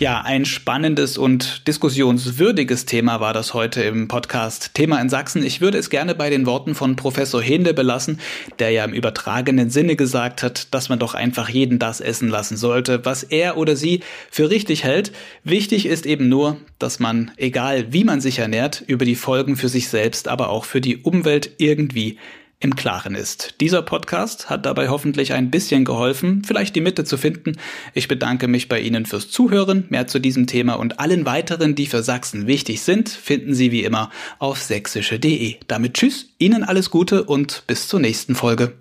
Ja, 0.00 0.22
ein 0.22 0.46
spannendes 0.46 1.18
und 1.18 1.68
diskussionswürdiges 1.68 2.86
Thema 2.86 3.20
war 3.20 3.34
das 3.34 3.52
heute 3.52 3.82
im 3.82 4.08
Podcast 4.08 4.72
Thema 4.72 4.98
in 4.98 5.10
Sachsen. 5.10 5.44
Ich 5.44 5.60
würde 5.60 5.76
es 5.76 5.90
gerne 5.90 6.14
bei 6.14 6.30
den 6.30 6.46
Worten 6.46 6.74
von 6.74 6.96
Professor 6.96 7.42
Hende 7.42 7.74
belassen, 7.74 8.18
der 8.60 8.70
ja 8.70 8.82
im 8.86 8.94
übertragenen 8.94 9.68
Sinne 9.68 9.96
gesagt 9.96 10.42
hat, 10.42 10.72
dass 10.72 10.88
man 10.88 10.98
doch 10.98 11.12
einfach 11.12 11.50
jeden 11.50 11.78
das 11.78 12.00
essen 12.00 12.30
lassen 12.30 12.56
sollte, 12.56 13.04
was 13.04 13.24
er 13.24 13.58
oder 13.58 13.76
sie 13.76 14.00
für 14.30 14.48
richtig 14.48 14.84
hält. 14.84 15.12
Wichtig 15.44 15.84
ist 15.84 16.06
eben 16.06 16.30
nur, 16.30 16.56
dass 16.78 16.98
man, 16.98 17.32
egal 17.36 17.92
wie 17.92 18.04
man 18.04 18.22
sich 18.22 18.38
ernährt, 18.38 18.82
über 18.86 19.04
die 19.04 19.16
Folgen 19.16 19.54
für 19.54 19.68
sich 19.68 19.90
selbst, 19.90 20.28
aber 20.28 20.48
auch 20.48 20.64
für 20.64 20.80
die 20.80 20.96
Umwelt 20.96 21.50
irgendwie 21.58 22.16
im 22.60 22.76
Klaren 22.76 23.14
ist. 23.14 23.54
Dieser 23.60 23.80
Podcast 23.80 24.50
hat 24.50 24.66
dabei 24.66 24.90
hoffentlich 24.90 25.32
ein 25.32 25.50
bisschen 25.50 25.86
geholfen, 25.86 26.42
vielleicht 26.44 26.76
die 26.76 26.82
Mitte 26.82 27.04
zu 27.04 27.16
finden. 27.16 27.56
Ich 27.94 28.06
bedanke 28.06 28.48
mich 28.48 28.68
bei 28.68 28.80
Ihnen 28.80 29.06
fürs 29.06 29.30
Zuhören. 29.30 29.86
Mehr 29.88 30.06
zu 30.06 30.18
diesem 30.18 30.46
Thema 30.46 30.74
und 30.74 31.00
allen 31.00 31.24
weiteren, 31.24 31.74
die 31.74 31.86
für 31.86 32.02
Sachsen 32.02 32.46
wichtig 32.46 32.82
sind, 32.82 33.08
finden 33.08 33.54
Sie 33.54 33.72
wie 33.72 33.82
immer 33.82 34.10
auf 34.38 34.60
sächsische.de. 34.62 35.56
Damit 35.66 35.94
tschüss, 35.94 36.28
Ihnen 36.38 36.62
alles 36.62 36.90
Gute 36.90 37.24
und 37.24 37.64
bis 37.66 37.88
zur 37.88 37.98
nächsten 37.98 38.34
Folge. 38.34 38.74